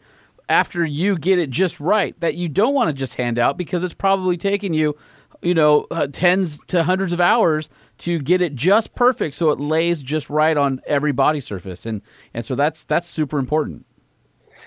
[0.49, 3.83] after you get it just right that you don't want to just hand out because
[3.83, 4.95] it's probably taking you
[5.41, 9.59] you know, uh, tens to hundreds of hours to get it just perfect so it
[9.59, 11.85] lays just right on every body surface.
[11.85, 12.01] And
[12.33, 13.85] and so that's that's super important.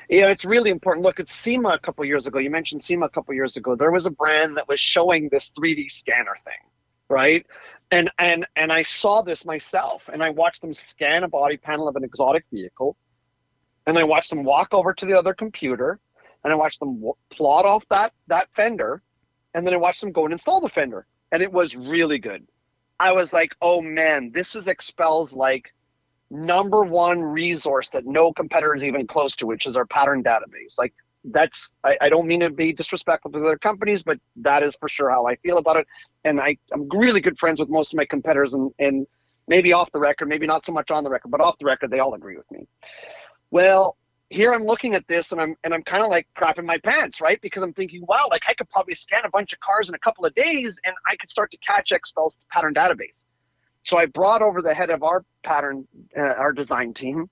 [0.08, 1.04] Yeah, it's really important.
[1.04, 2.38] Look, at SEMA a couple years ago.
[2.38, 3.76] You mentioned SEMA a couple years ago.
[3.76, 6.68] There was a brand that was showing this 3D scanner thing,
[7.08, 7.46] right?
[7.90, 11.88] And and and I saw this myself, and I watched them scan a body panel
[11.88, 12.96] of an exotic vehicle,
[13.86, 15.98] and I watched them walk over to the other computer,
[16.44, 19.02] and I watched them w- plot off that that fender,
[19.54, 22.46] and then I watched them go and install the fender, and it was really good.
[23.00, 25.72] I was like, oh man, this is XPEL's like
[26.30, 30.78] number one resource that no competitor is even close to, which is our pattern database.
[30.78, 34.76] Like that's I, I don't mean to be disrespectful to other companies, but that is
[34.76, 35.86] for sure how I feel about it.
[36.24, 39.06] And I, I'm really good friends with most of my competitors and, and
[39.46, 41.90] maybe off the record, maybe not so much on the record, but off the record,
[41.90, 42.66] they all agree with me.
[43.50, 43.96] Well,
[44.30, 47.20] here I'm looking at this and I'm and I'm kind of like crapping my pants,
[47.20, 47.40] right?
[47.42, 49.98] Because I'm thinking, wow, like I could probably scan a bunch of cars in a
[49.98, 53.26] couple of days and I could start to catch XPEL's pattern database.
[53.82, 55.86] So I brought over the head of our pattern,
[56.16, 57.28] uh, our design team,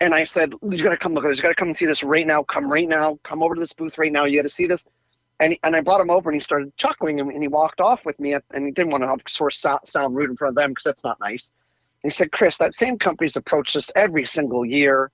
[0.00, 1.38] and I said, "You got to come look at this.
[1.38, 2.42] You got to come and see this right now.
[2.42, 3.18] Come right now.
[3.22, 4.24] Come over to this booth right now.
[4.24, 4.86] You got to see this."
[5.38, 8.04] And and I brought him over, and he started chuckling, and, and he walked off
[8.04, 8.34] with me.
[8.34, 10.84] And he didn't want to, of course, sound, sound rude in front of them because
[10.84, 11.52] that's not nice.
[12.02, 15.10] And he said, "Chris, that same company's approached us every single year.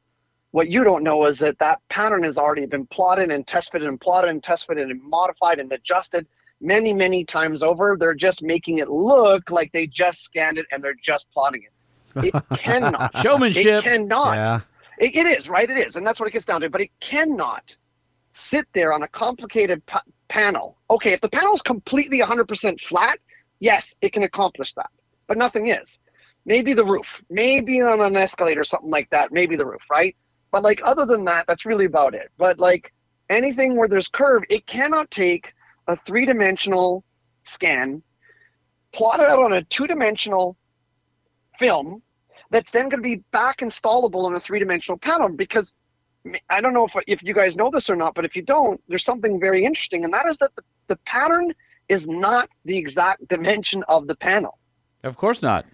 [0.52, 4.00] What you don't know is that that pattern has already been plotted and tested and
[4.00, 6.26] plotted and tested and modified and adjusted."
[6.60, 7.96] many, many times over.
[7.98, 12.34] They're just making it look like they just scanned it and they're just plotting it.
[12.34, 13.16] It cannot.
[13.18, 13.66] Showmanship.
[13.66, 14.34] It cannot.
[14.34, 14.60] Yeah.
[14.98, 15.68] It, it is, right?
[15.68, 15.96] It is.
[15.96, 16.70] And that's what it gets down to.
[16.70, 17.76] But it cannot
[18.32, 20.76] sit there on a complicated pa- panel.
[20.90, 23.18] Okay, if the panel is completely 100% flat,
[23.60, 24.90] yes, it can accomplish that.
[25.26, 25.98] But nothing is.
[26.44, 30.14] Maybe the roof, maybe on an escalator, something like that, maybe the roof, right?
[30.52, 32.30] But like other than that, that's really about it.
[32.38, 32.92] But like
[33.28, 35.54] anything where there's curve, it cannot take
[35.88, 37.04] a three dimensional
[37.42, 38.02] scan,
[38.92, 40.56] plot it out on a two dimensional
[41.58, 42.02] film
[42.50, 45.74] that's then going to be back installable on a three dimensional panel because
[46.50, 48.80] I don't know if, if you guys know this or not, but if you don't,
[48.88, 51.52] there's something very interesting, and that is that the, the pattern
[51.88, 54.58] is not the exact dimension of the panel.
[55.04, 55.66] Of course not.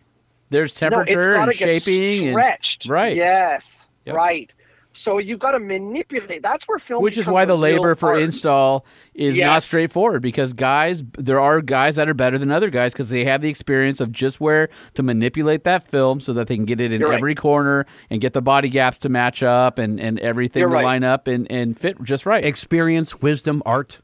[0.51, 2.87] There's No, it's temperature and shaping and stretched.
[2.87, 3.17] right.
[3.17, 3.89] Yes.
[4.05, 4.15] Yep.
[4.15, 4.53] Right.
[4.95, 6.43] So you got to manipulate.
[6.43, 7.03] That's where film.
[7.03, 8.21] Which is why the labor for art.
[8.21, 12.93] install is not straightforward because guys, there are guys that are better than other guys
[12.93, 16.57] because they have the experience of just where to manipulate that film so that they
[16.57, 17.17] can get it in You're right.
[17.17, 20.75] every corner and get the body gaps to match up and, and everything You're to
[20.77, 20.85] right.
[20.85, 22.45] line up and, and fit just right.
[22.45, 24.01] Experience, wisdom, art.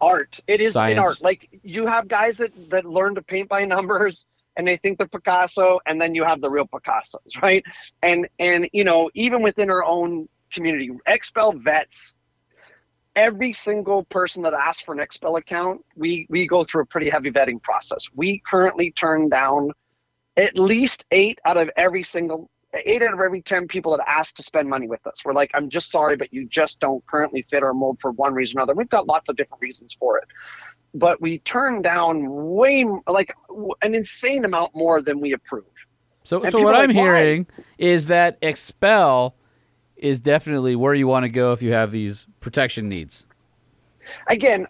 [0.00, 0.40] art.
[0.46, 0.98] It is Science.
[0.98, 1.22] an art.
[1.22, 4.26] Like you have guys that that learn to paint by numbers
[4.60, 7.64] and they think they're Picasso, and then you have the real Picassos, right?
[8.02, 12.14] And and you know even within our own community, XPEL vets.
[13.16, 17.10] Every single person that asks for an XPEL account, we we go through a pretty
[17.10, 18.08] heavy vetting process.
[18.14, 19.72] We currently turn down
[20.36, 24.36] at least eight out of every single eight out of every 10 people that ask
[24.36, 25.24] to spend money with us.
[25.24, 28.32] We're like, I'm just sorry, but you just don't currently fit our mold for one
[28.32, 28.74] reason or another.
[28.74, 30.28] We've got lots of different reasons for it.
[30.94, 33.32] But we turn down way, like
[33.82, 35.64] an insane amount more than we approve.
[36.24, 37.46] So, And so what I'm like, "Why?" hearing
[37.78, 39.32] is that XPEL
[39.96, 43.24] is definitely where you want to go if you have these protection needs.
[44.26, 44.66] Again,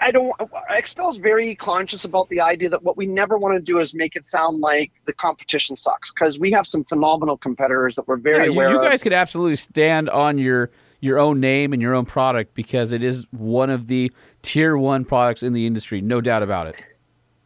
[0.00, 0.36] I, don't,
[0.70, 4.16] XPEL's very conscious about the idea that what we never want to do is make
[4.16, 8.38] it sound like the competition sucks because we have some phenomenal competitors that we're very
[8.38, 8.84] Yeah, you, aware you of.
[8.84, 10.70] guys could absolutely stand on your
[11.00, 14.10] your own name and your own product because it is one of the
[14.46, 16.76] tier one products in the industry, no doubt about it.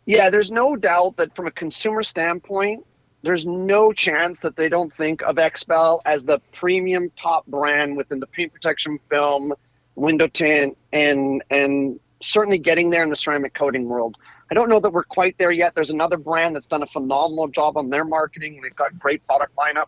[0.04, 2.84] Yeah, there's no doubt that from a consumer standpoint,
[3.22, 8.20] there's no chance that they don't think of XPEL as the premium top brand within
[8.20, 9.54] the paint protection film,
[9.94, 14.16] window tint, and and certainly getting there in the ceramic coating world.
[14.50, 15.74] I don't know that we're quite there yet.
[15.74, 18.60] There's another brand that's done a phenomenal job on their marketing.
[18.62, 19.86] They've got great product lineup.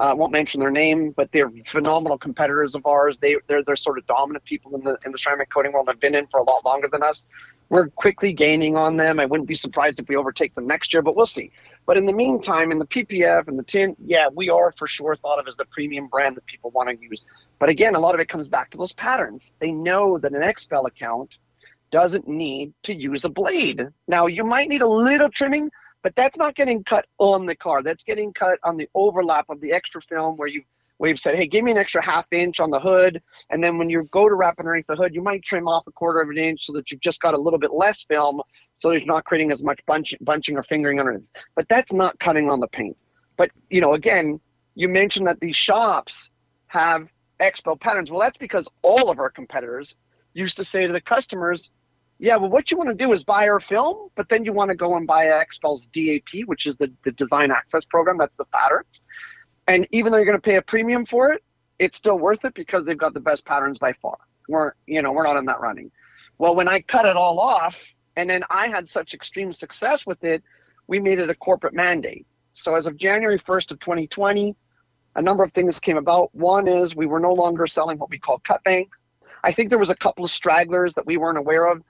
[0.00, 3.18] Uh, I won't mention their name, but they're phenomenal competitors of ours.
[3.18, 5.88] They they're they're sort of dominant people in the in the ceramic coating world.
[5.88, 7.26] Have been in for a lot longer than us.
[7.68, 9.20] We're quickly gaining on them.
[9.20, 11.52] I wouldn't be surprised if we overtake them next year, but we'll see.
[11.84, 15.14] But in the meantime, in the PPF and the tint, yeah, we are for sure
[15.14, 17.26] thought of as the premium brand that people want to use.
[17.58, 19.52] But again, a lot of it comes back to those patterns.
[19.60, 21.36] They know that an XPEL account
[21.90, 23.86] doesn't need to use a blade.
[24.08, 25.70] Now, you might need a little trimming,
[26.02, 27.82] but that's not getting cut on the car.
[27.82, 30.62] That's getting cut on the overlap of the extra film where you
[31.00, 33.22] where you've said, hey, give me an extra half inch on the hood.
[33.48, 35.92] And then when you go to wrap underneath the hood, you might trim off a
[35.92, 38.42] quarter of an inch so that you've just got a little bit less film
[38.76, 41.30] so you're not creating as much bunch, bunching or fingering underneath.
[41.56, 42.98] But that's not cutting on the paint.
[43.38, 44.40] But, you know, again,
[44.74, 46.28] you mentioned that these shops
[46.66, 47.08] have
[47.40, 48.10] XPEL patterns.
[48.10, 49.96] Well, that's because all of our competitors
[50.34, 51.70] used to say to the customers,
[52.20, 54.70] yeah, well, what you want to do is buy our film, but then you want
[54.70, 58.18] to go and buy XPEL's DAP, which is the, the design access program.
[58.18, 59.00] That's the patterns.
[59.66, 61.42] And even though you're going to pay a premium for it,
[61.78, 64.18] it's still worth it because they've got the best patterns by far.
[64.48, 65.90] We're, you know, we're not in that running.
[66.36, 67.82] Well, when I cut it all off
[68.16, 70.42] and then I had such extreme success with it,
[70.88, 72.26] we made it a corporate mandate.
[72.52, 74.54] So as of January 1st of 2020,
[75.16, 76.34] a number of things came about.
[76.34, 78.90] One is we were no longer selling what we call cut bank.
[79.42, 81.82] I think there was a couple of stragglers that we weren't aware of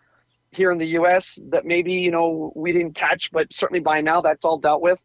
[0.53, 4.21] here in the US that maybe, you know, we didn't catch, but certainly by now
[4.21, 5.03] that's all dealt with.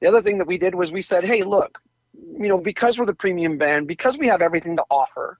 [0.00, 1.80] The other thing that we did was we said, hey, look,
[2.12, 5.38] you know, because we're the premium band, because we have everything to offer,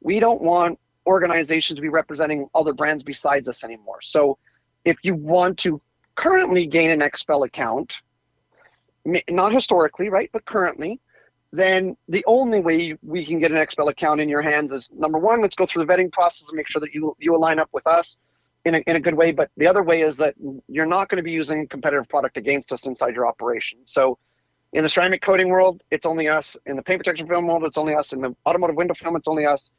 [0.00, 4.00] we don't want organizations to be representing other brands besides us anymore.
[4.02, 4.38] So
[4.84, 5.80] if you want to
[6.16, 7.94] currently gain an XPEL account,
[9.28, 11.00] not historically, right, but currently,
[11.52, 15.18] then the only way we can get an XPEL account in your hands is number
[15.18, 17.68] one, let's go through the vetting process and make sure that you you align up
[17.72, 18.16] with us
[18.64, 19.32] in a, in a good way.
[19.32, 20.34] But the other way is that
[20.68, 23.80] you're not going to be using competitive product against us inside your operation.
[23.84, 24.18] So
[24.72, 26.56] in the ceramic coating world, it's only us.
[26.66, 28.12] In the paint protection film world, it's only us.
[28.12, 29.70] In the automotive window film, it's only us.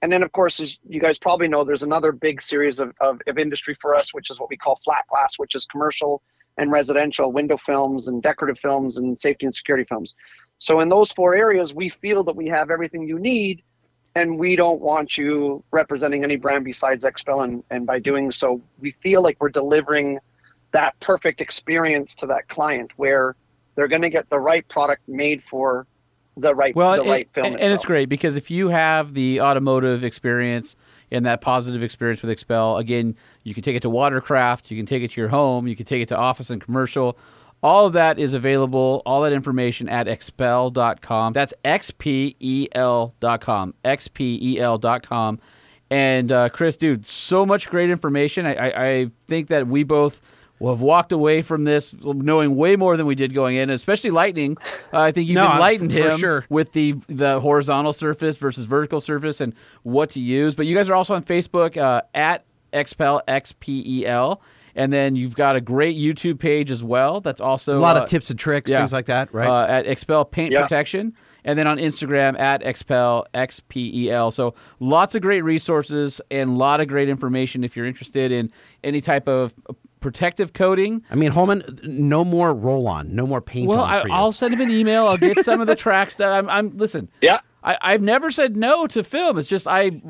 [0.00, 3.20] And then, of course, as you guys probably know, there's another big series of, of,
[3.26, 6.22] of industry for us, which is what we call flat glass, which is commercial
[6.56, 10.14] and residential window films and decorative films and safety and security films.
[10.60, 13.62] So in those four areas, we feel that we have everything you need,
[14.18, 17.44] and we don't want you representing any brand besides XPEL.
[17.44, 20.18] And, and by doing so, we feel like we're delivering
[20.72, 23.36] that perfect experience to that client where
[23.74, 25.86] they're going to get the right product made for
[26.36, 27.46] the right well, the and, right film.
[27.46, 30.74] and, and it's great because if you have the automotive experience
[31.10, 34.86] and that positive experience with XPEL, again, you can take it to watercraft, you can
[34.86, 37.16] take it to your home, you can take it to office and commercial.
[37.62, 41.32] All of that is available, all that information at xpel.com.
[41.32, 45.40] That's X-P-E-L.com, X-P-E-L.com.
[45.90, 48.44] And uh, Chris, dude, so much great information.
[48.46, 50.20] I, I, I think that we both
[50.60, 54.10] will have walked away from this knowing way more than we did going in, especially
[54.10, 54.56] Lightning.
[54.92, 56.44] Uh, I think you've No, enlightened him sure.
[56.50, 60.54] with the the horizontal surface versus vertical surface and what to use.
[60.54, 64.42] But you guys are also on Facebook uh, at XPEL X P E L,
[64.78, 67.20] and then you've got a great YouTube page as well.
[67.20, 68.78] That's also a lot uh, of tips and tricks, yeah.
[68.78, 69.48] things like that, right?
[69.48, 70.62] Uh, at XPEL Paint Yeah.
[70.62, 71.14] Protection.
[71.44, 74.30] And then on Instagram at XPEL, X P E L.
[74.30, 78.52] So lots of great resources and a lot of great information if you're interested in
[78.84, 79.54] any type of
[80.00, 81.02] protective coating.
[81.10, 84.54] I mean, Holman, no more roll on, no more paint Well, on I, will send
[84.54, 85.06] him an email.
[85.06, 86.48] I'll get some of the tracks that I'm.
[86.48, 87.08] I'm listen.
[87.20, 87.40] Yeah.
[87.62, 89.38] I, I've never said no to film.
[89.38, 90.00] It's just I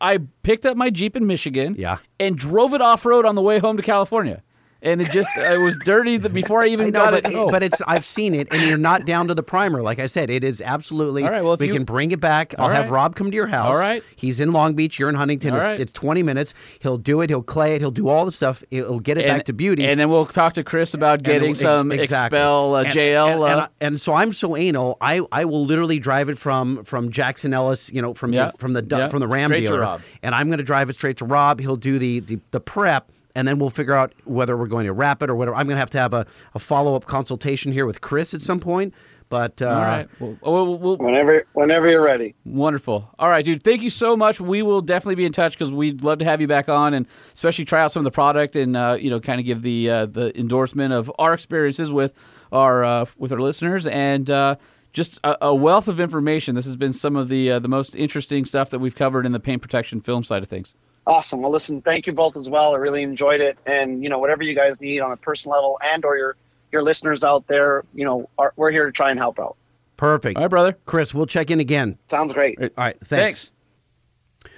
[0.00, 1.74] I picked up my Jeep in Michigan.
[1.78, 1.98] Yeah.
[2.18, 4.42] And drove it off road on the way home to California,
[4.86, 7.36] and it just it was dirty before I even I know, got but, it.
[7.36, 7.50] home.
[7.50, 9.82] but it's I've seen it, and you're not down to the primer.
[9.82, 11.24] Like I said, it is absolutely.
[11.24, 12.54] All right, well, we you- can bring it back.
[12.58, 12.90] I'll All have.
[12.90, 13.66] Rob come to your house.
[13.66, 14.02] All right.
[14.14, 14.98] he's in Long Beach.
[14.98, 15.52] You're in Huntington.
[15.52, 15.80] All it's, right.
[15.80, 16.54] it's 20 minutes.
[16.80, 17.30] He'll do it.
[17.30, 17.80] He'll clay it.
[17.80, 18.62] He'll do all the stuff.
[18.70, 19.84] He'll get it and, back to beauty.
[19.84, 22.38] And then we'll talk to Chris about getting some exactly.
[22.38, 23.32] XPEL uh, And- JL.
[23.32, 24.96] and, uh, and, and so I'm so anal.
[25.00, 28.46] I, I will literally drive it from from Jackson Ellis, you know, from Yeah.
[28.46, 29.08] the, from the Yeah.
[29.08, 31.60] from the Ram dealer, and I'm going to drive it straight to Rob.
[31.60, 33.10] He'll do the, the the prep.
[33.36, 35.54] And then we'll figure out whether we're going to wrap it or whatever.
[35.54, 38.40] I'm going to have to have a, a follow up consultation here with Chris at
[38.40, 38.94] some point.
[39.28, 40.08] But uh, all right.
[40.20, 42.34] Well, we'll, we'll, Whenever whenever you're ready.
[42.46, 43.10] Wonderful.
[43.18, 43.62] All right, dude.
[43.62, 44.40] Thank you so much.
[44.40, 47.06] We will definitely be in touch because we'd love to have you back on and
[47.34, 49.90] especially try out some of the product and uh, you know kind of give the
[49.90, 52.14] uh, the endorsement of our experiences with
[52.52, 54.56] our uh, with our listeners and uh,
[54.92, 56.54] just a, a wealth of information.
[56.54, 59.32] This has been some of the uh, the most interesting stuff that we've covered in
[59.32, 60.74] the paint protection film side of things.
[61.06, 61.40] Awesome.
[61.40, 62.74] Well, listen, thank you both as well.
[62.74, 65.78] I really enjoyed it, and you know, whatever you guys need on a personal level,
[65.82, 66.36] and or your
[66.72, 69.56] your listeners out there, you know, are, we're here to try and help out.
[69.96, 70.36] perfect.
[70.36, 70.76] All right, brother.
[70.84, 71.96] Chris, we'll check in again.
[72.10, 72.58] Sounds great.
[72.60, 73.08] All right, thanks.
[73.08, 73.50] Thanks.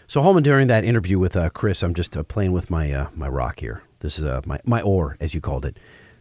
[0.06, 3.08] So Holman, during that interview with uh, Chris, I'm just uh, playing with my uh,
[3.14, 3.82] my rock here.
[4.00, 5.76] This is uh, my my ore, as you called it.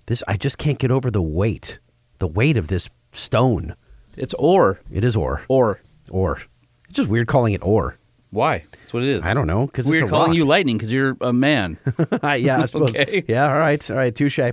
[0.07, 1.79] This I just can't get over the weight,
[2.19, 3.75] the weight of this stone.
[4.17, 4.79] It's ore.
[4.91, 5.79] It is ore, Ore.
[6.11, 6.41] ore.
[6.89, 7.97] It's just weird calling it ore.
[8.29, 8.65] Why?
[8.87, 9.25] That's what it is.
[9.25, 10.35] I don't know because We're it's a calling rock.
[10.37, 11.77] you lightning because you're a man.
[12.23, 12.97] yeah, I suppose.
[12.97, 13.21] Okay.
[13.27, 14.39] Yeah, all right, all right, touche.
[14.39, 14.51] All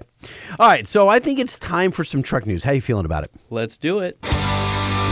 [0.59, 2.65] right, so I think it's time for some truck news.
[2.65, 3.31] How you feeling about it?
[3.51, 4.19] Let's do it.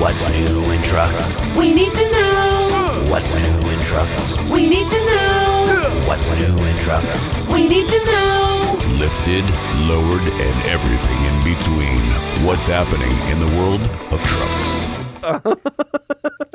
[0.00, 1.46] What's new in trucks?
[1.56, 3.06] We need to know.
[3.12, 4.42] What's new in trucks?
[4.50, 6.02] We need to know.
[6.08, 7.46] What's new in trucks?
[7.46, 8.74] We need to know.
[8.98, 9.44] Lifted,
[9.86, 12.00] lowered, and everything in between.
[12.44, 13.82] What's happening in the world
[14.12, 14.88] of trucks?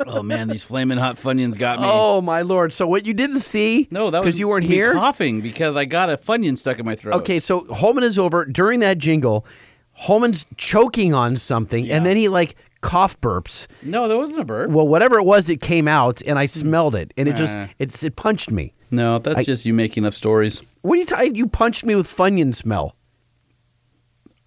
[0.06, 1.84] Oh man, these flaming hot funyuns got me.
[1.88, 2.72] Oh my lord!
[2.72, 3.88] So what you didn't see?
[3.90, 4.92] no, that was because you weren't me here.
[4.94, 7.14] coughing because I got a funyun stuck in my throat.
[7.20, 9.44] Okay, so Holman is over during that jingle.
[9.92, 13.66] Holman's choking on something, and then he like cough burps.
[13.82, 14.70] No, there wasn't a burp.
[14.70, 18.02] Well, whatever it was, it came out, and I smelled it, and it just it's
[18.02, 18.72] it punched me.
[18.90, 20.62] No, that's I- just you making up stories.
[20.82, 21.34] What are you talking?
[21.34, 22.94] You punched me with Funyun smell.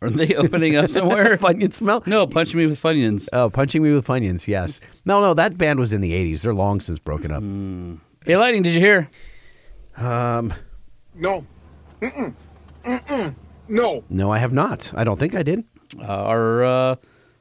[0.02, 1.38] Are they opening up somewhere?
[1.41, 2.02] Funyun smell?
[2.06, 3.28] No, punching me with Funyuns.
[3.34, 4.48] Oh, punching me with Funyuns.
[4.48, 4.80] Yes.
[5.06, 6.41] No, no, that band was in the '80s.
[6.41, 7.44] They're long since broken up.
[8.26, 8.64] Hey, Lightning.
[8.64, 9.10] did you hear?
[9.98, 10.53] Um,
[11.15, 11.45] No.
[12.02, 12.34] Mm-mm.
[12.84, 13.36] Mm-mm.
[13.68, 14.03] No.
[14.10, 14.91] no, I have not.
[14.95, 15.64] I don't think I did.
[15.99, 16.95] Uh, our uh,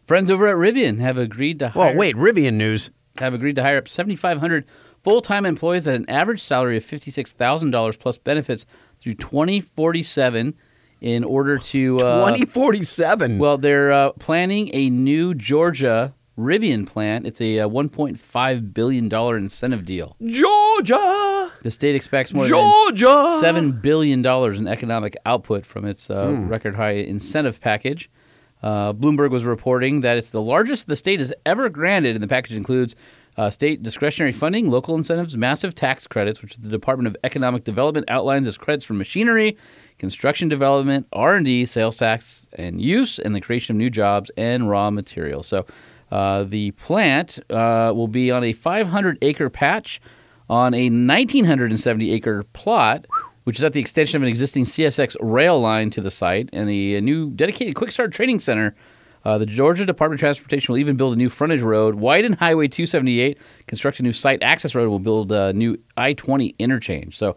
[0.07, 1.87] friends over at Rivian have agreed to hire.
[1.89, 2.91] Well, wait, Rivian news.
[3.19, 4.65] Have agreed to hire up 7,500
[5.03, 8.67] full-time employees at an average salary of $56,000 plus benefits
[9.01, 10.55] through 2047
[11.01, 13.39] in order to uh, 2047.
[13.39, 17.27] Well, they're uh, planning a new Georgia Rivian plant.
[17.27, 20.17] It's a uh, 1.5 billion dollar incentive deal.
[20.25, 21.51] Georgia.
[21.63, 23.05] The state expects more Georgia.
[23.31, 26.49] than seven billion dollars in economic output from its uh, Hmm.
[26.49, 28.11] record high incentive package.
[28.63, 32.29] Uh, Bloomberg was reporting that it's the largest the state has ever granted, and the
[32.29, 32.95] package includes
[33.39, 38.05] uh, state discretionary funding, local incentives, massive tax credits, which the Department of Economic Development
[38.09, 39.57] outlines as credits for machinery,
[40.01, 44.31] construction development, R and D, sales tax and use, and the creation of new jobs
[44.37, 45.47] and raw materials.
[45.47, 45.67] So,
[46.11, 50.01] uh, the plant uh, will be on a 500 acre patch
[50.49, 53.07] on a 1970 acre plot,
[53.45, 56.69] which is at the extension of an existing CSX rail line to the site, and
[56.69, 58.75] a, new dedicated quick start training center.
[59.23, 62.69] Uh, the Georgia Department of Transportation will even build a new frontage road, widen Highway
[62.69, 67.19] 278, construct a new site access road, will build a new I 20 interchange.
[67.19, 67.37] So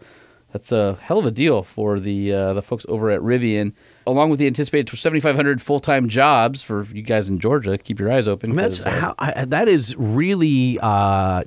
[0.54, 3.74] that's a hell of a deal for the uh, the folks over at Rivian,
[4.06, 7.76] along with the anticipated 7,500 full time jobs for you guys in Georgia.
[7.76, 8.50] Keep your eyes open.
[8.50, 11.42] I mean, that's uh, how, I, that is really uh,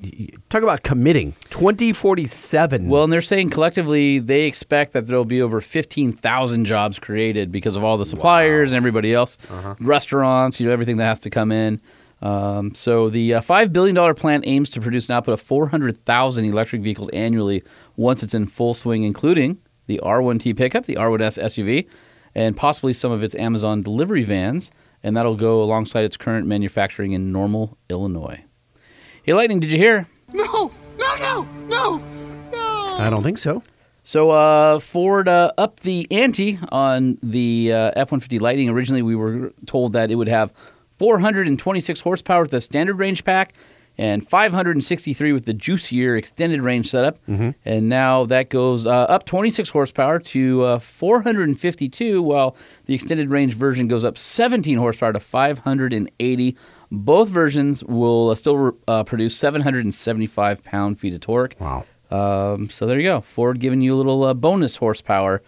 [0.50, 1.32] talk about committing.
[1.52, 2.90] 2047.
[2.90, 7.50] Well, and they're saying collectively they expect that there will be over 15,000 jobs created
[7.50, 9.38] because of all the suppliers and everybody else,
[9.80, 11.80] restaurants, you know, everything that has to come in.
[12.22, 16.82] Um, so the uh, $5 billion plant aims to produce an output of 400,000 electric
[16.82, 17.64] vehicles annually
[17.96, 21.88] once it's in full swing, including the R1T pickup, the R1S SUV,
[22.34, 24.72] and possibly some of its Amazon delivery vans.
[25.04, 28.44] And that'll go alongside its current manufacturing in Normal, Illinois.
[29.22, 30.08] Hey, Lightning, did you hear?
[30.34, 30.72] No.
[30.98, 31.16] No.
[31.20, 31.48] No.
[31.70, 32.04] No.
[32.52, 32.96] No.
[33.00, 33.62] I don't think so.
[34.04, 38.70] So uh, Ford uh, upped the ante on the uh, F-150 Lightning.
[38.70, 40.52] Originally, we were told that it would have
[40.98, 43.54] 426 horsepower with the standard range pack
[43.98, 47.18] and 563 with the juicier extended range setup.
[47.66, 52.56] And now that goes uh, up 26 horsepower to uh, 452, while
[52.86, 56.58] the extended range version goes up 17 horsepower to 580.
[56.92, 61.56] Both versions will uh, still uh, produce 775 pound feet of torque.
[61.60, 61.86] Wow.
[62.10, 63.22] Um, so there you go.
[63.22, 65.42] Ford giving you a little uh, bonus horsepower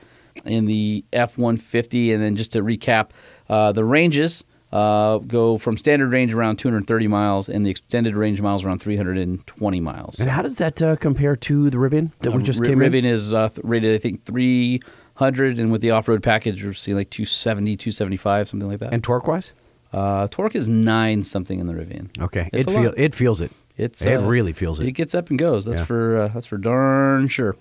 [0.43, 2.11] in the F 150.
[2.11, 3.11] And then just to recap,
[3.47, 8.40] uh, the ranges uh, go from standard range around 230 miles and the extended range
[8.41, 10.20] miles around 320 miles.
[10.20, 12.82] And how does that uh, compare to the Rivian that we Uh, just Ri- came
[12.82, 12.91] in?
[12.91, 15.60] Rivian is uh, rated, I think, 300.
[15.60, 18.94] And with the off road package, we're seeing like 270, 275, something like that.
[18.94, 19.54] And torque wise?
[19.91, 22.10] Uh, torque is nine something in the Rivian.
[22.22, 22.94] Okay, It's it a feel lot.
[23.00, 23.52] it feels it.
[23.76, 24.88] It's it uh, really feels it.
[24.88, 25.66] It gets up and goes.
[25.66, 25.86] That's Yeah.
[25.86, 27.56] for uh, that's for darn sure.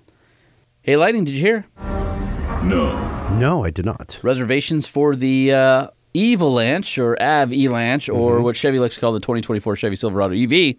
[0.82, 1.64] Hey, Lightning, did you hear?
[2.62, 2.92] No.
[3.38, 4.18] No, I did not.
[4.22, 8.44] Reservations for the uh, Evalanche or Av Elanche or Mm-hmm.
[8.44, 10.76] what Chevy likes to call the 2024 Chevy Silverado EV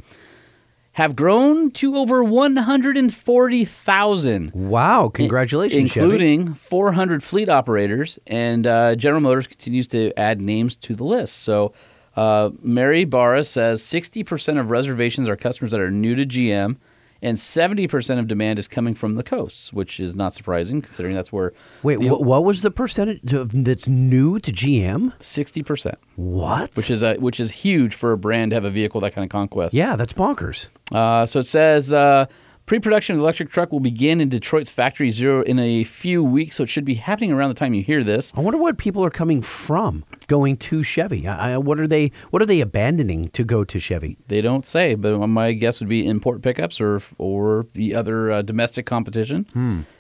[0.94, 4.52] have grown to over 140,000.
[4.54, 5.10] Wow!
[5.14, 6.04] Congratulations, Chevy.
[6.06, 11.38] including 400 fleet operators, and uh, General Motors continues to add names to the list.
[11.38, 11.74] So,
[12.16, 16.78] uh, Mary Barra says 60% of reservations are customers that are new to GM,
[17.22, 21.32] and 70% of demand is coming from the coasts, which is not surprising considering that's
[21.32, 21.54] where.
[21.84, 25.14] Wait, the- wh- what was the percentage of, that's new to GM?
[25.20, 25.96] 60%.
[26.16, 26.76] What?
[26.76, 29.24] Which is a, which is huge for a brand to have a vehicle that kind
[29.26, 29.74] of conquest.
[29.74, 30.68] Yeah, that's bonkers.
[30.92, 32.26] Uh, so it says uh,
[32.70, 36.58] pre-production of the electric truck will begin in Detroit's Factory Zero in a few weeks.
[36.58, 38.32] So it should be happening around the time you hear this.
[38.36, 41.28] I wonder what people are coming from going to Chevy.
[41.28, 42.12] I, I, what are they?
[42.30, 44.20] What are they abandoning to go to Chevy?
[44.28, 48.42] They don't say, but my guess would be import pickups or or the other uh,
[48.44, 49.48] domestic competition.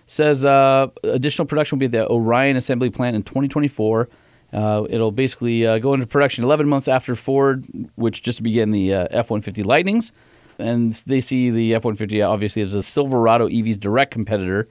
[0.05, 4.09] Says uh, additional production will be at the Orion assembly plant in 2024.
[4.53, 7.65] Uh, it'll basically uh, go into production 11 months after Ford,
[7.95, 10.11] which just began the uh, F-150 Lightnings,
[10.59, 14.67] and they see the F-150 obviously as a Silverado EV's direct competitor.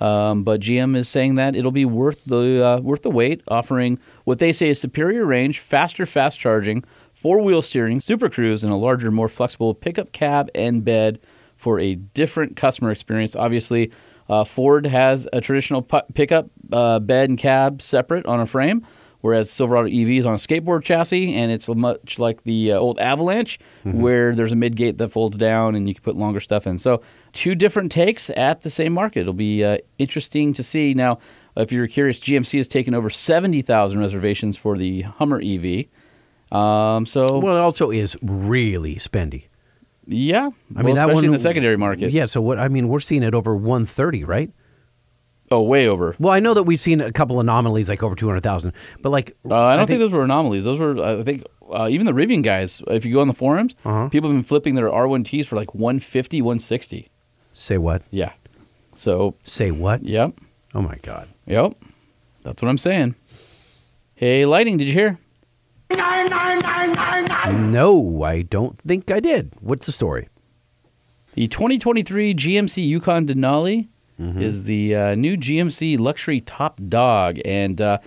[0.00, 3.98] Um, but GM is saying that it'll be worth the uh, worth the wait, offering
[4.24, 8.72] what they say is superior range, faster fast charging, four wheel steering, Super Cruise, and
[8.72, 11.20] a larger, more flexible pickup cab and bed
[11.56, 13.36] for a different customer experience.
[13.36, 13.92] Obviously,
[14.30, 18.86] uh, Ford has a traditional pu- pickup uh, bed and cab separate on a frame,
[19.20, 22.98] whereas Silverado EV is on a skateboard chassis, and it's much like the uh, old
[22.98, 24.00] Avalanche, Mm-hmm.
[24.02, 26.76] where there's a mid gate that folds down and you can put longer stuff in.
[26.78, 27.00] So,
[27.32, 29.20] two different takes at the same market.
[29.20, 30.92] It'll be uh, interesting to see.
[30.92, 31.18] Now,
[31.56, 35.86] if you're curious, GMC has taken over 70,000 reservations for the Hummer EV.
[36.52, 39.46] Um, so, Well, it also is really spendy.
[40.06, 42.10] yeah, I mean, well, that especially one in the secondary market.
[42.12, 42.26] Yeah.
[42.26, 42.58] So what?
[42.58, 44.50] I mean, we're seeing it over 130, right?
[45.52, 46.14] Oh, way over.
[46.20, 48.72] Well, I know that we've seen a couple anomalies like over 200,000,
[49.02, 50.62] but like Uh, I don't think, those were anomalies.
[50.64, 52.80] Those were, I think, uh, even the Rivian guys.
[52.86, 54.08] If you go on the forums, Uh-huh.
[54.10, 57.08] people have been flipping their R1Ts for like 150, 160.
[57.52, 58.02] Say what?
[58.12, 58.30] Yeah.
[58.94, 60.04] So, Say what?
[60.04, 60.34] yep,
[60.74, 61.26] Oh my God.
[61.46, 61.72] yep.
[62.44, 63.16] That's what I'm saying.
[64.14, 65.18] Hey, Lightning, did you hear?
[67.58, 69.52] No, I don't think I did.
[69.60, 70.28] What's the story?
[71.34, 73.88] The 2023 GMC Yukon Denali
[74.20, 74.42] Mm-hmm.
[74.42, 77.98] is the uh, new GMC luxury top dog, and uh,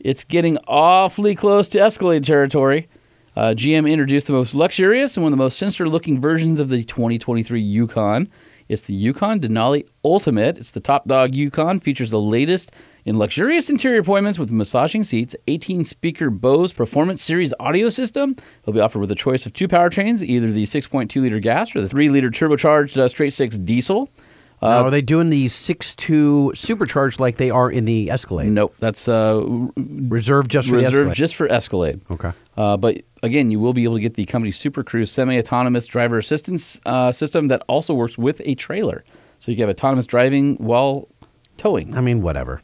[0.00, 2.88] it's getting awfully close to Escalade territory.
[3.36, 6.82] Uh, GM introduced the most luxurious and one of the most sinister-looking versions of the
[6.82, 8.28] 2023 Yukon.
[8.68, 10.58] It's the Yukon Denali Ultimate.
[10.58, 11.78] It's the top dog Yukon.
[11.80, 12.72] Features the latest
[13.04, 18.36] in luxurious interior appointments with massaging seats, 18-speaker Bose Performance Series audio system.
[18.62, 21.94] It'll be offered with a choice of two powertrains, either the 6.2-liter gas or the
[21.94, 24.10] 3-liter turbocharged uh, straight-six diesel.
[24.70, 28.50] Now, are they doing the 6.2 supercharged like they are in the Escalade?
[28.50, 29.42] Nope, that's uh,
[29.76, 31.14] Reserved just for reserved Escalade?
[31.14, 32.00] just for Escalade.
[32.10, 32.32] Okay.
[32.56, 36.18] Uh, but again, you will be able to get the company Super Cruise semi-autonomous driver
[36.18, 39.04] assistance uh, system that also works with a trailer,
[39.38, 41.08] so you can have autonomous driving while
[41.56, 41.96] towing.
[41.96, 42.62] I mean, whatever.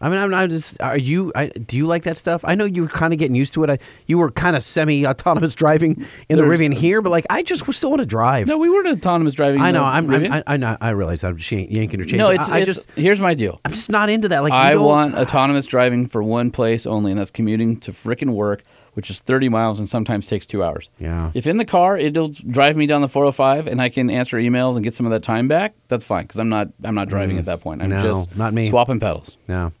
[0.00, 0.80] I mean, I'm not just.
[0.80, 1.30] Are you?
[1.34, 2.42] I, do you like that stuff?
[2.44, 3.70] I know you were kind of getting used to it.
[3.70, 7.70] I, you were kind of semi-autonomous driving in the Rivian here, but like, I just
[7.72, 8.46] still want to drive.
[8.46, 9.60] No, we weren't autonomous driving.
[9.60, 9.84] I know.
[9.84, 10.10] I'm.
[10.10, 10.76] I'm I, I know.
[10.80, 12.18] I realize I'm yanking your chain.
[12.18, 12.90] no, it's, I, I it's just.
[12.92, 13.60] here's my deal.
[13.64, 14.42] I'm just not into that.
[14.42, 18.62] Like, I want autonomous driving for one place only, and that's commuting to frickin' work,
[18.94, 20.90] which is 30 miles and sometimes takes two hours.
[20.98, 21.30] Yeah.
[21.34, 24.74] If in the car it'll drive me down the 405 and I can answer emails
[24.74, 27.38] and get some of that time back, that's fine because I'm not I'm not driving
[27.38, 27.82] at that point.
[27.82, 28.02] I'm Mm.
[28.02, 28.68] No, just not me.
[28.68, 29.36] swapping pedals.
[29.46, 29.72] No.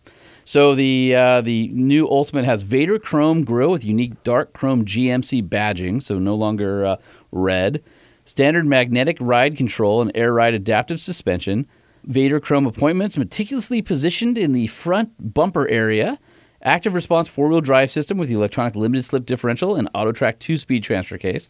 [0.50, 5.48] So the uh, the new Ultimate has Vader Chrome grille with unique dark chrome GMC
[5.48, 6.96] badging, so no longer uh,
[7.30, 7.84] red.
[8.24, 11.68] Standard magnetic ride control and air ride adaptive suspension.
[12.02, 16.18] Vader Chrome appointments meticulously positioned in the front bumper area.
[16.62, 20.40] Active response four wheel drive system with the electronic limited slip differential and auto track
[20.40, 21.48] two speed transfer case.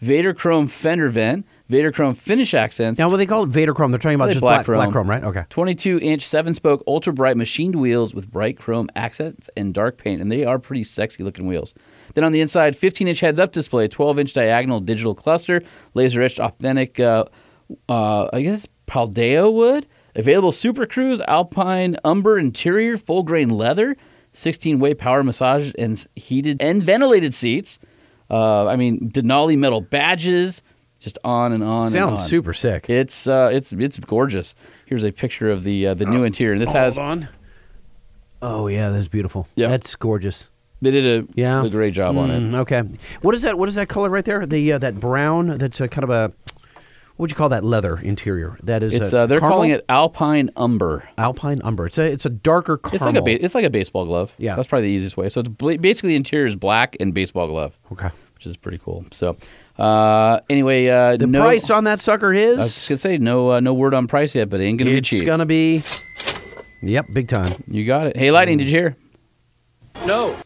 [0.00, 1.46] Vader Chrome fender vent.
[1.72, 2.98] Vader Chrome finish accents.
[2.98, 5.06] Now, what they call it Vader Chrome, they're talking about just black black, black chrome.
[5.06, 5.24] chrome, right?
[5.24, 5.44] Okay.
[5.48, 10.20] 22 inch, seven spoke, ultra bright machined wheels with bright chrome accents and dark paint,
[10.20, 11.72] and they are pretty sexy looking wheels.
[12.12, 15.62] Then on the inside, 15 inch heads up display, 12 inch diagonal digital cluster,
[15.94, 17.24] laser etched authentic, uh,
[17.88, 19.86] uh, I guess, Paldao wood.
[20.14, 23.96] Available Super Cruise, Alpine, Umber interior, full grain leather,
[24.34, 27.78] 16 way power massage and heated and ventilated seats.
[28.30, 30.60] Uh, I mean, Denali metal badges,
[31.02, 31.84] just on and on.
[31.84, 32.28] and Sounds on.
[32.28, 32.88] super sick.
[32.88, 34.54] It's uh, it's it's gorgeous.
[34.86, 36.52] Here's a picture of the uh, the new interior.
[36.52, 37.28] And this has on.
[38.40, 39.48] Oh yeah, that's beautiful.
[39.54, 39.68] Yeah.
[39.68, 40.48] that's gorgeous.
[40.80, 42.40] they did a, Yeah, a great job on it.
[42.40, 42.82] Mm, Okay,
[43.20, 43.56] what is that?
[43.58, 44.44] What is that color right there?
[44.46, 45.58] The uh, that brown.
[45.58, 46.32] That's a kind of a.
[47.16, 48.58] What would you call that leather interior?
[48.64, 48.94] That is.
[48.94, 49.56] It's a uh, they're caramel?
[49.56, 51.08] calling it Alpine Umber.
[51.18, 51.86] Alpine umber.
[51.86, 52.94] It's a it's a darker caramel.
[52.96, 54.32] It's like a ba- it's like a baseball glove.
[54.38, 54.56] Yeah.
[54.56, 55.28] that's probably the easiest way.
[55.28, 57.78] So it's bla- basically the interior is black and baseball glove.
[57.92, 58.08] Okay.
[58.34, 59.04] which is pretty cool.
[59.12, 59.36] So
[59.78, 62.58] uh, anyway, uh, The no, price on that sucker is.
[62.58, 64.78] I was just gonna say no uh, no word on price yet, but it ain't
[64.78, 65.22] gonna it's be cheap.
[65.22, 65.82] It's gonna be.
[66.82, 67.62] Yep, big time.
[67.68, 68.16] You got it.
[68.16, 68.96] Hey, Lightning, did you hear?
[70.04, 70.36] No.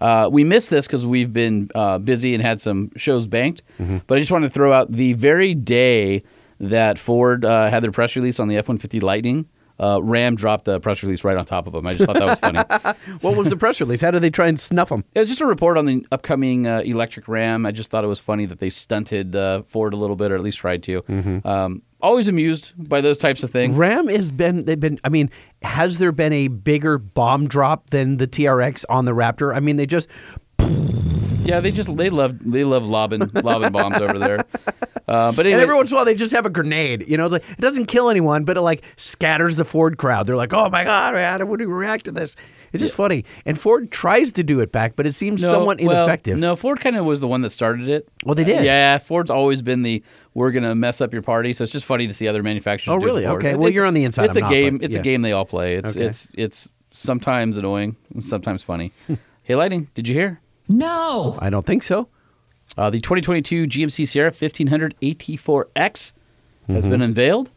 [0.00, 3.62] Uh, we missed this because we've been uh, busy and had some shows banked.
[3.80, 3.98] Mm-hmm.
[4.06, 6.22] But I just wanted to throw out the very day
[6.58, 9.46] that Ford uh, had their press release on the F 150 Lightning,
[9.80, 11.86] uh, Ram dropped a press release right on top of them.
[11.86, 12.58] I just thought that was funny.
[13.22, 14.00] What was the press release?
[14.00, 15.04] How did they try and snuff them?
[15.14, 17.66] It was just a report on the upcoming uh, electric Ram.
[17.66, 20.34] I just thought it was funny that they stunted uh, Ford a little bit, or
[20.34, 21.02] at least tried to.
[21.44, 23.76] Um, always amused by those types of things.
[23.76, 24.64] Ram has been.
[24.64, 24.98] They've been.
[25.04, 25.30] I mean,
[25.62, 29.54] has there been a bigger bomb drop than the TRX on the Raptor?
[29.54, 30.08] I mean, they just.
[31.44, 34.38] Yeah, they just they love they love lobbing lobbing bombs over there.
[35.08, 37.04] Uh, but anyway, And every once in a while, they just have a grenade.
[37.08, 40.26] You know, it's like it doesn't kill anyone, but it like scatters the Ford crowd.
[40.26, 42.36] They're like, "Oh my god, man, how would we react to this?"
[42.72, 43.26] It's just funny.
[43.44, 46.38] And Ford tries to do it back, but it seems No, somewhat well, ineffective.
[46.38, 48.08] no, Ford kind of was the one that started it.
[48.24, 48.64] Well, they did.
[48.64, 50.02] yeah, Ford's always been the
[50.32, 51.52] we're gonna mess up your party.
[51.52, 52.94] So it's just funny to see other manufacturers.
[52.94, 53.22] Oh, do really?
[53.24, 53.30] to.
[53.32, 53.54] Okay.
[53.56, 54.78] Well, you're on the inside, It's I'm a game.
[54.80, 55.00] It's yeah.
[55.00, 55.74] a game they all play.
[55.74, 56.06] It's Okay.
[56.06, 58.92] it's it's sometimes annoying, sometimes funny.
[59.42, 60.40] hey, Lightning, did you hear?
[60.72, 61.36] No.
[61.40, 62.08] I don't think so.
[62.76, 66.12] Uh, the 2022 GMC Sierra 1500 AT4X has
[66.84, 66.90] Mm-hmm.
[66.90, 67.50] been unveiled.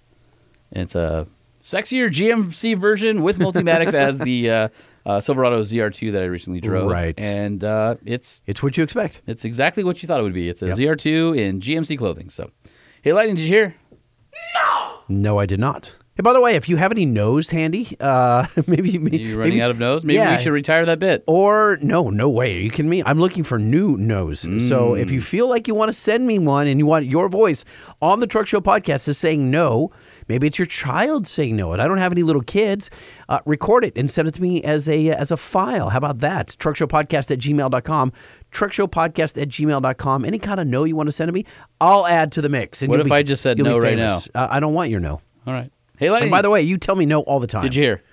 [0.71, 1.27] It's a
[1.63, 4.67] sexier GMC version with Multimatics as the uh,
[5.05, 6.91] uh, Silverado ZR2 that I recently drove.
[6.91, 7.17] Right.
[7.19, 9.21] And uh, it's It's what you expect.
[9.27, 10.49] it's exactly what you thought it would be.
[10.49, 10.77] It's a Yep.
[10.77, 12.29] ZR2 in GMC clothing.
[12.29, 12.49] So,
[13.03, 13.75] hey, Lightning, did you hear?
[14.55, 15.97] No, No, I did not.
[16.17, 19.55] Hey, by the way, if you have any nose handy, uh, maybe, maybe You running
[19.55, 20.05] maybe- out of nose?
[20.05, 20.37] Maybe yeah.
[20.37, 21.25] we should retire that bit.
[21.27, 22.55] Or no, no way.
[22.55, 23.03] Are you kidding me?
[23.05, 24.47] I'm looking for new nose.
[24.65, 27.27] So if you feel like you want to send me one and you want your
[27.27, 27.65] voice
[28.01, 29.91] on the Truck Show podcast is saying no,
[30.29, 32.89] maybe it's your child saying no, and I don't have any little kids,
[33.27, 35.89] uh, record it and send it to me as a as a file.
[35.89, 36.55] How about that?
[36.59, 38.13] Truckshowpodcast at gmail.com.
[38.53, 40.23] Truckshowpodcast at gmail.com.
[40.23, 41.45] Any kind of no you want to send to me,
[41.81, 42.81] I'll add to the mix.
[42.81, 44.29] And What if be- I just said no right famous.
[44.33, 45.19] Uh, I don't want your no.
[45.45, 45.71] All right.
[45.97, 46.27] Hey, Lightning.
[46.27, 47.63] And by the way, you tell me no all the time.
[47.63, 48.03] did you hear?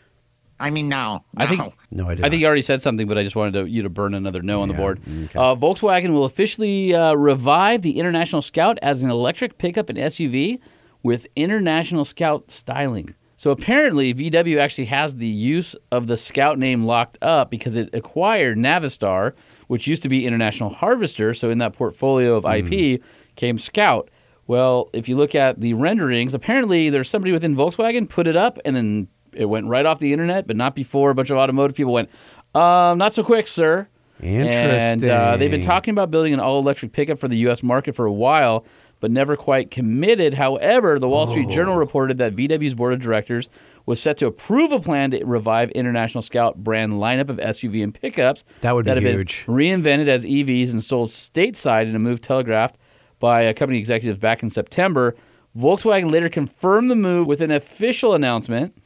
[0.60, 1.24] I mean, no.
[1.36, 3.54] I think No, I did I think you already said something, but I just wanted
[3.54, 5.00] to, you to burn another no on the board.
[5.34, 10.60] Uh, Volkswagen will officially uh, revive the International Scout as an electric pickup and SUV
[11.02, 13.14] with International Scout styling.
[13.36, 17.90] So apparently, VW actually has the use of the Scout name locked up because it
[17.92, 19.32] acquired Navistar,
[19.66, 21.34] which used to be International Harvester.
[21.34, 23.02] So in that portfolio of IP
[23.34, 24.08] came Scout.
[24.46, 28.58] Well, if you look at the renderings, apparently there's somebody within Volkswagen put it up
[28.64, 31.76] and then it went right off the internet, but not before a bunch of automotive
[31.76, 32.10] people went,
[32.54, 33.88] um, not so quick, sir.
[34.20, 34.70] Interesting.
[34.70, 37.62] And uh, they've been talking about building an all electric pickup for the U.S.
[37.62, 38.64] market for a while,
[39.00, 40.34] but never quite committed.
[40.34, 41.52] However, the Wall Street Oh.
[41.52, 43.48] Journal reported that VW's board of directors
[43.84, 47.92] was set to approve a plan to revive International Scout brand lineup of SUV and
[47.92, 49.44] pickups That would be have huge.
[49.46, 52.76] been reinvented as EVs and sold stateside in a move telegraphed
[53.22, 55.14] by a company executive back in September.
[55.56, 58.76] Volkswagen later confirmed the move with an official announcement.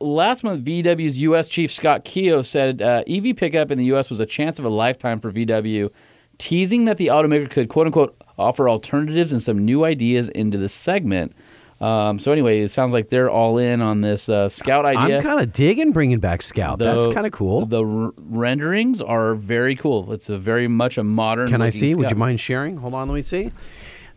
[0.00, 1.46] Last month, VW's U.S.
[1.46, 4.10] chief Scott Keogh said uh, EV pickup in the U.S.
[4.10, 5.88] was a chance of a lifetime for VW,
[6.36, 10.68] teasing that the automaker could "quote unquote" offer alternatives and some new ideas into the
[10.68, 11.32] segment.
[11.80, 15.16] Um, so anyway, it sounds like they're all in on this uh, Scout idea.
[15.16, 16.78] I'm kind of digging bringing back Scout.
[16.78, 17.64] That's kind of cool.
[17.64, 20.12] The r- renderings are very cool.
[20.12, 21.48] It's a very much a modern.
[21.48, 21.94] Can I see?
[21.94, 22.76] Would you mind sharing?
[22.76, 23.52] Hold on, let me see.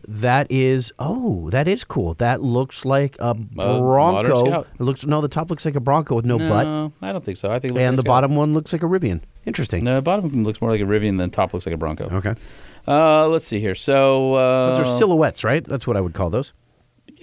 [0.06, 2.12] That is oh, that is cool.
[2.14, 4.44] That looks like a Bronco.
[4.46, 4.66] Scout.
[4.78, 7.24] it looks no, the top looks like a Bronco with no, butt, No, I don't
[7.24, 7.50] think so.
[7.50, 8.04] I think and like the Scout.
[8.06, 9.22] bottom one looks like a Rivian.
[9.46, 9.84] Interesting.
[9.84, 11.78] No, the bottom one looks more like a Rivian than the top looks like a
[11.78, 12.10] Bronco.
[12.16, 12.34] Okay,
[12.86, 13.74] Uh, let's see here.
[13.74, 15.64] So uh, those are silhouettes, right?
[15.64, 16.52] That's what I would call those.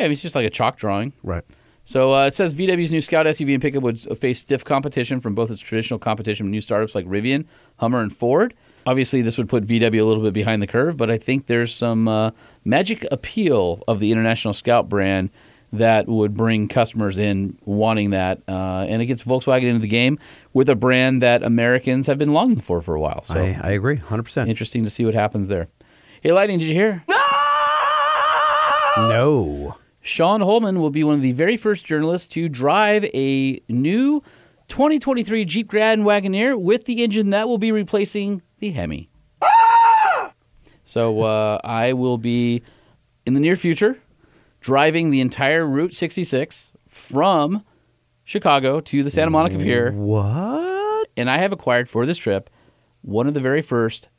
[0.02, 1.14] Yeah, I mean, it's just like a chalk drawing.
[1.22, 1.44] Right.
[1.84, 5.36] So uh, it says VW's new Scout SUV and pickup would face stiff competition from
[5.36, 7.46] both its traditional competition from new startups like Rivian,
[7.78, 8.56] Hummer, and Ford.
[8.88, 11.76] Obviously, this would put VW a little bit behind the curve, but I think there's
[11.76, 12.32] some uh,
[12.66, 15.30] magic appeal of the International Scout brand
[15.72, 20.18] that would bring customers in wanting that, uh, and it gets Volkswagen into the game
[20.54, 23.22] with a brand that Americans have been longing for for a while.
[23.22, 24.50] So I, I agree, hundred percent.
[24.50, 25.68] interesting to see what happens there.
[26.22, 27.04] Hey, Lightning, did you hear?
[28.98, 29.76] No.
[30.02, 34.22] Sean Holman will be one of the very first journalists to drive a new
[34.68, 39.10] 2023 Jeep Grand Wagoneer with the engine that will be replacing the Hemi.
[40.84, 42.64] So uh, I will be
[43.26, 44.00] in the near future
[44.60, 47.64] driving the entire Route 66 from
[48.24, 51.08] Chicago to the Santa Monica Pier, What?
[51.16, 52.50] and I have acquired for this trip
[53.02, 54.10] one of the very first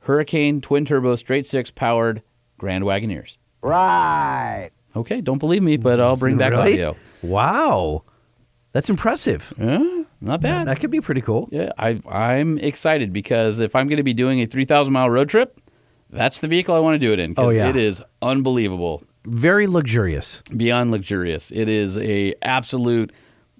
[0.00, 2.22] Hurricane twin turbo straight six powered
[2.58, 3.36] Grand Wagoneers.
[3.60, 4.70] Right.
[4.94, 6.72] Okay, don't believe me, but I'll bring back Really?
[6.74, 6.96] audio.
[7.22, 8.02] Wow.
[8.72, 9.52] That's impressive.
[9.58, 10.66] Yeah, not bad.
[10.66, 11.48] That could be pretty cool.
[11.52, 15.28] Yeah, I, I'm excited because if I'm going to be doing a 3,000 mile road
[15.28, 15.60] trip,
[16.10, 17.34] that's the vehicle I want to do it in.
[17.36, 17.68] Oh, yeah.
[17.68, 20.42] It is unbelievable, Very luxurious.
[20.56, 21.50] beyond luxurious.
[21.50, 23.12] It is a absolute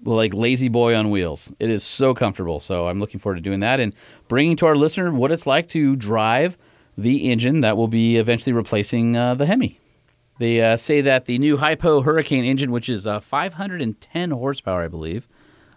[0.03, 1.51] like La-Z-Boy on wheels.
[1.59, 2.59] It is so comfortable.
[2.59, 3.93] So I'm looking forward to doing that and
[4.27, 6.57] bringing to our listener what it's like to drive
[6.97, 9.79] the engine that will be eventually replacing uh, the Hemi.
[10.39, 14.87] They uh, say that the new Hypo Hurricane engine, which is uh, 510 horsepower, I
[14.87, 15.27] believe,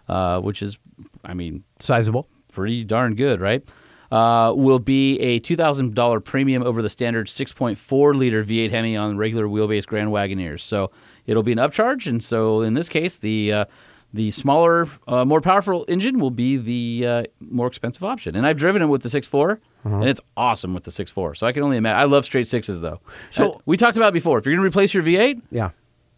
[0.07, 0.77] uh, which is,
[1.23, 2.27] I mean, Sizable.
[2.51, 3.63] pretty darn good, right?
[4.09, 9.47] Uh, will be a $2,000 premium over the standard 6.4 liter V8 Hemi on regular
[9.47, 10.61] wheelbase Grand Wagoneers.
[10.61, 10.91] So
[11.25, 13.65] it'll be an upcharge, and so in this case, the uh,
[14.17, 18.35] the smaller, uh, more powerful engine will be the uh, more expensive option.
[18.35, 21.37] And I've driven it with the 6.4, and it's awesome with the 6.4.
[21.37, 21.99] So I can only imagine.
[21.99, 22.99] I love straight sixes though.
[23.31, 24.37] So- Uh, we talked about before.
[24.39, 25.69] If you're going to replace your V8, Yeah.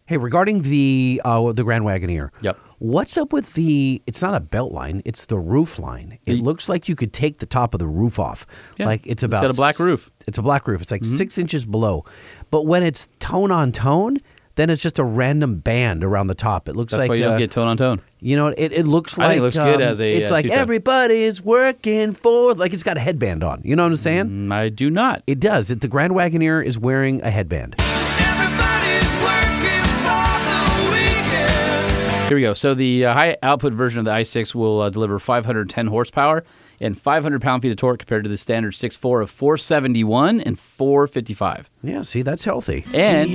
[0.06, 2.30] Hey, regarding the uh, the Grand Wagoneer.
[2.40, 2.58] Yep.
[2.80, 4.02] What's up with the?
[4.08, 5.02] It's not a belt line.
[5.04, 6.18] It's the roof line.
[6.24, 8.44] It The- looks like you could take the top of the roof off.
[8.76, 9.42] Yeah, Like it's it's about.
[9.42, 10.06] got a black roof.
[10.06, 10.24] Mm-hmm.
[10.26, 10.82] It's a black roof.
[10.82, 12.04] It's like six inches below,
[12.50, 14.18] but when it's tone on tone,
[14.56, 16.68] then it's just a random band around the top.
[16.68, 18.00] It looks that's like why you don't uh, get tone on tone.
[18.20, 20.30] You know, it, it looks I like think it looks good um, as a, It's
[20.30, 20.58] uh, like two-tone.
[20.58, 22.54] everybody's working for.
[22.54, 23.62] Like it's got a headband on.
[23.64, 24.26] You know what I'm saying?
[24.26, 25.22] Mm, I do not.
[25.26, 25.70] It does.
[25.70, 27.76] It, the Grand Wagoneer is wearing a headband.
[27.78, 32.28] Everybody's working for the weekend.
[32.28, 32.54] Here we go.
[32.54, 36.44] So the uh, high output version of the i6 will uh, deliver 510 horsepower
[36.80, 41.70] and 500 pound feet of torque compared to the standard 6.4 of 471 and 455.
[41.82, 42.84] Yeah, see, that's healthy.
[42.94, 43.28] And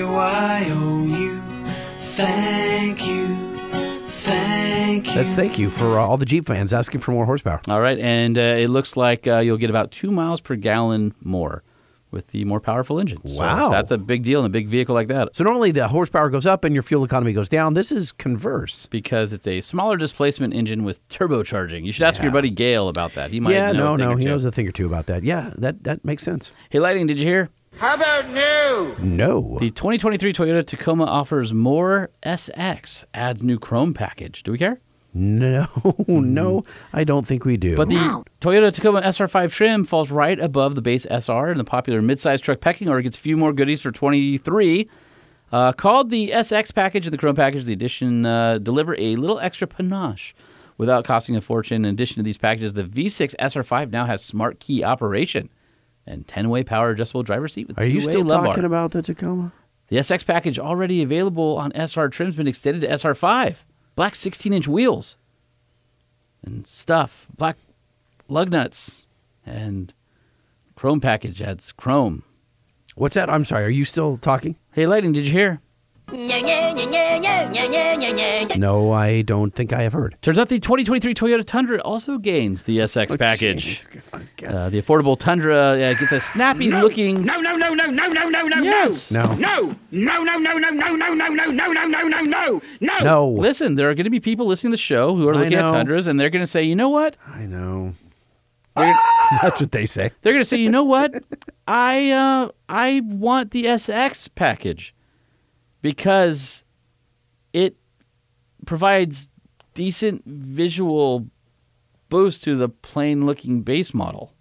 [0.00, 1.40] T-H-A-K-Y-O-U.
[1.98, 3.26] Thank you.
[4.06, 5.14] Thank you.
[5.14, 7.60] That's thank you for uh, all the Jeep fans asking for more horsepower.
[7.68, 11.14] all right, and uh, it looks like uh, you'll get about two miles per gallon
[11.22, 11.62] more
[12.10, 13.26] with the more powerful engine.
[13.28, 13.70] So Wow.
[13.70, 15.34] that's a big deal in a big vehicle like that.
[15.36, 17.74] So normally the horsepower goes up and your fuel economy goes down.
[17.74, 18.86] This is converse.
[18.90, 21.84] because it's a smaller displacement engine with turbocharging.
[21.84, 23.30] You should ask your buddy Gail about that.
[23.30, 24.30] He might yeah, know no, a thing no, or he two.
[24.30, 25.22] knows a thing or two about that.
[25.24, 26.50] Yeah, that that makes sense.
[26.70, 27.50] Hey, Lightning, did you hear?
[27.76, 28.96] How about new?
[29.04, 29.58] No.
[29.60, 34.42] The 2023 Toyota Tacoma offers more SX, adds new chrome package.
[34.42, 34.80] Do we care?
[35.12, 35.66] No,
[36.06, 36.62] no,
[36.92, 37.76] I don't think we do.
[37.76, 42.00] But the Toyota Tacoma SR5 trim falls right above the base SR in the popular
[42.00, 43.02] midsize truck pecking order.
[43.02, 44.88] Gets a few more goodies for 23.
[45.52, 49.40] Uh, called the SX package and the Chrome package, the addition uh, deliver a little
[49.40, 50.32] extra panache
[50.78, 51.84] without costing a fortune.
[51.84, 55.48] In addition to these packages, the V6 SR5 now has smart key operation
[56.06, 58.46] and 10-way power adjustable driver seat with Are you still lumbar.
[58.46, 59.52] talking about the Tacoma?
[59.88, 63.56] The SX package already available on SR trim's been extended to SR5.
[64.00, 65.18] Black 16 inch wheels
[66.42, 67.26] and stuff.
[67.36, 67.58] Black
[68.28, 69.04] lug nuts
[69.44, 69.92] and
[70.74, 72.22] chrome package adds chrome.
[72.94, 73.28] What's that?
[73.28, 73.66] I'm sorry.
[73.66, 74.56] Are you still talking?
[74.72, 75.60] Hey, Lightning, did you hear?
[78.58, 80.16] No, I don't think I have heard.
[80.22, 83.86] Turns out the 2023 Toyota Tundra also gains the SX package.
[84.46, 87.24] Uh, the affordable Tundra uh, gets a snappy looking.
[87.24, 89.10] No, no, no, no, no, no, no, no, Yes.
[89.10, 89.34] No.
[89.34, 92.98] no, no, no, no, no, no, no, no, no, no, no, no, no, no, no.
[92.98, 93.28] No.
[93.28, 95.54] Listen, there are going to be people listening to the show who are I looking
[95.54, 95.72] at know.
[95.72, 97.16] Tundras and they're going to say, you know what?
[97.26, 97.94] I know.
[98.76, 100.10] That's what they say.
[100.22, 101.22] They're going to say, you know what?
[101.68, 104.94] I uh, I want the SX package
[105.82, 106.64] because
[107.52, 107.76] it
[108.66, 109.28] provides
[109.74, 111.26] decent visual
[112.08, 114.34] boost to the plain looking base model.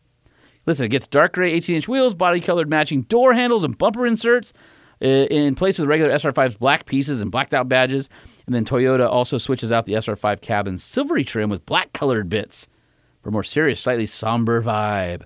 [0.66, 4.06] Listen, it gets dark gray 18 inch wheels, body colored matching door handles and bumper
[4.06, 4.54] inserts
[5.02, 8.10] uh, in place of the regular SR5's black pieces and blacked out badges.
[8.46, 12.68] And then Toyota also switches out the SR5 cabin's silvery trim with black colored bits
[13.22, 15.24] for a more serious, slightly somber vibe.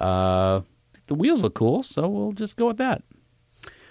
[0.00, 0.60] Uh,
[1.06, 3.02] the wheels look cool, so we'll just go with that.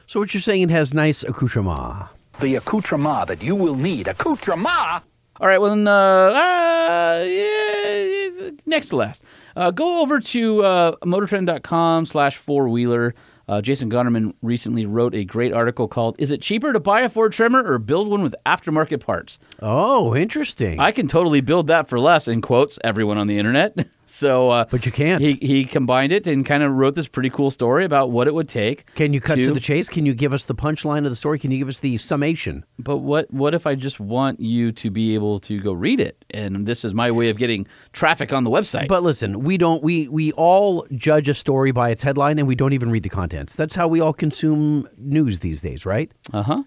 [0.10, 2.08] So what you're saying it has nice accoutrement.
[2.40, 4.08] The accoutrement that you will need.
[4.08, 5.04] Accoutrement?
[5.40, 9.24] All right, well, then, uh, uh, yeah, next to last.
[9.56, 13.14] Uh, go over to uh, motortrend.com slash four-wheeler.
[13.48, 17.10] Uh, Jason Gonderman recently wrote a great article called "Is it cheaper to buy a
[17.10, 20.80] Ford Tremor or build one with aftermarket parts?" Oh, interesting.
[20.80, 22.28] I can totally build that for less.
[22.28, 23.86] In quotes, everyone on the internet.
[24.10, 25.22] so, uh, but you can't.
[25.22, 28.34] He, he combined it and kind of wrote this pretty cool story about what it
[28.34, 28.94] would take.
[28.96, 29.88] Can you cut to the chase?
[29.88, 31.38] Can you give us the punchline of the story?
[31.38, 32.66] Can you give us the summation?
[32.80, 36.26] But what what if I just want you to be able to go read it?
[36.32, 38.88] And this is my way of getting traffic on the website.
[38.88, 42.56] But listen, we don't we we all judge a story by its headline and we
[42.56, 43.56] don't even read the contents.
[43.56, 46.12] That's how we all consume news these days, right?
[46.34, 46.64] Uh huh.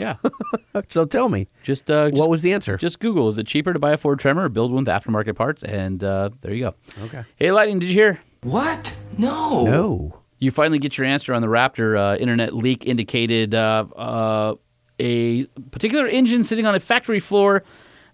[0.00, 0.16] Yeah.
[0.88, 2.76] so tell me, just, uh, what was the answer?
[2.76, 3.28] Just Google.
[3.28, 5.62] Is it cheaper to buy a Ford Tremor or build one with aftermarket parts?
[5.62, 6.74] And uh, there you go.
[7.04, 7.24] Okay.
[7.36, 8.20] Hey, Lightning, did you hear?
[8.42, 8.94] What?
[9.18, 9.64] No.
[9.64, 10.20] No.
[10.38, 11.98] You finally get your answer on the Raptor.
[11.98, 14.54] Uh, internet leak indicated uh, uh,
[14.98, 17.62] a particular engine sitting on a factory floor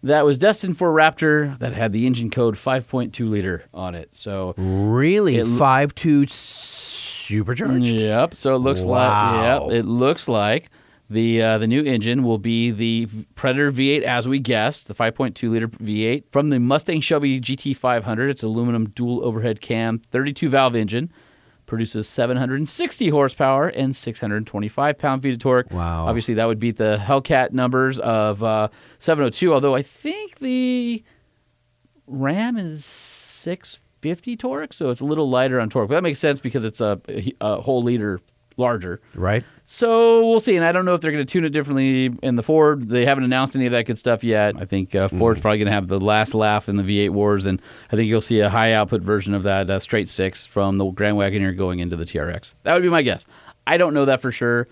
[0.03, 4.15] that was destined for a Raptor that had the engine code 5.2 liter on it.
[4.15, 8.01] So really, it l- five two supercharged.
[8.01, 8.35] Yep.
[8.35, 9.67] So it looks Wow.
[9.67, 10.71] like yep, it looks like
[11.09, 15.51] the uh, the new engine will be the Predator V8 as we guessed, the 5.2
[15.51, 18.29] liter V8 from the Mustang Shelby GT500.
[18.31, 21.13] It's aluminum dual overhead cam, 32 valve engine.
[21.67, 25.69] Produces 760 horsepower and 625 pound feet of torque.
[25.73, 26.07] Wow.
[26.07, 28.69] Obviously, that would beat the Hellcat numbers of uh,
[29.01, 31.03] 702, although I think the
[32.07, 35.89] Ram is 650 torque, so it's a little lighter on torque.
[35.89, 37.01] But that makes sense because it's a,
[37.41, 38.21] a whole liter
[38.57, 39.01] larger.
[39.15, 39.45] Right.
[39.69, 40.55] So we'll see.
[40.55, 42.89] And I don't know if they're going to tune it differently in the Ford.
[42.89, 44.55] They haven't announced any of that good stuff yet.
[44.57, 47.47] I think uh, Ford's probably going to have the last laugh in the V8 wars,
[47.47, 47.61] and
[47.91, 50.87] I think you'll see a high output version of that uh, straight six from the
[50.93, 52.55] Grand Wagoneer going into the TRX.
[52.63, 53.27] That would be my guess.
[53.67, 54.69] I don't know that for sure.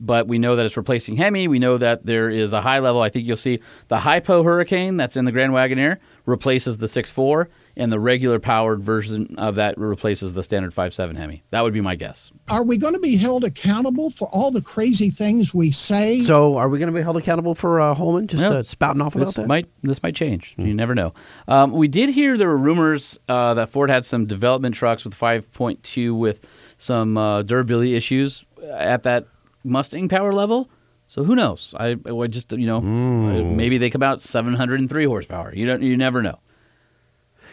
[0.00, 1.46] But we know that it's replacing Hemi.
[1.46, 3.00] We know that there is a high level.
[3.00, 7.46] I think you'll see the Hypo Hurricane that's in the Grand Wagoneer replaces the 6.4,
[7.78, 11.42] and the regular powered version of that replaces the standard 5.7 Hemi.
[11.50, 12.30] That would be my guess.
[12.48, 16.20] Are we going to be held accountable for all the crazy things we say?
[16.20, 18.58] So, are we going to be held accountable for uh, Holman just No.
[18.58, 19.46] uh, spouting off about this that?
[19.46, 20.54] Might this might change?
[20.58, 21.14] You never know.
[21.46, 25.14] Um, we did hear there were rumors uh, that Ford had some development trucks with
[25.14, 26.44] 5.2 with
[26.76, 29.26] some uh, durability issues at that
[29.64, 30.68] Mustang power level.
[31.06, 31.74] So who knows?
[31.78, 35.54] I, I would just you know maybe they come out 703 horsepower.
[35.54, 36.38] You don't you never know.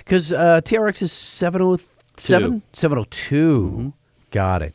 [0.05, 2.61] Because uh, TRX is 707?
[2.73, 3.93] 702.
[4.31, 4.73] Got it.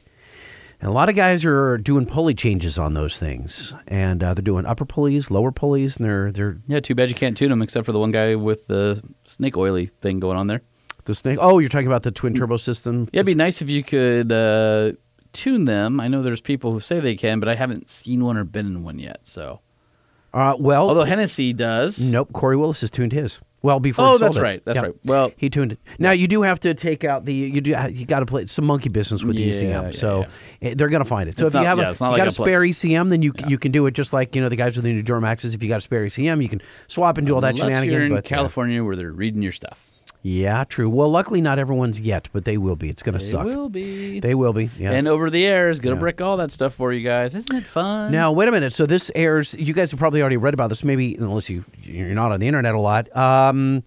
[0.81, 3.75] And a lot of guys are doing pulley changes on those things.
[3.87, 7.15] And uh, they're doing upper pulleys, lower pulleys, and they're, they're Yeah, too bad you
[7.15, 10.47] can't tune them except for the one guy with the snake oily thing going on
[10.47, 10.63] there.
[11.05, 11.39] the snake.
[11.41, 13.09] Oh, you're talking about the twin turbo system?
[13.13, 14.93] Yeah, it'd be nice if you could uh,
[15.35, 16.01] tune them.
[16.01, 18.67] I know there's people who say they can, but I haven't seen one or been
[18.67, 19.21] in one yet.
[19.27, 19.61] So,
[20.33, 23.39] Uh, well, although Hennessy does, Nope, Corey Willis has tuned his.
[23.63, 24.41] Well, before Oh, that's it.
[24.43, 24.83] right, that's Yeah.
[24.83, 24.95] right.
[25.05, 25.79] Well- he tuned it.
[25.99, 28.65] Now you do have to take out the you do you got to play some
[28.65, 29.85] monkey business with the Yeah, ECM.
[29.85, 30.27] yeah, so
[30.63, 31.37] eh, they're going to find it.
[31.37, 32.47] So It's if you have yeah, a, it's not you like got a a play-
[32.47, 34.85] spare ECM, then you you can do it just like you know the guys with
[34.85, 35.55] the new Duramaxes.
[35.55, 37.93] If you got a spare ECM, you can swap and do all that unless shenanigan.
[37.95, 39.90] you're in but California where they're reading your stuff.
[40.23, 40.89] Yeah, true.
[40.91, 42.89] Well, luckily not everyone's yet, but they will be.
[42.91, 43.47] It's going to suck.
[43.47, 44.21] They will be.
[44.21, 44.71] They will be.
[44.79, 44.93] Yeah.
[44.93, 46.01] And over the air is going to Yeah.
[46.01, 47.35] brick all that stuff for you guys.
[47.35, 48.13] Isn't it fun?
[48.13, 48.73] Now, wait a minute.
[48.73, 49.55] So this airs.
[49.59, 50.85] You guys have probably already read about this.
[50.85, 53.15] Maybe unless you you're not on the internet a lot.
[53.17, 53.83] Um,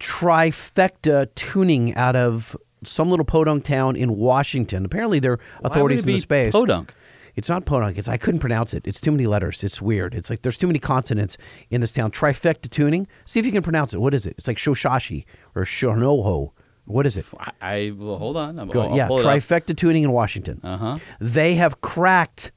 [0.00, 4.84] trifecta tuning out of some little podunk town in Washington.
[4.84, 6.52] Apparently, they're authorities it in the space.
[6.52, 6.94] podunk?
[7.36, 7.98] It's not podunk.
[7.98, 8.86] It's I couldn't pronounce it.
[8.86, 9.62] It's too many letters.
[9.64, 10.14] It's weird.
[10.14, 11.36] It's like there's too many consonants
[11.70, 12.10] in this town.
[12.10, 13.06] Trifecta tuning.
[13.24, 14.00] See if you can pronounce it.
[14.00, 14.34] What is it?
[14.38, 15.24] It's like Shoshashi
[15.54, 16.50] or Shonoho.
[16.86, 17.24] What is it?
[17.38, 18.58] I, I well, hold on.
[18.58, 19.32] I'm, Go, I'll, yeah, pull it up.
[19.32, 20.60] trifecta tuning in Washington.
[20.64, 20.98] Uh huh.
[21.20, 22.50] They have cracked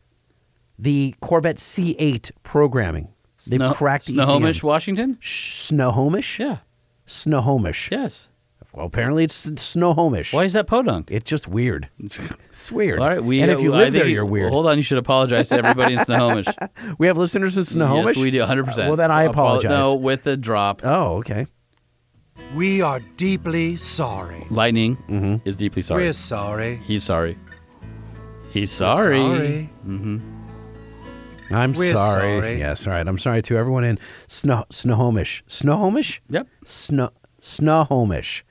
[0.79, 3.09] the Corvette C8 programming.
[3.45, 4.63] They've Snow- cracked Snohomish, ECM.
[4.63, 5.17] Washington.
[5.21, 6.39] Snohomish?
[6.39, 6.57] Yeah.
[7.05, 7.89] Snohomish.
[7.91, 8.27] Yes.
[8.73, 10.33] Well, apparently it's Snohomish.
[10.33, 11.09] Why is that podunk?
[11.11, 11.89] It's just weird.
[11.99, 12.99] It's weird.
[12.99, 14.51] All right, we and if you I live there, you- you're weird.
[14.51, 16.47] Hold on, you should apologize to everybody in Snohomish.
[16.97, 18.15] We have listeners in Snohomish.
[18.15, 18.65] Yes, we do, 100.
[18.65, 19.69] percent Well, then I apologize.
[19.69, 20.81] No, with the drop.
[20.83, 21.47] Oh, okay.
[22.55, 24.45] We are deeply sorry.
[24.49, 25.47] Lightning Mm-hmm.
[25.47, 26.03] is deeply sorry.
[26.03, 26.77] We're sorry.
[26.85, 27.37] He's sorry.
[28.51, 29.19] He's We're sorry.
[29.21, 29.69] sorry.
[29.87, 30.19] Mm-hmm.
[31.55, 32.39] I'm We're sorry.
[32.39, 32.57] sorry.
[32.59, 33.07] Yes, all right.
[33.07, 35.43] I'm sorry to everyone in Snow Snohomish.
[35.47, 36.21] Snohomish?
[36.29, 36.47] Yep.
[36.65, 37.09] Snow
[37.41, 38.43] Snohomish.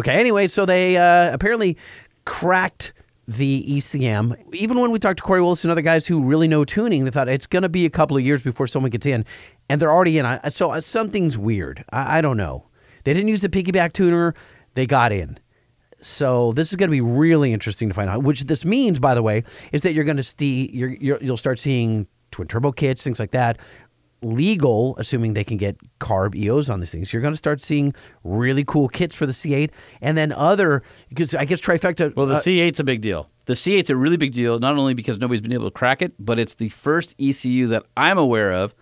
[0.00, 0.18] Okay.
[0.18, 1.76] Anyway, so they uh, apparently
[2.24, 2.94] cracked
[3.28, 4.34] the ECM.
[4.54, 7.10] Even when we talked to Corey Willis and other guys who really know tuning, they
[7.10, 9.26] thought it's going to be a couple of years before someone gets in,
[9.68, 10.26] and they're already in.
[10.50, 11.84] So uh, something's weird.
[11.92, 12.64] I, I don't know.
[13.04, 14.34] They didn't use the piggyback tuner.
[14.72, 15.38] They got in.
[16.00, 18.22] So this is going to be really interesting to find out.
[18.22, 21.36] Which this means, by the way, is that you're going to see you're, you're, you'll
[21.36, 23.58] start seeing twin turbo kits, things like that.
[24.22, 27.94] Legal, assuming they can get CARB EOs on these things, you're going to start seeing
[28.24, 29.70] really cool kits for the C8,
[30.00, 32.14] and then other because I guess trifecta.
[32.14, 33.30] Well, the uh, C8's a big deal.
[33.46, 36.12] The C8's a really big deal, not only because nobody's been able to crack it,
[36.18, 38.74] but it's the first ECU that I'm aware of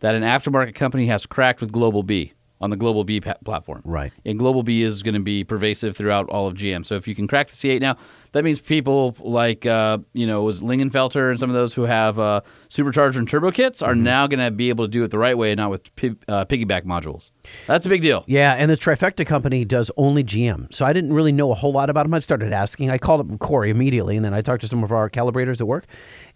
[0.00, 2.33] that an aftermarket company has cracked with Global B
[2.64, 3.82] on the Global B platform.
[3.84, 4.10] Right.
[4.24, 6.84] And Global B is going to be pervasive throughout all of GM.
[6.86, 7.96] So if you can crack the C8 now,
[8.32, 12.18] that means people like uh, you know was Lingenfelter and some of those who have
[12.18, 14.02] uh, supercharger and turbo kits are Mm-hmm.
[14.02, 16.16] now going to be able to do it the right way, and not with pi-
[16.26, 17.30] uh, piggyback modules.
[17.68, 18.24] That's a big deal.
[18.26, 20.74] Yeah, and the Trifecta company does only GM.
[20.74, 22.14] So I didn't really know a whole lot about them.
[22.14, 22.90] I started asking.
[22.90, 25.68] I called up Corey immediately, and then I talked to some of our calibrators at
[25.68, 25.84] work,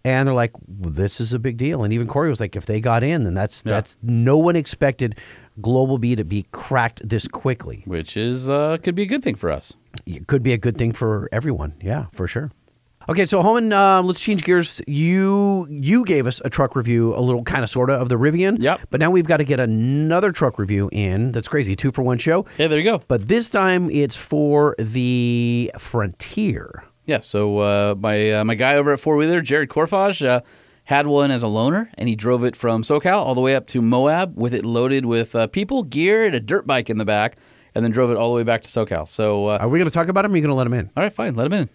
[0.05, 2.65] and they're like, well, "This is a big deal." And even Corey was like, "If
[2.65, 3.71] they got in, then that's Yeah.
[3.73, 5.15] that's no one expected
[5.61, 9.35] Global B to be cracked this quickly." Which is uh, could be a good thing
[9.35, 9.73] for us.
[10.05, 11.73] It could be a good thing for everyone.
[11.81, 12.51] Yeah, for sure.
[13.07, 14.81] Okay, so Holman, uh, let's change gears.
[14.85, 18.17] You you gave us a truck review, a little kind of sort of of the
[18.17, 18.57] Rivian.
[18.61, 18.81] Yep.
[18.91, 21.31] But now we've got to get another truck review in.
[21.31, 22.45] That's crazy, two for one show.
[22.59, 23.01] Yeah, there you go.
[23.07, 26.83] But this time it's for the Frontier.
[27.09, 30.41] Yeah, so uh, my uh, my guy over at Four Wheeler, Jared Corfage, uh,
[30.83, 33.65] had one as a loaner, and he drove it from SoCal all the way up
[33.69, 37.05] to Moab with it loaded with uh, people, gear, and a dirt bike in the
[37.05, 37.37] back,
[37.73, 39.07] and then drove it all the way back to SoCal.
[39.07, 40.29] So, uh, Are we going to talk about him?
[40.29, 40.91] Or are you going to let him in?
[40.95, 41.69] all right, fine, let him in.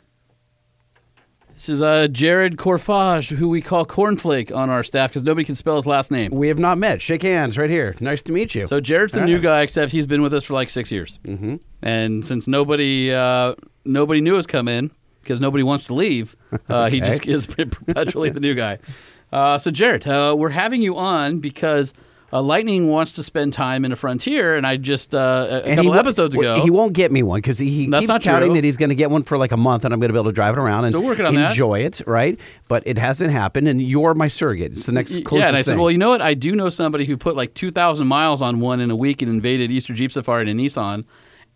[1.55, 5.56] This is uh, Jared Corfage, who we call Cornflake on our staff because nobody can
[5.56, 6.31] spell his last name.
[6.31, 7.02] We have not met.
[7.02, 7.97] Shake hands right here.
[7.98, 8.69] Nice to meet you.
[8.69, 11.19] So Jared's the new guy, except he's been with us for like six years.
[11.24, 11.56] Mm-hmm.
[11.82, 13.55] And since nobody uh,
[13.85, 14.90] nobody knew us come in
[15.24, 16.36] because nobody wants to leave,
[16.68, 18.78] uh, he just is perpetually the new guy.
[19.32, 21.92] Uh, so Jared, uh, we're having you on because
[22.32, 25.76] uh, Lightning wants to spend time in a Frontier, and I just uh, a And
[25.76, 28.55] couple episodes ago he won't get me one because he That's keeps not touting true.
[28.56, 30.20] that he's going to get one for like a month, and I'm going to be
[30.20, 31.51] able to drive it around and Still working on that.
[31.51, 32.38] enjoy it, right?
[32.68, 34.70] But it hasn't happened, and you're my surrogate.
[34.72, 35.80] It's the next closest yeah, and I said, thing.
[35.80, 36.22] well, you know what?
[36.22, 39.28] I do know somebody who put like 2,000 miles on one in a week and
[39.28, 41.06] invaded Easter Jeep Safari in a Nissan.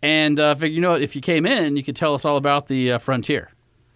[0.01, 1.01] And uh, figured, you know what?
[1.01, 3.51] If you came in, you could tell us all about the uh, Frontier.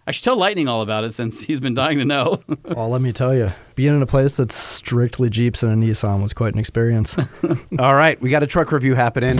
[0.06, 2.42] I should tell Lightning all about it since he's been dying to know.
[2.74, 6.22] Well, let me tell you, being in a place that's strictly Jeeps and a Nissan
[6.22, 7.16] was quite an experience.
[7.78, 9.36] All right, we got a truck review happening.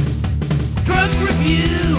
[0.84, 1.98] Truck review.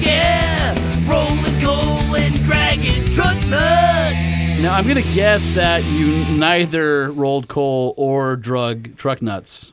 [0.00, 0.74] Yeah.
[1.10, 4.60] Rolling coal and dragging truck nuts.
[4.60, 9.72] Now I'm gonna guess that you neither rolled coal or drug truck nuts.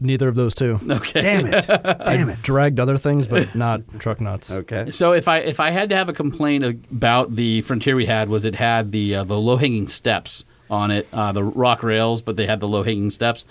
[0.00, 0.78] Neither of those two.
[0.88, 1.20] Okay.
[1.20, 1.66] Damn it.
[1.66, 2.42] Damn I it.
[2.42, 4.50] dragged other things, but not truck nuts.
[4.50, 4.90] Okay.
[4.90, 8.28] So if I if I had to have a complaint about the Frontier we had
[8.28, 12.22] was it had the uh, the low hanging steps on it, uh, the rock rails,
[12.22, 13.44] but they had the low hanging steps.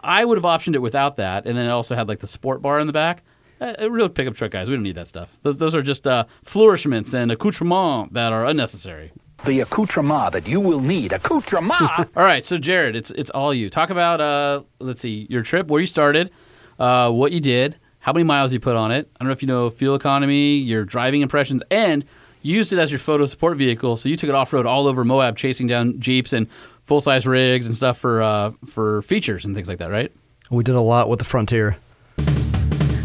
[0.00, 2.60] I would have optioned it without that, and then it also had like the sport
[2.62, 3.22] bar in the back.
[3.60, 5.38] Uh, a real pickup truck guys, we don't need that stuff.
[5.42, 9.12] Those those are just uh, flourishments and accoutrements that are unnecessary.
[9.44, 11.12] The accoutrement that you will need.
[11.12, 11.80] Accoutrement!
[12.16, 13.68] All right, so Jared, it's it's all you.
[13.68, 16.30] Talk about uh, let's see your trip, where you started,
[16.78, 19.10] uh, what you did, how many miles you put on it.
[19.16, 22.04] I don't know if you know fuel economy, your driving impressions, and
[22.42, 23.96] you used it as your photo support vehicle.
[23.96, 26.46] So you took it off road all over Moab, chasing down jeeps and
[26.84, 30.12] full size rigs and stuff for uh, for features and things like that, right?
[30.50, 31.78] We did a lot with the Frontier.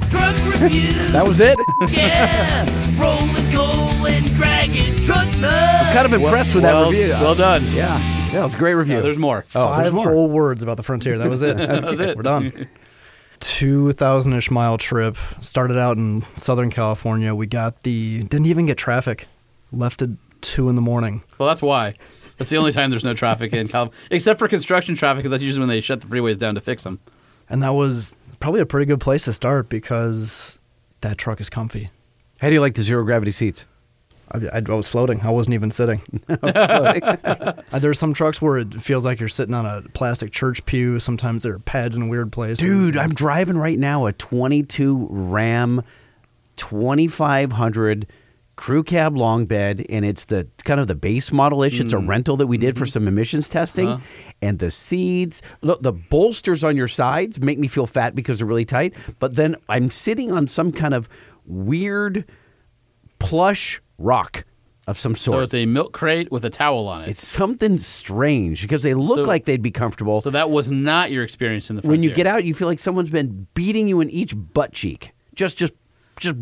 [0.10, 0.94] Truck review.
[1.12, 1.58] That was it?
[1.90, 2.64] Yeah.
[3.02, 5.94] Rolling coal and dragging truck nuts.
[5.94, 7.10] kind of impressed with well- that review.
[7.14, 7.62] well done.
[7.72, 7.98] Yeah.
[8.32, 8.96] Yeah, it was a great review.
[8.96, 9.46] No, there's more.
[9.56, 10.10] Oh, there's Five more.
[10.12, 11.18] whole words about the Frontier.
[11.18, 11.56] That was it.
[11.68, 12.18] That was it.
[12.18, 12.68] We're done.
[13.40, 15.16] 2,000 ish mile trip.
[15.42, 17.34] Started out in Southern California.
[17.36, 19.28] We got the, didn't even get traffic.
[19.72, 20.10] Left at
[20.42, 21.24] 2 in the morning.
[21.38, 21.94] Well, that's why.
[22.38, 25.44] That's the only time there's no traffic in California, except for construction traffic, because that's
[25.44, 27.00] usually when they shut the freeways down to fix them.
[27.50, 30.58] And that was probably a pretty good place to start because
[31.02, 31.90] that truck is comfy.
[32.40, 33.66] How do you like the zero gravity seats?
[34.32, 35.22] I, I, I was floating.
[35.22, 36.02] I wasn't even sitting.
[37.70, 41.00] Uh, There's some trucks where it feels like you're sitting on a plastic church pew.
[41.00, 42.60] Sometimes there are pads in weird places.
[42.60, 45.82] Dude, I'm driving right now a 22 Ram
[46.56, 48.08] 2500
[48.58, 51.80] crew cab long bed, and it's the kind of the base model ish.
[51.80, 54.02] It's a rental that we did for some emissions testing, Uh-huh.
[54.42, 58.48] and the seats, look, the bolsters on your sides make me feel fat because they're
[58.48, 58.94] really tight.
[59.20, 61.08] But then I'm sitting on some kind of
[61.46, 62.26] weird
[63.20, 64.44] plush rock
[64.88, 65.36] of some sort.
[65.38, 67.10] So it's a milk crate with a towel on it.
[67.10, 70.22] It's something strange because they look So- like they'd be comfortable.
[70.22, 72.80] so that was not your experience in the when you get out, you feel like
[72.80, 75.12] someone's been beating you in each butt cheek.
[75.36, 75.74] Just, just,
[76.20, 76.36] just.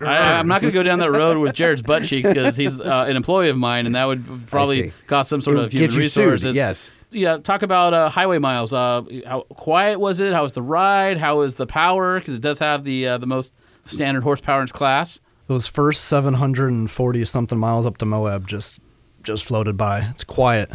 [0.00, 2.80] I, I'm not going to go down that road with Jared's butt cheeks because he's
[2.80, 5.90] uh, an employee of mine, and that would probably cost some sort It of human
[5.90, 6.56] get you sued, resources.
[6.56, 6.90] yes.
[7.10, 7.36] Yeah.
[7.38, 8.72] Talk about uh, highway miles.
[8.72, 10.32] Uh, how quiet was it?
[10.32, 11.18] How was the ride?
[11.18, 12.18] How was the power?
[12.18, 13.52] Because it does have the uh, the most
[13.86, 15.20] standard horsepower in its class.
[15.46, 18.80] Those first 740 something miles up to Moab just
[19.22, 20.00] just floated by.
[20.10, 20.70] It's quiet.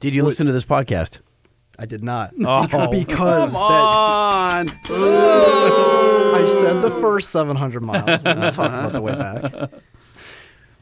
[0.00, 1.20] Did you listen to this podcast?
[1.78, 2.32] I did not.
[2.44, 4.66] Oh, because come that on.
[6.34, 8.04] I said the first 700 miles.
[8.24, 9.70] We're not talking about the way back.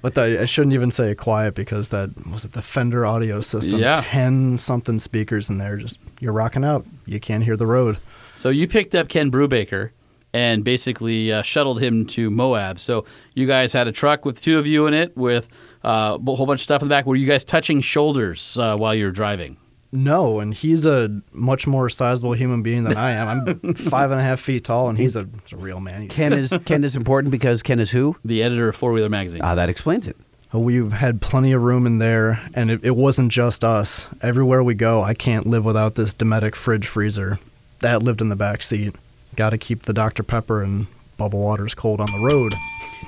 [0.03, 2.53] But the, I shouldn't even say quiet because that was it.
[2.53, 4.03] The Fender audio system, Yeah.
[4.05, 5.79] ten something speakers in there.
[5.79, 6.85] Just you're rocking out.
[7.07, 7.97] You can't hear the road.
[8.37, 9.93] So you picked up Ken Brubaker
[10.35, 12.81] and basically uh, shuttled him to Moab.
[12.81, 15.49] So you guys had a truck with two of you in it with
[15.83, 17.07] uh, a whole bunch of stuff in the back.
[17.07, 19.57] Were you guys touching shoulders uh, while you were driving?
[19.95, 23.29] No, and he's a much more sizable human being than I am.
[23.29, 26.03] I'm five and a half feet tall, and he's a, he's a real man.
[26.03, 28.17] He's, Ken is Ken is important because Ken is who?
[28.25, 29.41] The editor of Four Wheeler Magazine.
[29.45, 30.17] Ah, that explains it.
[30.53, 34.09] We've had plenty of room in there, and it, it wasn't just us.
[34.21, 37.39] Everywhere we go, I can't live without this Dometic fridge freezer.
[37.81, 38.97] That lived in the back seat.
[39.37, 40.25] Got to keep the Dr.
[40.25, 42.53] Pepper and bubble waters cold on the road.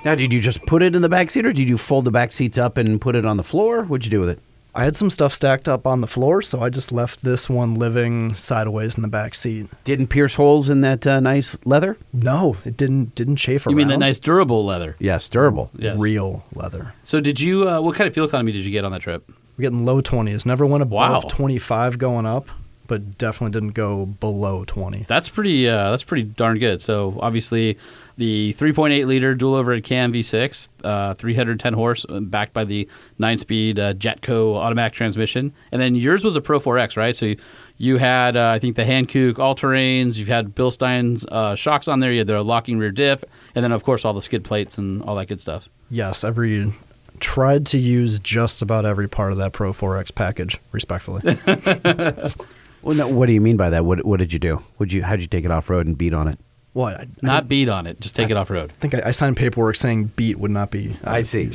[0.04, 2.12] Now, did you just put it in the back seat, or did you fold the
[2.12, 3.82] back seats up and put it on the floor?
[3.82, 4.38] What'd you do with it?
[4.76, 7.74] I had some stuff stacked up on the floor, so I just left this one
[7.74, 9.66] living sideways in the back seat.
[9.84, 11.96] Didn't pierce holes in that uh, nice leather?
[12.12, 13.72] No, it didn't didn't chafe around.
[13.72, 14.94] You mean the nice durable leather?
[14.98, 15.70] Yes, durable.
[15.78, 15.98] Yes.
[15.98, 16.92] real leather?
[17.02, 17.68] So did you?
[17.68, 19.26] Uh, what kind of fuel economy did you get on that trip?
[19.56, 20.44] We're getting low twenties.
[20.44, 21.28] Never went above Wow.
[21.28, 22.48] twenty five going up,
[22.86, 25.06] but definitely didn't go below twenty.
[25.08, 25.66] That's pretty.
[25.68, 26.82] Uh, that's pretty darn good.
[26.82, 27.78] So obviously,
[28.16, 32.88] the 3.8 liter dual overhead cam V6, uh, 310 horse, uh, backed by the
[33.18, 37.16] nine-speed uh, Jatco automatic transmission, and then yours was a Pro 4X, right?
[37.16, 37.36] So you,
[37.76, 40.16] you had, uh, I think, the Hankook all terrains.
[40.16, 42.12] You've had Bilstein's uh, shocks on there.
[42.12, 43.22] You had the locking rear diff,
[43.54, 45.68] and then of course all the skid plates and all that good stuff.
[45.90, 46.72] Yes, every
[47.20, 51.22] tried to use just about every part of that Pro 4X package, respectfully.
[52.86, 53.84] Well, no, what do you mean by that?
[53.84, 54.62] What What did you do?
[54.78, 56.38] Would you How'd you take it off road and beat on it?
[56.76, 58.70] Well, I, I Not beat on it, just take it off road.
[58.70, 60.96] I think I, I signed paperwork saying beat would not be.
[61.04, 61.50] Uh, I see.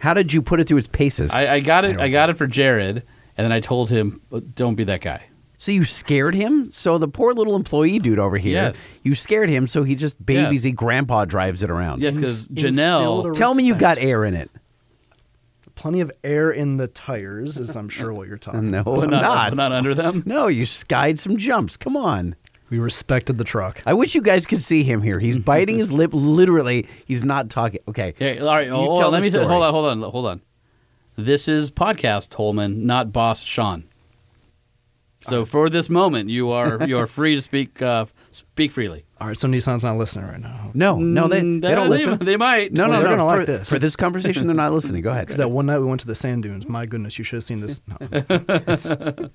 [0.00, 1.32] How did you put it through its paces?
[1.32, 1.98] I, I got it.
[1.98, 3.04] I got it for Jared,
[3.36, 5.22] and then I told him, oh, "Don't be that guy."
[5.56, 6.70] so you scared him?
[6.70, 8.96] So the poor little employee dude over here, Yes.
[9.02, 12.02] you scared him, so he just babies he grandpa drives it around.
[12.02, 13.30] Yes, because Instilled Janelle.
[13.30, 14.50] a Tell me you got air in it.
[15.76, 18.96] Plenty of air in the tires, is I'm sure what you're talking No, about.
[18.96, 19.50] But not, not.
[19.50, 20.22] but not under them.
[20.26, 21.76] No, you skied some jumps.
[21.76, 22.36] Come on.
[22.70, 23.82] We respected the truck.
[23.86, 25.18] I wish you guys could see him here.
[25.20, 26.10] He's biting his lip.
[26.12, 27.80] Literally, he's not talking.
[27.88, 28.14] Okay.
[28.18, 28.66] Yeah, all right.
[28.66, 29.46] You hold tell on, let me say- story.
[29.46, 30.40] hold on, hold on, hold on.
[31.16, 33.84] This is podcast Holman, not boss Sean.
[35.20, 39.04] So for this moment, you are you are free to speak uh, speak freely.
[39.20, 40.70] All right, so Nissan's not listening right now.
[40.74, 42.18] No, no, they, Mm, they don't listen.
[42.18, 42.72] They might.
[42.74, 43.10] No, no, They're no.
[43.10, 43.68] gonna like for, this.
[43.68, 45.00] for this conversation, they're not listening.
[45.02, 45.22] Go ahead.
[45.26, 46.68] Because that one night we went to the sand dunes.
[46.68, 47.80] My goodness, you should have seen this.
[47.88, 49.30] No.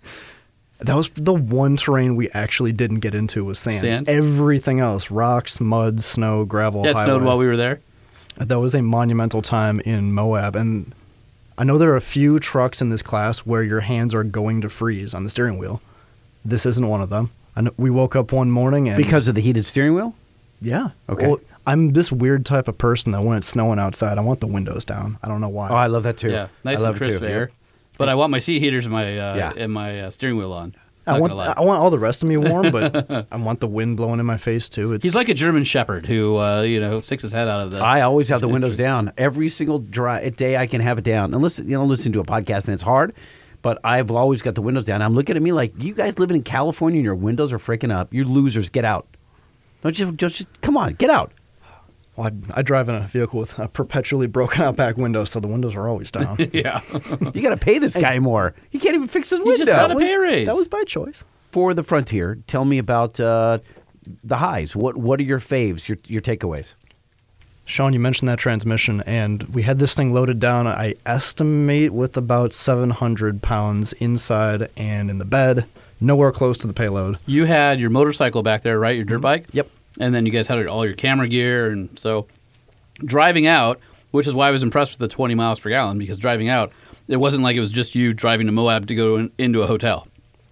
[0.81, 3.79] It's- that was the one terrain we actually didn't get into was sand.
[3.81, 4.09] Sand?
[4.09, 6.83] Everything else, rocks, mud, snow, gravel.
[6.85, 7.79] Yeah, it snowed while we were there.
[8.37, 10.93] That was a monumental time in Moab, and
[11.57, 14.61] I know there are a few trucks in this class where your hands are going
[14.61, 15.81] to freeze on the steering wheel.
[16.45, 17.31] This isn't one of them.
[17.57, 20.15] I know, we woke up one morning and Because of the heated steering wheel?
[20.61, 21.27] yeah, Okay.
[21.27, 24.47] Well, I'm this weird type of person that when it's snowing outside, I want the
[24.47, 25.17] windows down.
[25.21, 25.67] I don't know why.
[25.69, 26.29] Oh, I love that too.
[26.31, 27.25] Yeah, nice I and love it crisp too.
[27.27, 27.51] air.
[27.99, 29.51] But I want my seat heaters and my uh, Yeah.
[29.55, 30.73] and my uh, steering wheel on.
[31.05, 31.33] I want.
[31.33, 34.25] I want all the rest of me warm, but I want the wind blowing in
[34.25, 34.93] my face too.
[34.93, 37.71] It's He's like a German Shepherd who uh, you know sticks his head out of
[37.71, 37.79] the.
[37.79, 39.11] I always have the windows down.
[39.17, 41.33] Every single dry day I can have it down.
[41.33, 43.13] And listen, you know, listen to a podcast and it's hard,
[43.61, 45.01] but I've always got the windows down.
[45.01, 47.93] I'm looking at me like, you guys living in California and your windows are freaking
[47.93, 48.13] up.
[48.13, 49.07] You losers, get out.
[49.81, 51.31] Don't you just, just come on, get out.
[52.19, 55.39] Well, I, I drive in a vehicle with a perpetually broken out back window, so
[55.39, 56.35] the windows are always down.
[56.53, 56.81] yeah.
[57.33, 58.53] You got to pay this guy more.
[58.69, 59.57] He can't even fix his He window.
[59.65, 60.45] just got a That was- pay raise.
[60.47, 61.23] That was by choice.
[61.51, 63.59] For the Frontier, tell me about uh,
[64.23, 64.75] the highs.
[64.75, 65.87] What What are your faves?
[65.87, 66.75] Your your takeaways?
[67.65, 70.67] Sean, you mentioned that transmission, and we had this thing loaded down.
[70.67, 75.65] I estimate with about 700 pounds inside and in the bed,
[76.01, 77.17] nowhere close to the payload.
[77.27, 78.95] You had your motorcycle back there, right?
[78.95, 79.45] Your dirt bike.
[79.51, 79.69] Yep.
[79.99, 82.27] And then you guys had all your camera gear, and so
[82.99, 83.79] driving out,
[84.11, 86.71] which is why I was impressed with the 20 miles per gallon because driving out,
[87.07, 89.67] it wasn't like it was just you driving to Moab to go in, into a
[89.67, 90.07] hotel.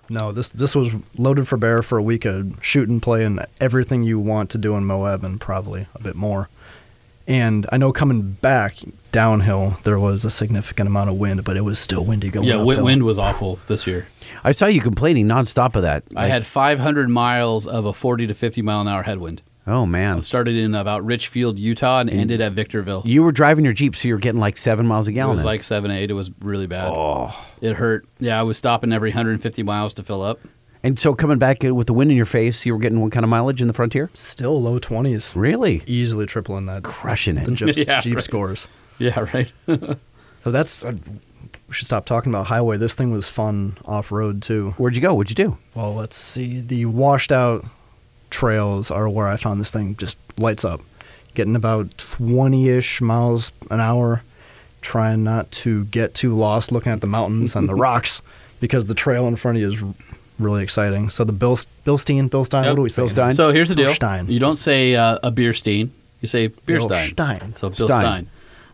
[0.10, 3.46] No, this this was loaded for bear for a week of shoot and play and
[3.60, 6.50] everything you want to do in Moab and probably a bit more.
[7.28, 8.78] And I know coming back
[9.12, 12.56] downhill, there was a significant amount of wind, but it was still windy going yeah,
[12.56, 12.86] wind, uphill.
[12.86, 14.08] wind was awful this year.
[14.46, 16.04] I saw you complaining nonstop of that.
[16.16, 19.42] I Like, had 500 miles of a 40 to 50 mile an hour headwind.
[19.70, 23.02] Oh man, Started in about Richfield, Utah, and ended at Victorville.
[23.06, 25.34] you were driving your Jeep, so you were getting like seven miles a gallon.
[25.34, 25.52] It was then.
[25.52, 26.10] like seven, eight.
[26.10, 26.88] It was really bad.
[26.96, 28.08] Oh, it hurt.
[28.20, 30.40] Yeah, I was stopping every 150 miles to fill up.
[30.84, 33.24] And so coming back with the wind in your face, you were getting what kind
[33.24, 34.10] of mileage in the Frontier?
[34.14, 35.34] Still low 20s.
[35.36, 35.84] Really?
[35.88, 36.84] Easily tripling that.
[36.84, 37.46] Crushing it.
[37.46, 38.24] The Jeep, Yeah, Jeep right.
[38.24, 38.68] scores.
[39.00, 39.52] Yeah, right.
[40.44, 40.86] So that's.
[40.86, 40.94] Uh,
[41.68, 42.78] we should stop talking about highway.
[42.78, 44.72] This thing was fun off road too.
[44.78, 45.14] Where'd you go?
[45.14, 45.58] What'd you do?
[45.76, 46.62] Well, let's see.
[46.62, 47.66] The washed out
[48.30, 50.80] trails are where I found this thing just lights up.
[51.34, 54.24] Getting about 20 ish miles an hour,
[54.82, 58.22] trying not to get too lost looking at the mountains and the rocks
[58.62, 59.94] because the trail in front of you is r-
[60.40, 61.10] really exciting.
[61.10, 61.56] So the Bill,
[61.86, 62.72] Billstein, Bill Stein, Yep.
[62.72, 63.02] what do we say?
[63.02, 63.36] Bill Stein?
[63.36, 63.94] So here's the deal.
[63.94, 64.28] Stein.
[64.28, 65.92] You don't say uh, a beer stein.
[66.22, 67.12] You say beer stein.
[67.12, 67.56] Stein.
[67.56, 68.00] So Bill Stein.
[68.02, 68.28] Stein.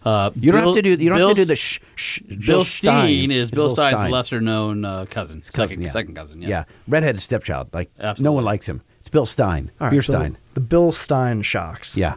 [0.06, 1.03] Uh, You don't Bill- have to do.
[1.03, 1.80] You don't Bill have to do the sh.
[1.95, 4.11] sh Bill Steen is Bill, Stein's Stein.
[4.11, 5.41] lesser known uh, cousin.
[5.41, 5.90] cousin, second, yeah.
[5.90, 6.41] second cousin.
[6.41, 6.48] Yeah.
[6.49, 7.69] Yeah, redheaded stepchild.
[7.73, 8.81] Like no one likes him.
[8.99, 9.72] It's Bill Stein.
[9.80, 10.38] All right, Beer so Stein.
[10.56, 11.95] The Bill Stein shocks.
[11.98, 12.15] Yeah.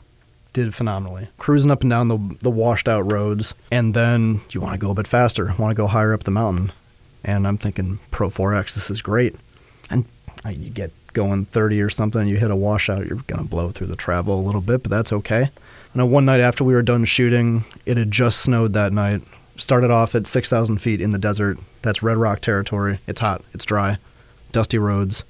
[0.53, 1.29] did phenomenally.
[1.39, 4.91] Cruising up and down the the washed out roads, and then you want to go
[4.91, 6.73] a bit faster, want to go higher up the mountain,
[7.27, 9.35] and I'm thinking Pro 4X, this is great.
[9.91, 10.07] And
[10.49, 13.97] you get going 30 or something, you hit a washout, you're gonna blow through the
[13.97, 15.43] travel a little bit, but that's okay.
[15.43, 19.23] I know one night after we were done shooting, it had just snowed that night.
[19.57, 21.59] Started off at 6,000 feet in the desert.
[21.83, 23.01] That's Red Rock territory.
[23.07, 23.99] It's hot, it's dry,
[24.53, 25.25] dusty roads.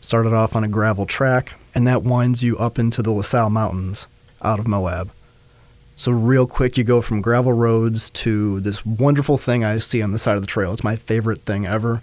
[0.00, 3.50] Started off on a gravel track, and that winds you up into the La Sal
[3.50, 4.06] Mountains
[4.42, 5.10] out of Moab.
[5.96, 10.10] So, real quick, you go from gravel roads to this wonderful thing I see on
[10.12, 10.72] the side of the trail.
[10.72, 12.02] It's my favorite thing ever.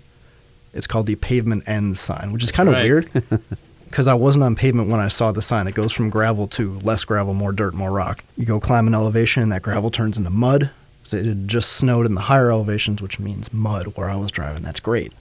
[0.74, 2.84] It's called the pavement end sign, which is kind of Right.
[2.84, 3.10] weird
[3.90, 5.68] because I wasn't on pavement when I saw the sign.
[5.68, 8.24] It goes from gravel to less gravel, more dirt, more rock.
[8.38, 10.70] You go climb an elevation, and that gravel turns into mud.
[11.04, 14.32] So it had just snowed in the higher elevations, which means mud where I was
[14.32, 14.64] driving.
[14.64, 15.12] That's great.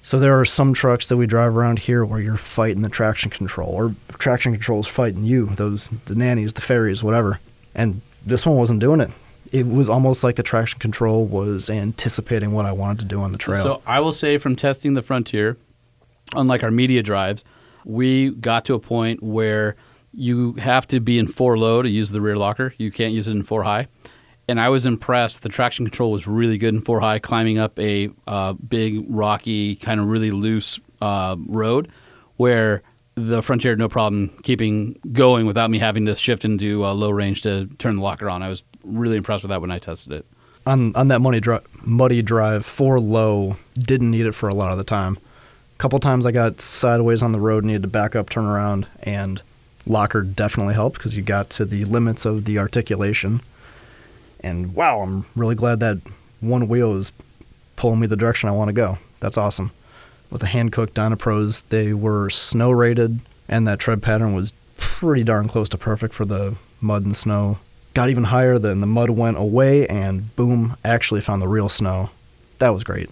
[0.00, 3.30] So there are some trucks that we drive around here where you're fighting the traction
[3.30, 5.46] control, or traction control is fighting you.
[5.46, 7.40] Those the nannies, the ferries, whatever.
[7.74, 9.10] And this one wasn't doing it.
[9.50, 13.32] It was almost like the traction control was anticipating what I wanted to do on
[13.32, 13.62] the trail.
[13.62, 15.56] So I will say from testing the Frontier,
[16.34, 17.44] unlike our media drives,
[17.84, 19.76] we got to a point where
[20.14, 22.74] you have to be in four low to use the rear locker.
[22.78, 23.88] You can't use it in four high.
[24.48, 25.42] And I was impressed.
[25.42, 29.76] The traction control was really good in four high, climbing up a uh, big, rocky,
[29.76, 31.88] kind of really loose uh, road
[32.36, 32.82] where
[33.14, 37.10] the Frontier had no problem keeping going without me having to shift into uh, low
[37.10, 38.42] range to turn the locker on.
[38.42, 40.26] I was really impressed with that when I tested it.
[40.66, 44.72] on on that muddy dri- muddy drive for low, didn't need it for a lot
[44.72, 45.18] of the time.
[45.74, 48.86] A couple times I got sideways on the road, needed to back up, turn around,
[49.02, 49.42] and
[49.86, 53.40] locker definitely helped because you got to the limits of the articulation.
[54.40, 55.98] And wow, I'm really glad that
[56.40, 57.12] one wheel is
[57.76, 58.98] pulling me the direction I want to go.
[59.20, 59.70] That's awesome.
[60.32, 65.46] With the Hankook Dynapros, they were snow rated, and that tread pattern was pretty darn
[65.46, 67.58] close to perfect for the mud and snow.
[67.92, 72.08] Got even higher, then the mud went away, and boom, actually found the real snow.
[72.60, 73.10] That was great.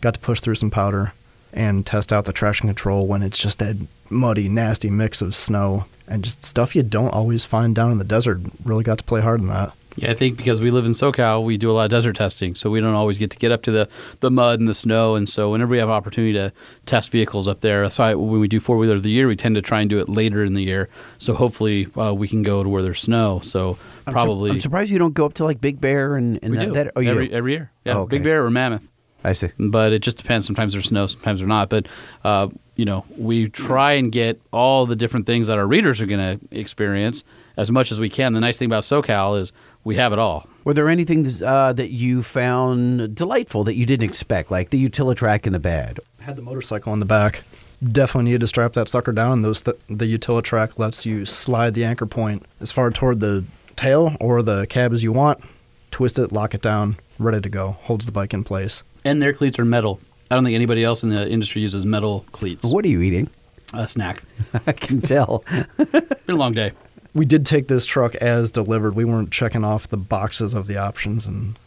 [0.00, 1.14] Got to push through some powder
[1.52, 3.76] and test out the traction control when it's just that
[4.08, 8.04] muddy, nasty mix of snow and just stuff you don't always find down in the
[8.04, 8.38] desert.
[8.64, 9.72] Really got to play hard in that.
[9.96, 12.54] Yeah, I think because we live in SoCal, we do a lot of desert testing,
[12.54, 13.88] so we don't always get to get up to the,
[14.20, 15.14] the mud and the snow.
[15.16, 16.52] And so whenever we have opportunity to
[16.86, 19.36] test vehicles up there, that's why when we do four wheeler of the year, we
[19.36, 20.88] tend to try and do it later in the year.
[21.18, 23.40] So hopefully uh, we can go to where there's snow.
[23.40, 26.52] So I'm probably I'm surprised you don't go up to like Big Bear and, and
[26.52, 27.34] we that, do that- Oh, you every do?
[27.34, 27.70] every year.
[27.84, 28.16] Yeah, Oh, okay.
[28.16, 28.82] Big Bear or Mammoth.
[29.24, 29.50] I see.
[29.58, 30.46] But it just depends.
[30.46, 31.68] Sometimes there's snow, sometimes there's not.
[31.68, 31.86] But
[32.24, 36.06] uh, you know, we try and get all the different things that our readers are
[36.06, 37.22] going to experience
[37.56, 38.32] as much as we can.
[38.32, 39.52] The nice thing about SoCal is
[39.84, 40.46] we have it all.
[40.64, 45.46] Were there anything uh, that you found delightful that you didn't expect, like the Utilitrack
[45.46, 45.98] in the bed?
[46.20, 47.42] Had the motorcycle in the back.
[47.82, 49.32] Definitely needed to strap that sucker down.
[49.32, 53.44] And those th- the Utilitrack lets you slide the anchor point as far toward the
[53.74, 55.42] tail or the cab as you want.
[55.90, 57.72] Twist it, lock it down, ready to go.
[57.82, 58.84] Holds the bike in place.
[59.04, 59.98] And their cleats are metal.
[60.30, 62.62] I don't think anybody else in the industry uses metal cleats.
[62.64, 63.28] What are you eating?
[63.74, 64.22] A snack.
[64.66, 65.44] I can tell.
[65.76, 66.72] Been a long day.
[67.14, 68.94] We did take this truck as delivered.
[68.94, 71.58] We weren't checking off the boxes of the options and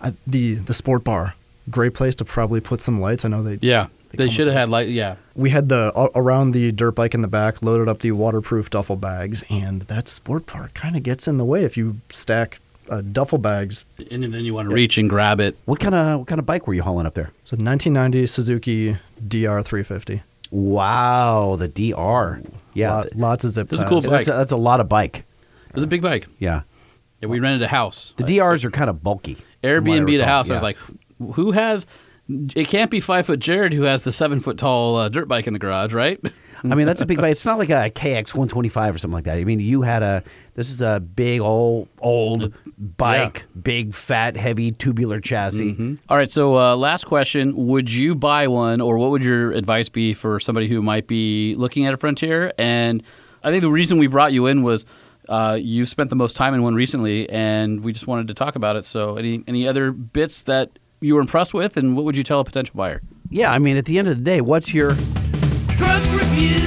[0.00, 1.34] I, the the sport bar.
[1.70, 3.24] Great place to probably put some lights.
[3.24, 4.88] I know they Yeah, they, come should have had light.
[4.88, 5.16] yeah.
[5.34, 8.96] We had the around the dirt bike in the back, loaded up the waterproof duffel
[8.96, 12.58] bags, and that sport bar kind of gets in the way if you stack
[12.90, 13.84] uh, duffel bags.
[14.10, 15.56] And then you want to reach and grab it.
[15.64, 17.30] What kind of what kind of bike were you hauling up there?
[17.44, 20.20] So 1990 Suzuki DR350.
[20.54, 22.40] Wow, the DR.
[22.74, 23.88] Yeah, Lot- lots of zip That's a ties.
[23.88, 24.34] cool that's bike.
[24.34, 25.24] a, that's a lot of bike.
[25.68, 26.26] It was a big bike.
[26.38, 26.62] Yeah,
[27.20, 28.14] Yeah, we rented a house.
[28.16, 29.34] the DRs are kind of bulky.
[29.34, 30.26] from what I Airbnb to recall.
[30.26, 30.50] house.
[30.50, 30.76] I was like,
[31.34, 31.86] who has?
[32.56, 35.46] It can't be five foot Jared who has the seven foot tall uh, dirt bike
[35.46, 36.18] in the garage, right?
[36.62, 37.32] I mean, that's a big bike.
[37.32, 39.36] It's not like a KX 125 or something like that.
[39.36, 40.22] I mean, you had a.
[40.54, 45.74] This is a big old old bike, big fat heavy tubular chassis.
[45.74, 45.98] Mhm.
[46.08, 46.30] All right.
[46.30, 50.38] So, uh, last question: Would you buy one, or what would your advice be for
[50.38, 52.52] somebody who might be looking at a Frontier?
[52.56, 53.02] And
[53.42, 54.86] I think the reason we brought you in was
[55.28, 58.54] uh, you spent the most time in one recently, and we just wanted to talk
[58.54, 58.84] about it.
[58.84, 60.70] So, any any other bits that
[61.00, 63.02] you were impressed with, and what would you tell a potential buyer?
[63.28, 64.90] Yeah, I mean, at the end of the day, what's your
[65.76, 66.63] Truck review.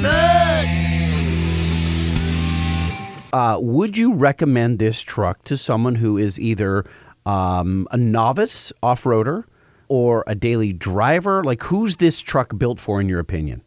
[0.00, 0.88] Nuts.
[3.32, 6.84] Uh, would you recommend this truck to someone who is either
[7.26, 9.44] um, a novice off roader
[9.88, 11.44] or a daily driver?
[11.44, 13.62] Like, who's this truck built for, in your opinion?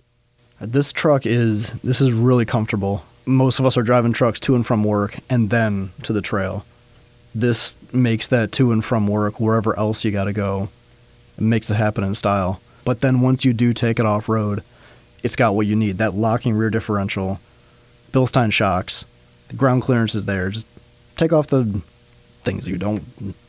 [0.60, 3.04] This truck is this is really comfortable.
[3.26, 6.66] Most of us are driving trucks to and from work and then to the trail.
[7.34, 10.70] This makes that to and from work wherever else you got to go.
[11.38, 12.62] It makes it happen in style.
[12.84, 14.64] But then once you do take it off road,
[15.24, 15.98] it's got what you need.
[15.98, 17.40] That locking rear differential,
[18.12, 19.06] Bilstein shocks,
[19.50, 20.50] the ground clearance is there.
[20.50, 20.66] Just
[21.18, 21.82] take off the
[22.44, 23.04] things you don't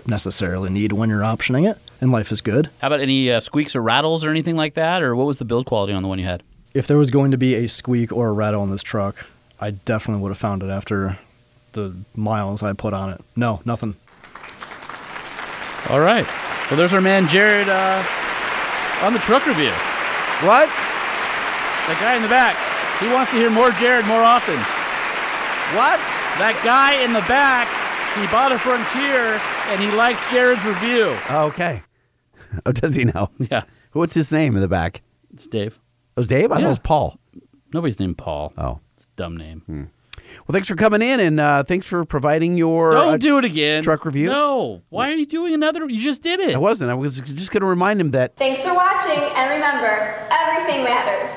[0.07, 2.69] necessarily need when you're optioning it, and life is good.
[2.81, 5.45] How about any uh, squeaks or rattles or anything like that, or what was the
[5.45, 6.43] build quality on the one you had?
[6.75, 9.27] if there was going to be a squeak or a rattle on this truck,
[9.61, 11.19] I definitely would have found it after
[11.73, 13.21] the miles I put on it.
[13.37, 13.95] No, nothing.
[15.91, 16.27] All right.
[16.71, 18.03] Well, there's our man Jared uh,
[19.03, 19.73] on the truck review.
[20.47, 20.71] What?
[21.93, 22.57] That guy in the back.
[23.05, 24.57] He wants to hear more Jared more often.
[25.77, 26.01] What?
[26.41, 27.69] That guy in the back.
[28.19, 29.39] He bought a Frontier
[29.69, 31.17] and he likes Jared's review.
[31.31, 31.83] Okay.
[32.67, 33.31] Oh, does he know?
[33.39, 33.63] Yeah.
[33.93, 35.01] What's his name in the back?
[35.33, 35.81] It's Dave.
[36.19, 36.53] Oh, it's Dave?
[36.53, 36.67] I thought Yeah.
[36.67, 37.19] it was Paul.
[37.73, 38.53] Nobody's named Paul.
[38.59, 38.81] Oh.
[38.99, 39.63] It's a dumb name.
[39.67, 43.47] Well, thanks for coming in and uh, thanks for providing your Don't uh, do it
[43.47, 43.83] again.
[43.83, 44.27] truck review.
[44.29, 44.83] No.
[44.91, 45.89] Why are you doing another?
[45.89, 46.55] You just did it.
[46.55, 46.91] I wasn't.
[46.91, 49.89] I was just going to remind him that Thanks for watching, and remember,
[50.31, 51.33] everything matters.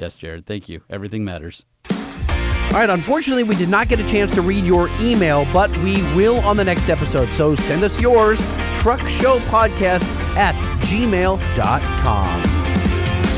[0.00, 0.46] Yes, Jared.
[0.46, 0.80] Thank you.
[0.88, 1.64] Everything matters.
[1.90, 6.02] All right, unfortunately, we did not get a chance to read your email, but we
[6.14, 7.28] will on the next episode.
[7.30, 8.38] So send us yours,
[8.78, 10.04] truckshowpodcast
[10.36, 10.54] at
[10.84, 12.42] gmail.com.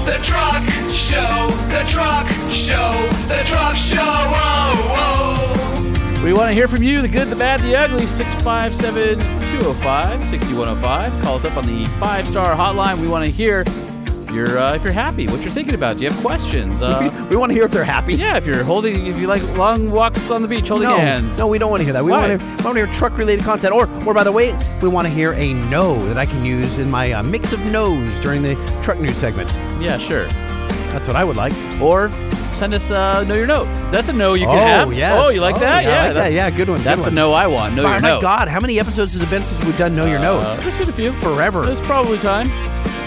[0.05, 0.63] The truck
[0.93, 4.01] show, the truck show, the truck show.
[4.03, 6.23] Oh, oh.
[6.23, 8.07] We want to hear from you the good, the bad, the ugly.
[8.07, 9.19] 657
[9.59, 11.23] 205 6105.
[11.23, 13.01] Call us up on the five star hotline.
[13.01, 13.65] We want to hear
[14.33, 15.97] your, uh, if you're happy, what you're thinking about.
[15.97, 16.81] Do you have questions?
[16.83, 18.15] Uh, we want to hear if they're happy.
[18.15, 21.39] yeah, if you're holding, if you like long walks on the beach holding no, hands.
[21.39, 22.05] no, we don't want to hear that.
[22.05, 22.29] We Why?
[22.29, 25.07] want to, we want to hear truck-related content, or, or by the way, we want
[25.07, 28.43] to hear a no that I can use in my uh, mix of no's during
[28.43, 29.51] the truck news segment.
[29.81, 30.27] Yeah, sure.
[30.93, 31.53] That's what I would like.
[31.81, 32.11] Or
[32.55, 33.65] send us uh, know your note.
[33.91, 34.93] That's a no you can Oh, have.
[34.93, 35.19] yes.
[35.21, 35.85] Oh, you like Oh, that?
[35.85, 36.33] yeah, I like that.
[36.33, 37.15] Yeah, good one, That's good the one.
[37.15, 37.75] no I want.
[37.75, 38.23] Know oh your my note.
[38.23, 40.41] God, how many episodes has it been since we've done Know Your Note?
[40.45, 41.13] Uh, It's been a few.
[41.15, 41.69] Forever.
[41.71, 42.49] It's probably time.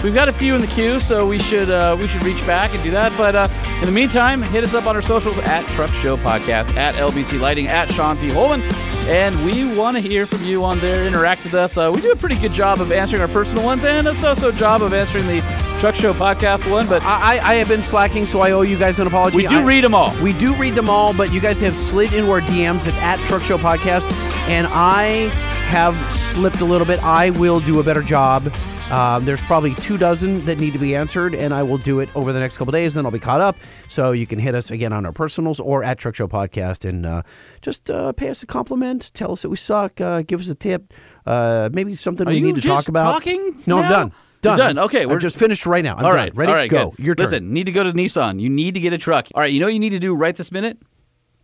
[0.05, 2.71] We've got a few in the queue, so we should uh, we should reach back
[2.75, 3.11] and do that.
[3.17, 3.47] But uh,
[3.79, 7.39] in the meantime, hit us up on our socials at Truck Show Podcast, at LBC
[7.39, 8.29] Lightning, at Sean P.
[8.29, 8.61] Holman,
[9.07, 11.07] and we want to hear from you on there.
[11.07, 11.75] Interact with us.
[11.75, 14.51] Uh, we do a pretty good job of answering our personal ones, and a so-so
[14.51, 15.39] job of answering the
[15.79, 16.87] Truck Show Podcast one.
[16.87, 19.37] But I, I have been slacking, so I owe you guys an apology.
[19.37, 20.13] We do I- them all.
[20.21, 23.27] We do read them all, but you guys have slid into our DMs at, at
[23.27, 24.07] Truck Show Podcast,
[24.47, 25.31] and I
[25.65, 27.01] have slipped a little bit.
[27.03, 28.47] I will do a better job.
[28.91, 32.09] Um, there's probably two dozen that need to be answered, and I will do it
[32.15, 32.93] over the next couple days.
[32.93, 33.55] Then I'll be caught up.
[33.89, 37.05] So you can hit us again on our personals or at Truck Show Podcast, and
[37.05, 37.23] uh,
[37.61, 39.11] just uh, pay us a compliment.
[39.15, 39.99] Tell us that we suck.
[39.99, 40.93] Uh, give us a tip.
[41.25, 43.13] Uh, maybe something Are we need to talk about.
[43.13, 43.89] talking No, I'm now?
[43.89, 44.11] done.
[44.43, 44.75] You're Done.
[44.75, 44.85] done.
[44.85, 45.95] Okay, I'm we're just finished right now.
[45.95, 46.19] I'm all done.
[46.19, 46.51] right, Ready?
[46.51, 46.91] all right, Go.
[46.91, 47.03] good.
[47.03, 47.23] Your turn.
[47.25, 48.39] Listen, need to go to Nissan.
[48.39, 49.27] You need to get a truck.
[49.33, 50.77] All right, you know what you need to do right this minute?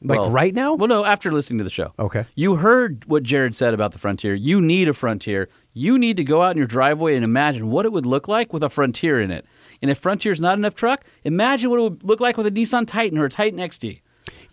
[0.01, 0.73] Like right now?
[0.73, 1.93] Well, no, after listening to the show.
[1.99, 2.25] Okay.
[2.35, 4.33] You heard what Jared said about the Frontier.
[4.33, 5.47] You need a Frontier.
[5.73, 8.51] You need to go out in your driveway and imagine what it would look like
[8.51, 9.45] with a Frontier in it.
[9.81, 12.87] And if Frontier's not enough truck, imagine what it would look like with a Nissan
[12.87, 14.01] Titan or a Titan XD.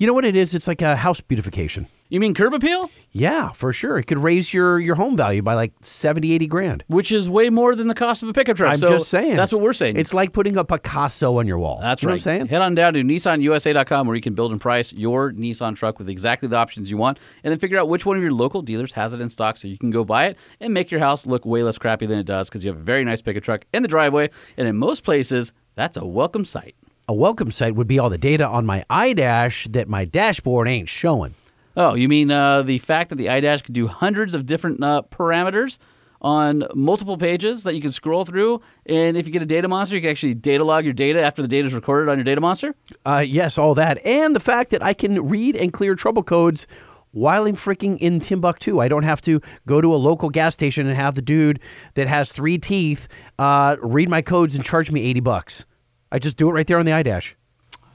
[0.00, 0.54] You know what it is?
[0.54, 1.88] It's like a house beautification.
[2.08, 2.88] You mean curb appeal?
[3.10, 3.98] Yeah, for sure.
[3.98, 6.84] It could raise your, your home value by like 70, 80 grand.
[6.86, 8.74] Which is way more than the cost of a pickup truck.
[8.74, 9.34] I'm So just saying.
[9.36, 9.96] That's what we're saying.
[9.96, 11.80] It's like putting a Picasso on your wall.
[11.82, 12.12] That's You right.
[12.12, 12.46] what I'm saying?
[12.46, 16.08] Head on down to nissanusa.com where you can build and price your Nissan truck with
[16.08, 18.92] exactly the options you want, and then figure out which one of your local dealers
[18.92, 21.44] has it in stock so you can go buy it and make your house look
[21.44, 23.82] way less crappy than it does because you have a very nice pickup truck in
[23.82, 24.30] the driveway.
[24.56, 26.76] And in most places, that's a welcome sight.
[27.10, 30.90] A welcome site would be all the data on my iDash that my dashboard ain't
[30.90, 31.34] showing.
[31.74, 35.00] Oh, you mean uh, the fact that the iDash can do hundreds of different uh,
[35.10, 35.78] parameters
[36.20, 39.94] on multiple pages that you can scroll through, and if you get a data monster,
[39.94, 42.42] you can actually data log your data after the data is recorded on your data
[42.42, 42.74] monster.
[43.06, 44.04] Uh, yes, all that.
[44.04, 46.66] And the fact that I can read and clear trouble codes
[47.12, 48.80] while I'm freaking in Timbuktu.
[48.80, 51.58] I don't have to go to a local gas station and have the dude
[51.94, 53.08] that has three teeth
[53.38, 55.64] uh, read my codes and charge me 80 bucks.
[56.10, 57.32] I just do it right there on the iDash.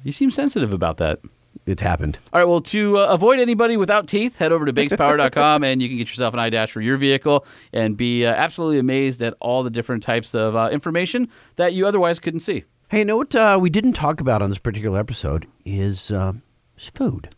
[0.03, 1.19] You seem sensitive about that.
[1.65, 2.17] It's happened.
[2.33, 5.87] All right, well, to uh, avoid anybody without teeth, head over to bankspower.com and you
[5.87, 9.63] can get yourself an iDash for your vehicle and be uh, absolutely amazed at all
[9.63, 12.65] the different types of uh, information that you otherwise couldn't see.
[12.89, 16.33] Hey, you know what uh, we didn't talk about on this particular episode is, uh,
[16.77, 17.29] is food.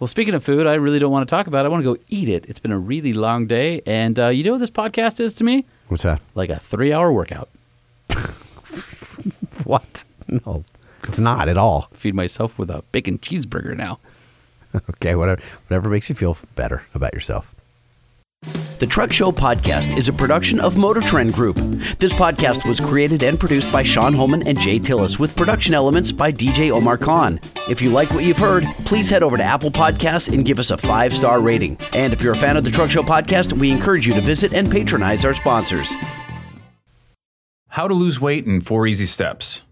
[0.00, 1.66] Well, speaking of food, I really don't want to talk about it.
[1.66, 2.46] I want to go eat it.
[2.48, 3.82] It's been a really long day.
[3.86, 5.66] And uh, you know what this podcast is to me?
[5.88, 6.20] What's that?
[6.34, 7.48] Like a three hour workout.
[9.64, 10.04] What?
[10.46, 10.64] No,
[11.04, 11.88] it's not at all.
[11.92, 13.98] Feed myself with a bacon cheeseburger now.
[14.90, 17.54] Okay, whatever, whatever makes you feel better about yourself.
[18.80, 21.56] The Truck Show Podcast is a production of Motor Trend Group.
[21.98, 26.10] This podcast was created and produced by Sean Holman and Jay Tillis with production elements
[26.10, 27.38] by DJ Omar Khan.
[27.68, 30.72] If you like what you've heard, please head over to Apple Podcasts and give us
[30.72, 31.78] a five star rating.
[31.92, 34.52] And if you're a fan of the Truck Show Podcast, we encourage you to visit
[34.52, 35.94] and patronize our sponsors.
[37.68, 39.62] How to lose weight in four easy steps.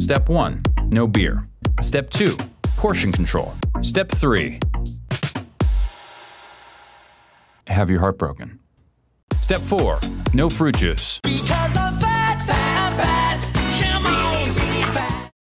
[0.00, 1.48] Step one, no beer.
[1.80, 2.36] Step two,
[2.76, 3.54] portion control.
[3.80, 4.58] Step three,
[7.68, 8.58] have your heart broken.
[9.34, 10.00] Step four,
[10.32, 11.20] no fruit juice.